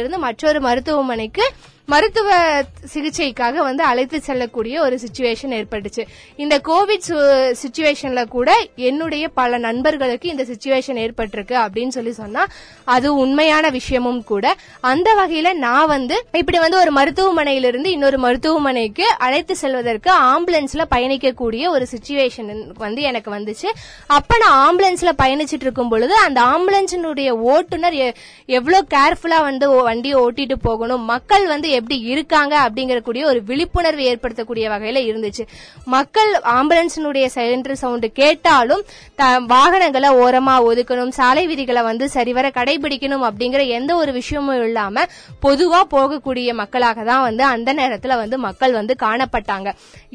மருத்துவமனையிலிருந்து 0.00 0.18
மற்றொரு 0.18 0.60
மருத்துவமனைக்கு 0.60 1.44
மருத்துவ 1.86 2.60
சிகிச்சைக்காக 2.94 3.52
வந்து 3.52 3.82
அழைத்து 3.82 4.20
செல்லக்கூடிய 4.20 4.82
ஒரு 4.82 4.98
சுச்சுவேஷன் 5.06 5.64
ஏற்பட்டுச்சு. 5.64 6.06
இந்த 6.36 6.60
கோவிட் 6.64 7.54
சுச்சுவேஷன்ல 7.62 8.28
கூட 8.28 8.66
என்னுடைய 8.76 9.28
பல 9.28 9.58
நண்பர்களுக்கு 9.58 10.28
இந்த 10.28 10.42
சுச்சுவேஷன் 10.42 11.08
ஏற்பட்டிருக்கு 11.08 11.66
அப்படின்னு 11.66 11.88
சொல்லி 11.88 12.12
சொன்னா 12.12 12.46
அது 12.84 13.14
உண்மையான 13.14 13.68
விஷயமும் 13.68 14.24
கூட. 14.24 14.56
அந்த 14.80 15.14
வகையில 15.14 15.52
நான் 15.52 15.86
வந்து 15.86 16.24
இப்படி 16.32 16.58
வந்து 16.58 16.78
ஒரு 16.78 16.92
மருத்துவமனையிலிருந்து 16.92 17.86
இன்னொரு 17.86 18.18
மருத்துவமனைக்கு 18.18 19.04
அழைத்து 19.18 19.56
செல்வதற்கு 19.56 20.12
ஆம்புலன்ஸ்ல 20.12 20.84
பயணிக்கக்கூடிய 20.90 21.68
ஒரு 21.68 21.86
சுச்சுவேஷன் 21.90 22.66
வந்து 22.78 23.02
எனக்கு 23.02 23.34
வந்துச்சு. 23.34 23.66
அப்ப 24.06 24.36
நான் 24.36 24.76
ஆம்புலன்ஸ்ல 24.76 25.10
பயணிச்சிட்டு 25.22 25.60
இருக்கும் 25.60 25.88
பொழுது 25.88 26.14
அந்த 26.14 26.40
ஆம்புலன்ஸினுடைய 26.40 27.30
ஓட்டுநர் 27.30 27.94
எ- 27.94 28.14
எவ்வளவு 28.46 28.86
கேர்ஃபுல்லா 28.94 29.40
வந்து 29.40 29.70
வண்டியை 29.70 30.18
ஓட்டிட்டு 30.18 30.54
போகணும். 30.62 31.04
மக்கள் 31.04 31.46
வந்து 31.46 31.78
எப்படி 31.80 32.00
இருக்காங்க 32.00 32.70
அப்படிங்கிற 32.70 33.00
கூடிய 33.00 33.26
ஒரு 33.26 33.42
விழிப்புணர்வு 33.42 34.02
ஏற்படுத்தக்கூடிய 34.02 34.68
வகையில 34.68 34.98
இருந்துச்சு. 35.10 35.46
மக்கள் 35.84 36.32
ஆம்புலன்ஸினுடைய 36.32 37.28
சென்ட்ரு 37.34 37.72
சவுண்டு 37.72 38.12
கேட்டாலும் 38.12 38.82
த- 39.14 39.38
வாகனங்களை 39.38 40.10
ஓரமா 40.10 40.56
ஒதுக்கணும் 40.70 41.08
சாலை 41.08 41.46
விதிகளை 41.46 41.82
வந்து 41.82 42.08
சரிவர 42.08 42.48
கடைபிடிக்கணும் 42.48 43.30
அப்படிங்கிற 43.30 43.66
எந்த 43.66 43.94
ஒரு 43.94 44.12
விஷயமும் 44.12 44.64
இல்லாம 44.64 45.02
பொதுவா 45.42 45.80
போகக்கூடிய 45.90 46.52
மக்களாக 46.52 47.02
தான் 47.02 47.20
வந்து 47.20 47.44
அந்த 47.44 47.74
நேரத்துல 47.74 48.16
வந்து 48.16 48.38
மக்கள் 48.38 48.72
வந்து 48.72 48.96
காணப்பட்டாங்க. 49.02 49.72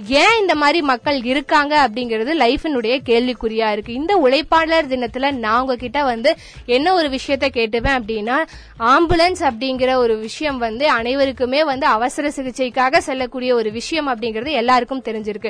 ஏன் 0.07 0.39
இந்த 0.39 0.55
மாதிரி 0.55 0.81
மக்கள் 0.81 1.23
இருக்காங்க 1.23 1.89
அப்படிங்கிறது 1.89 2.33
லைஃபினுடைய 2.39 2.97
கேள்விக்குறியா 3.05 3.71
இருக்கு. 3.71 3.93
இந்த 3.93 4.17
உழைப்பாளர் 4.17 4.87
தினத்துல 4.87 5.31
நான் 5.31 5.59
உங்ககிட்ட 5.61 6.03
வந்து 6.03 6.35
என்ன 6.65 6.93
ஒரு 6.93 7.09
விஷயத்த 7.09 7.47
கேட்டுவேன் 7.53 7.99
அப்படின்னா 7.99 8.35
ஆம்புலன்ஸ் 8.79 9.41
அப்படிங்கிற 9.41 9.93
ஒரு 9.95 10.17
விஷயம் 10.17 10.57
வந்து 10.57 10.93
அனைவருக்கு 10.93 11.44
எல்லாருக்குமே 11.45 11.71
வந்து 11.71 11.85
அவசர 11.95 12.27
சிகிச்சைக்காக 12.35 12.97
செல்லக்கூடிய 13.07 13.51
ஒரு 13.55 13.69
விஷயம் 13.71 14.07
அப்படிங்கிறது 14.11 14.51
எல்லாருக்கும் 14.61 15.03
தெரிஞ்சிருக்கு. 15.05 15.49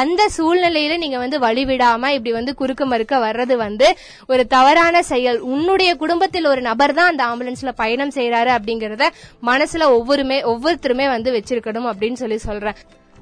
அந்த 0.00 0.22
சூழ்நிலையில 0.36 0.98
நீங்க 1.02 1.18
வந்து 1.24 1.38
வழிவிடாம 1.38 2.02
இப்படி 2.16 2.32
வந்து 2.32 2.52
குறுக்க 2.54 2.82
மறுக்க 2.92 3.14
வர்றது 3.26 3.54
வந்து 3.56 3.88
ஒரு 4.26 4.42
தவறான 4.46 5.02
செயல். 5.12 5.38
உன்னுடைய 5.54 5.90
குடும்பத்தில் 6.02 6.50
ஒரு 6.52 6.62
நபர் 6.70 6.96
தான் 6.98 7.10
அந்த 7.12 7.24
ஆம்புலன்ஸ்ல 7.30 7.72
பயணம் 7.82 8.14
செய்யறாரு 8.18 8.52
அப்படிங்கறத 8.58 9.06
மனசுல 9.50 9.88
ஒவ்வொருமே 9.96 10.38
ஒவ்வொருத்தருமே 10.52 11.08
வந்து 11.14 11.30
வச்சிருக்கணும் 11.38 11.90
அப்படின்னு 11.92 12.20
சொல்லி 12.22 12.38
சொல்றேன். 12.48 12.78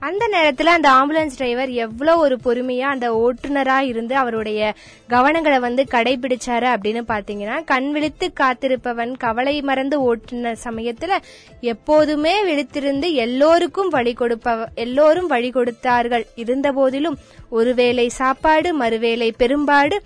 அந்த 0.07 0.25
நேரத்துல 0.33 0.73
அந்த 0.77 0.89
ஆம்புலன்ஸ் 0.91 1.37
டிரைவர் 1.37 1.71
எவ்வளவு 1.71 2.21
ஒரு 2.21 2.37
பொறுமையா 2.45 2.89
அந்த 2.95 3.07
ஓட்டுநரா 3.15 3.77
இருந்து 3.81 4.15
அவருடைய 4.17 4.61
கவனங்களை 5.09 5.59
வந்து 5.59 5.83
கடைபிடிச்சாரு 5.91 6.69
அப்படின்னு 6.75 7.03
பாத்தீங்கன்னா 7.09 7.65
கண் 7.65 7.89
விழித்து 7.93 8.33
காத்திருப்பவன் 8.41 9.13
கவலை 9.19 9.55
மறந்து 9.63 9.99
ஓட்டுன 10.15 10.55
சமயத்துல 10.65 11.13
எப்போதுமே 11.61 12.35
விழித்திருந்து 12.45 13.13
எல்லோருக்கும் 13.13 13.89
வழி 13.89 14.13
கொடுப்ப 14.13 14.67
எல்லோரும் 14.75 15.27
வழி 15.27 15.51
கொடுத்தார்கள். 15.51 16.27
இருந்த 16.35 16.73
போதிலும் 16.73 17.19
ஒருவேளை 17.51 18.09
சாப்பாடு 18.09 18.79
மறுவேளை 18.79 19.31
பெரும்பாடு 19.37 19.97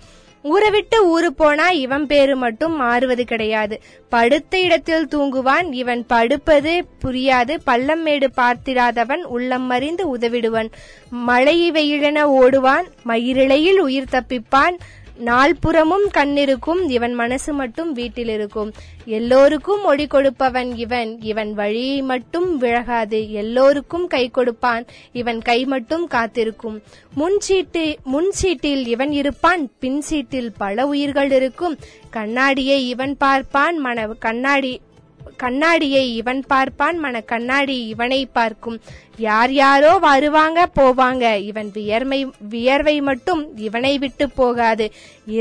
ஊரை 0.41 0.69
விட்டு 0.69 1.07
ஊரு 1.07 1.33
போனா 1.33 1.69
இவன் 1.69 2.05
பேரு 2.07 2.35
மட்டும் 2.35 2.75
மாறுவது 2.75 3.25
கிடையாது. 3.25 3.81
படுத்த 4.09 4.59
இடத்தில் 4.59 5.07
தூங்குவான் 5.07 5.73
இவன் 5.73 6.05
படுப்பது 6.05 6.85
புரியாது 7.03 7.57
பள்ளம் 7.63 8.01
மேடு 8.01 8.29
பார்த்திராதவன் 8.37 9.21
உள்ளம் 9.21 9.65
மறிந்து 9.65 10.17
உதவிடுவன். 10.17 10.71
மழை 11.09 11.71
வெயிலென 11.71 12.21
ஓடுவான் 12.21 12.87
மயிரிழையில் 13.07 13.79
உயிர் 13.79 14.11
தப்பிப்பான் 14.11 14.77
நால்புறமும் 15.25 16.07
கண்ணிருக்கும் 16.13 16.89
இவன் 16.89 17.13
மனசு 17.13 17.53
மட்டும் 17.53 17.91
வீட்டில் 17.91 18.27
இருக்கும் 18.27 18.71
எல்லோருக்கும் 19.05 19.83
ஒளி 19.83 20.07
கொடுப்பவன் 20.07 20.75
இவன். 20.75 21.21
இவன் 21.21 21.53
வழி 21.53 22.01
மட்டும் 22.01 22.61
விலகாது. 22.61 23.29
எல்லோருக்கும் 23.29 24.07
கை 24.07 24.29
கொடுப்பான். 24.29 24.85
இவன் 25.11 25.41
கை 25.41 25.65
மட்டும் 25.65 26.07
காத்திருக்கும். 26.07 26.81
முன் 27.13 27.39
சீட்டு 27.39 27.97
முன் 28.03 28.31
சீட்டில் 28.31 28.87
இவன் 28.87 29.11
இருப்பான். 29.11 29.71
பின் 29.79 30.01
சீட்டில் 30.01 30.51
பல 30.57 30.87
உயிர்கள் 30.87 31.31
இருக்கும். 31.31 31.77
கண்ணாடியை 32.09 32.89
இவன் 32.89 33.17
பார்ப்பான். 33.17 33.77
மன 33.77 34.07
கண்ணாடி 34.19 34.81
கண்ணாடியை 35.43 36.05
இவன் 36.21 36.41
பார்ப்பான் 36.51 36.97
மன 37.03 37.21
கண்ணாடி 37.31 37.77
இவனை 37.93 38.21
பார்க்கும். 38.37 38.79
யார் 39.27 39.53
யாரோ 39.63 39.91
வருவாங்க 40.07 40.69
போவாங்க. 40.79 41.25
இவன் 41.49 41.69
வியர்மை 41.77 42.21
வியர்வை 42.53 42.95
மட்டும் 43.09 43.43
இவனை 43.67 43.93
விட்டு 43.97 44.27
போகாது. 44.39 44.87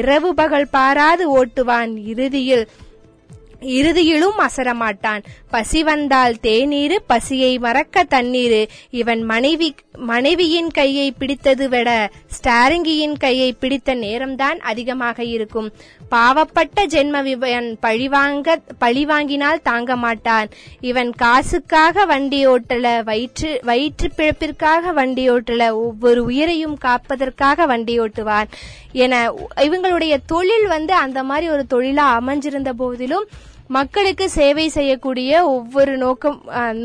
இரவு 0.00 0.30
பகல் 0.34 0.68
பாராது 0.76 1.24
ஓட்டுவான். 1.38 1.94
இறுதியில் 2.12 2.66
இறுதியிலும் 3.78 4.36
அசரமாட்டான். 4.46 5.22
பசி 5.50 5.80
வந்தால் 5.88 6.34
தேநீரு 6.42 6.96
பசியை 7.06 7.52
மறக்க 7.58 8.04
தண்ணீரு. 8.10 8.60
இவன் 9.00 9.22
மனைவி 9.30 9.68
மனைவியின் 10.10 10.70
கையை 10.70 11.06
பிடித்தது 11.12 11.66
விட 11.72 11.88
ஸ்டாரிங்கியின் 12.36 13.16
கையை 13.18 13.50
பிடித்த 13.52 13.96
நேரம்தான் 14.04 14.58
அதிகமாக 14.72 15.24
இருக்கும். 15.34 15.70
பாவப்பட்ட 16.10 16.84
ஜென்ம 16.94 17.24
இவன் 17.24 17.78
பழிவாங்க 17.80 18.58
பழிவாங்கினால் 18.80 19.62
தாங்க 19.62 19.96
மாட்டான். 19.96 20.48
இவன் 20.80 21.10
காசுக்காக 21.12 22.04
வண்டி 22.04 22.40
ஓட்டல 22.48 23.04
வயிற்று 23.04 23.60
வயிற்று 23.62 24.10
பிழப்பிற்காக 24.16 24.92
வண்டி 24.92 25.30
ஓட்டல 25.30 25.70
ஒவ்வொரு 25.70 26.24
உயிரையும் 26.24 26.78
காப்பதற்காக 26.84 27.66
வண்டி 27.66 28.00
ஓட்டுவான். 28.00 28.48
என 28.92 29.32
இவங்களுடைய 29.56 30.16
தொழில் 30.26 30.66
வந்து 30.66 30.94
அந்த 30.94 31.22
மாதிரி 31.22 31.48
ஒரு 31.48 31.66
தொழிலா 31.70 32.06
அமைஞ்சிருந்த 32.20 32.72
போதிலும் 32.72 33.26
மக்களுக்கு 33.76 34.26
சேவை 34.36 34.64
செய்யக்கூடிய 34.76 35.30
ஒவ்வொரு 35.54 35.94
நோக்கம் 36.02 36.36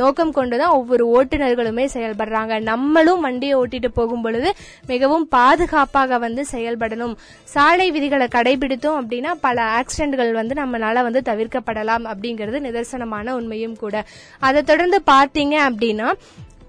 நோக்கம் 0.02 0.34
கொண்டுதான் 0.38 0.74
ஒவ்வொரு 0.80 1.04
ஓட்டுநர்களுமே 1.16 1.86
செயல்படுறாங்க. 1.94 2.54
நம்மளும் 2.72 3.24
வண்டியை 3.26 3.56
ஓட்டிட்டு 3.60 3.90
போகும் 4.00 4.24
பொழுது 4.26 4.50
மிகவும் 4.92 5.26
பாதுகாப்பாக 5.36 6.18
வந்து 6.26 6.44
செயல்படணும். 6.52 7.16
சாலை 7.54 7.88
விதிகளை 7.98 8.28
கடைபிடித்தோம் 8.36 9.00
அப்படின்னா 9.02 9.34
பல 9.48 9.58
ஆக்சிடென்ட்கள் 9.80 10.32
வந்து 10.40 10.56
நம்மளால 10.62 11.04
வந்து 11.08 11.22
தவிர்க்கப்படலாம் 11.30 12.06
அப்படிங்கிறது 12.14 12.66
நிதர்சனமான 12.68 13.36
உண்மையும் 13.40 13.78
கூட. 13.84 13.96
அதை 14.50 14.62
தொடர்ந்து 14.72 15.02
பார்த்தீங்க 15.14 15.58
அப்படின்னா 15.70 16.10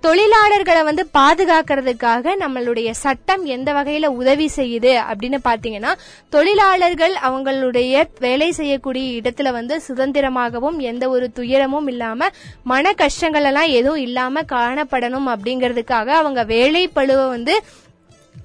தொழிலாளர்களை 0.05 0.81
வந்து 0.85 1.03
பாதுகாக்கிறதுக்காக 1.15 2.33
நம்மளுடைய 2.41 2.89
சட்டம் 2.95 3.45
எந்த 3.47 3.71
வகையில 3.73 4.07
உதவி 4.15 4.47
செய்யுது 4.57 4.93
அப்படின்னு 5.03 5.39
பாத்தீங்கன்னா 5.45 5.93
தொழிலாளர்கள் 6.33 7.15
அவங்களுடைய 7.23 8.03
வேலை 8.19 8.49
செய்யக்கூடிய 8.53 9.07
இடத்துல 9.21 9.53
வந்து 9.53 9.77
சுதந்திரமாகவும் 9.87 10.77
எந்த 10.85 11.05
ஒரு 11.09 11.29
துயரமும் 11.33 11.89
இல்லாம 11.89 12.29
மன 12.65 12.93
கஷ்டங்கள் 12.95 13.45
எல்லாம் 13.45 13.71
எதுவும் 13.71 14.03
இல்லாம 14.03 14.43
காணப்படணும் 14.53 15.31
அப்படிங்கிறதுக்காக 15.31 16.11
அவங்க 16.19 16.45
வேலை 16.49 16.85
பழுவை 16.95 17.27
வந்து 17.29 17.57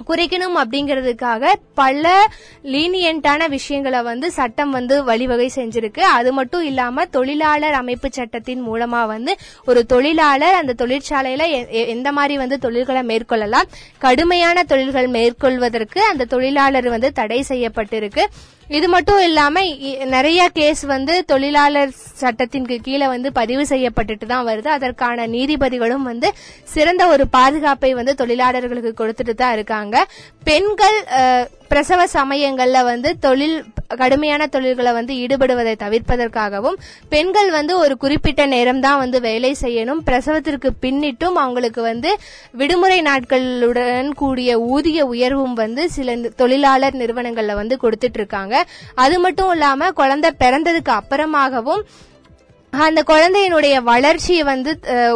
குறைக்கணும் 0.07 0.63
அப்படிங்கிறதுக்காக 0.63 1.53
பல 1.73 2.31
லீனியன்டான 2.63 3.49
விஷயங்களை 3.49 4.01
வந்து 4.01 4.31
சட்டம் 4.31 4.71
வந்து 4.71 5.03
வழிவகை 5.03 5.51
செஞ்சிருக்கு. 5.55 5.99
அது 5.99 6.33
மட்டும் 6.33 6.63
இல்லாம 6.63 7.05
தொழிலாளர் 7.05 7.73
அமைப்பு 7.73 8.09
சட்டத்தின் 8.11 8.67
மூலமா 8.67 9.05
வந்து 9.05 9.37
ஒரு 9.65 9.85
தொழிலாளர் 9.85 10.53
அந்த 10.53 10.85
தொழிற்சாலையில 10.85 11.49
எ- 11.49 11.67
எந்த 11.67 12.11
மாதிரி 12.11 12.37
வந்து 12.37 12.59
தொழில்களை 12.59 13.01
மேற்கொள்ளலாம். 13.01 13.63
கடுமையான 13.97 14.63
தொழில்கள் 14.63 15.07
மேற்கொள்வதற்கு 15.07 16.03
அந்த 16.03 16.25
தொழிலாளர் 16.25 16.89
வந்து 16.89 17.11
தடை 17.11 17.45
செய்யப்பட்டிருக்கு. 17.47 18.25
இது 18.69 18.87
மட்டும் 18.89 19.19
இல்லாம 19.19 19.61
இ- 19.83 20.05
நிறைய 20.05 20.49
கேஸ் 20.53 20.81
வந்து 20.85 21.25
தொழிலாளர் 21.25 21.91
சட்டத்தின் 22.13 22.67
கீழே 22.81 23.07
வந்து 23.07 23.31
பதிவு 23.31 23.63
செய்யப்பட்டுட்டு 23.63 24.25
தான் 24.25 24.47
வருது. 24.47 24.67
அதற்கான 24.67 25.27
நீதிபதிகளும் 25.27 26.01
வந்து 26.01 26.29
சிறந்த 26.63 27.07
ஒரு 27.07 27.27
பாதுகாப்பை 27.27 27.93
வந்து 27.93 28.15
தொழிலாளர்களுக்கு 28.15 28.93
கொடுத்துட்டு 28.99 29.33
தான் 29.35 29.53
இருக்காங்க. 29.53 29.95
பெண்கள் 30.43 30.99
பிரசவ 31.69 32.01
சமயங்களில் 32.07 32.87
வந்து 32.91 33.09
தொழில் 33.19 33.57
கடுமையான 34.01 34.47
தொழில்களை 34.47 34.91
வந்து 34.93 35.13
ஈடுபடுவதை 35.13 35.73
தவிர்ப்பதற்காகவும் 35.83 36.77
பெண்கள் 37.09 37.49
வந்து 37.51 37.77
ஒரு 37.77 37.97
குறிப்பிட்ட 37.97 38.41
நேரம் 38.45 38.79
தான் 38.79 38.97
வந்து 38.97 39.17
வேலை 39.21 39.51
செய்யணும். 39.61 40.01
பிரசவத்திற்கு 40.05 40.69
பின்னிட்டும் 40.81 41.39
அவங்களுக்கு 41.43 41.81
வந்து 41.81 42.11
விடுமுறை 42.51 42.99
நாட்களுடன் 43.01 44.11
கூடிய 44.13 44.59
ஊதிய 44.59 45.05
உயர்வும் 45.05 45.53
வந்து 45.53 45.85
சில 45.89 46.15
தொழிலாளர் 46.35 46.99
நிறுவனங்கள்ல 47.01 47.55
வந்து 47.55 47.77
கொடுத்துட்டு 47.83 48.19
இருக்காங்க 48.21 48.55
அது 49.05 49.17
மட்டும் 49.19 49.51
இல்லாம 49.51 49.91
குழந்தை 49.91 50.31
பிறந்ததுக்கு 50.39 50.93
அப்புறமாகவும் 50.99 51.83
அந்த 52.73 53.01
குழந்தையினுடைய 53.09 53.75
வளர்ச்சியை 53.89 54.43
வந்து 54.49 54.71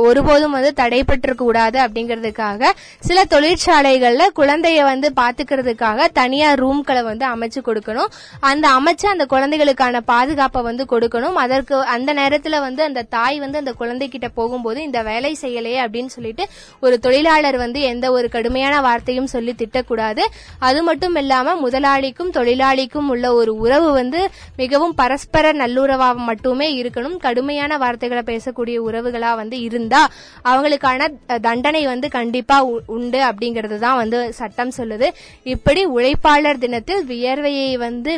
ஒருபோதும் 0.08 0.56
வந்து 0.56 0.72
தடைப்பட்டிருக்க 0.80 1.44
கூடாது 1.48 1.78
அப்படிங்கிறதுக்காக 1.80 2.70
சில 3.08 3.20
தொழிற்சாலைகள்ல 3.34 4.24
குழந்தைய 4.40 4.84
வந்து 4.84 5.08
பாத்துக்கிறதுக்காக 5.20 6.08
தனியா 6.20 6.54
ரூம்களை 6.54 7.04
வந்து 7.04 7.26
அமைச்சு 7.34 7.60
கொடுக்கணும். 7.68 8.10
அந்த 8.40 8.66
அமைச்சு 8.78 9.06
அந்த 9.12 9.26
குழந்தைகளுக்கான 9.26 10.02
பாதுகாப்பை 10.02 10.64
வந்து 10.70 10.86
கொடுக்கணும். 10.94 11.38
அதற்கு 11.44 11.76
அந்த 11.96 12.14
நேரத்துல 12.14 12.60
வந்து 12.60 12.84
அந்த 12.84 13.06
தாய் 13.16 13.40
வந்து 13.40 13.58
அந்த 13.58 13.74
குழந்தைகிட்ட 13.82 14.30
போகும்போது 14.40 14.82
இந்த 14.84 15.02
வேலை 15.04 15.38
செய்யலையே 15.42 15.80
அப்படின்னு 15.86 16.14
சொல்லிட்டு 16.16 16.46
ஒரு 16.80 16.98
தொழிலாளர் 17.00 17.58
வந்து 17.58 17.82
எந்த 17.82 18.12
ஒரு 18.12 18.30
கடுமையான 18.30 18.82
வார்த்தையும் 18.82 19.32
சொல்லி 19.36 19.56
திட்டக்கூடாது. 19.64 20.26
அது 20.60 20.84
மட்டும் 20.84 21.16
இல்லாம 21.16 21.56
முதலாளிக்கும் 21.66 22.34
தொழிலாளிக்கும் 22.40 23.10
உள்ள 23.16 23.34
ஒரு 23.34 23.54
உறவு 23.56 23.92
வந்து 23.92 24.30
மிகவும் 24.56 24.96
பரஸ்பர 24.96 25.54
நல்லுறவாக 25.54 26.28
மட்டுமே 26.32 26.70
இருக்கணும். 26.82 27.18
கடுமையான 27.44 27.78
வார்த்தைகளை 27.78 28.22
பேசக்கூடிய 28.26 28.78
உறவுகளா 28.88 29.32
வந்து 29.36 29.62
இருந்தா 29.62 30.02
அவங்களுக்கான 30.46 31.08
தண்டனை 31.42 31.86
வந்து 31.86 32.08
கண்டிப்பா 32.10 32.58
உ- 32.66 32.84
உண்டு 32.88 33.20
அப்படிங்கிறது 33.22 33.78
தான் 33.78 33.96
வந்து 33.96 34.20
சட்டம் 34.34 34.72
சொல்லுது. 34.78 35.08
இப்படி 35.54 35.82
உழைப்பாளர் 35.88 36.58
தினத்தில் 36.58 37.04
வியர்வையை 37.06 37.68
வந்து 37.78 38.14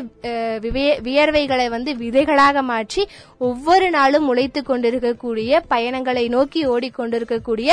விவே- 0.66 1.00
வியர்வைகளை 1.02 1.68
வந்து 1.70 1.94
விதைகளாக 1.96 2.64
மாற்றி 2.64 3.06
ஒவ்வொரு 3.42 3.90
நாளும் 3.90 4.28
உழைத்து 4.28 4.64
கொண்டிருக்கக்கூடிய 4.64 5.34
பயணங்களை 5.68 6.26
நோக்கி 6.30 6.64
ஓடிக்கொண்டிருக்கக்கூடிய 6.68 7.70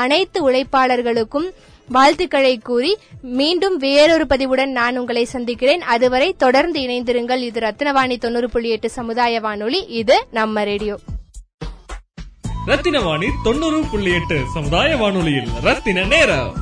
அனைத்து 0.00 0.40
உழைப்பாளர்களுக்கும் 0.50 1.48
வாழ்த்துக்களை 1.88 2.58
கூறி 2.58 2.96
மீண்டும் 3.22 3.76
வேறொரு 3.76 4.26
பதிவுடன் 4.26 4.70
நான் 4.70 4.98
உங்களை 4.98 5.24
சந்திக்கிறேன். 5.24 5.80
அதுவரை 5.80 6.34
தொடர்ந்து 6.38 6.80
இணைந்திருங்கள். 6.80 7.36
இது 7.36 7.60
ரத்னவாணி 7.60 8.18
தொண்ணூறு 8.18 8.50
புள்ளி 8.50 8.68
எட்டு 8.68 8.90
சமுதாய 8.90 9.40
வானொலி. 9.40 9.86
இது 9.86 10.26
நம்ம 10.30 10.64
ரேடியோ. 10.64 10.98
ரத்தின 12.66 13.00
வாணி 13.00 13.26
தொண்ணூறு 13.44 13.84
புள்ளி 13.90 14.12
எட்டு 14.12 14.40
சமுதாய 14.54 14.96
வானொலியில் 14.96 15.48
ரத்தின 15.62 16.04
நேரம். 16.04 16.54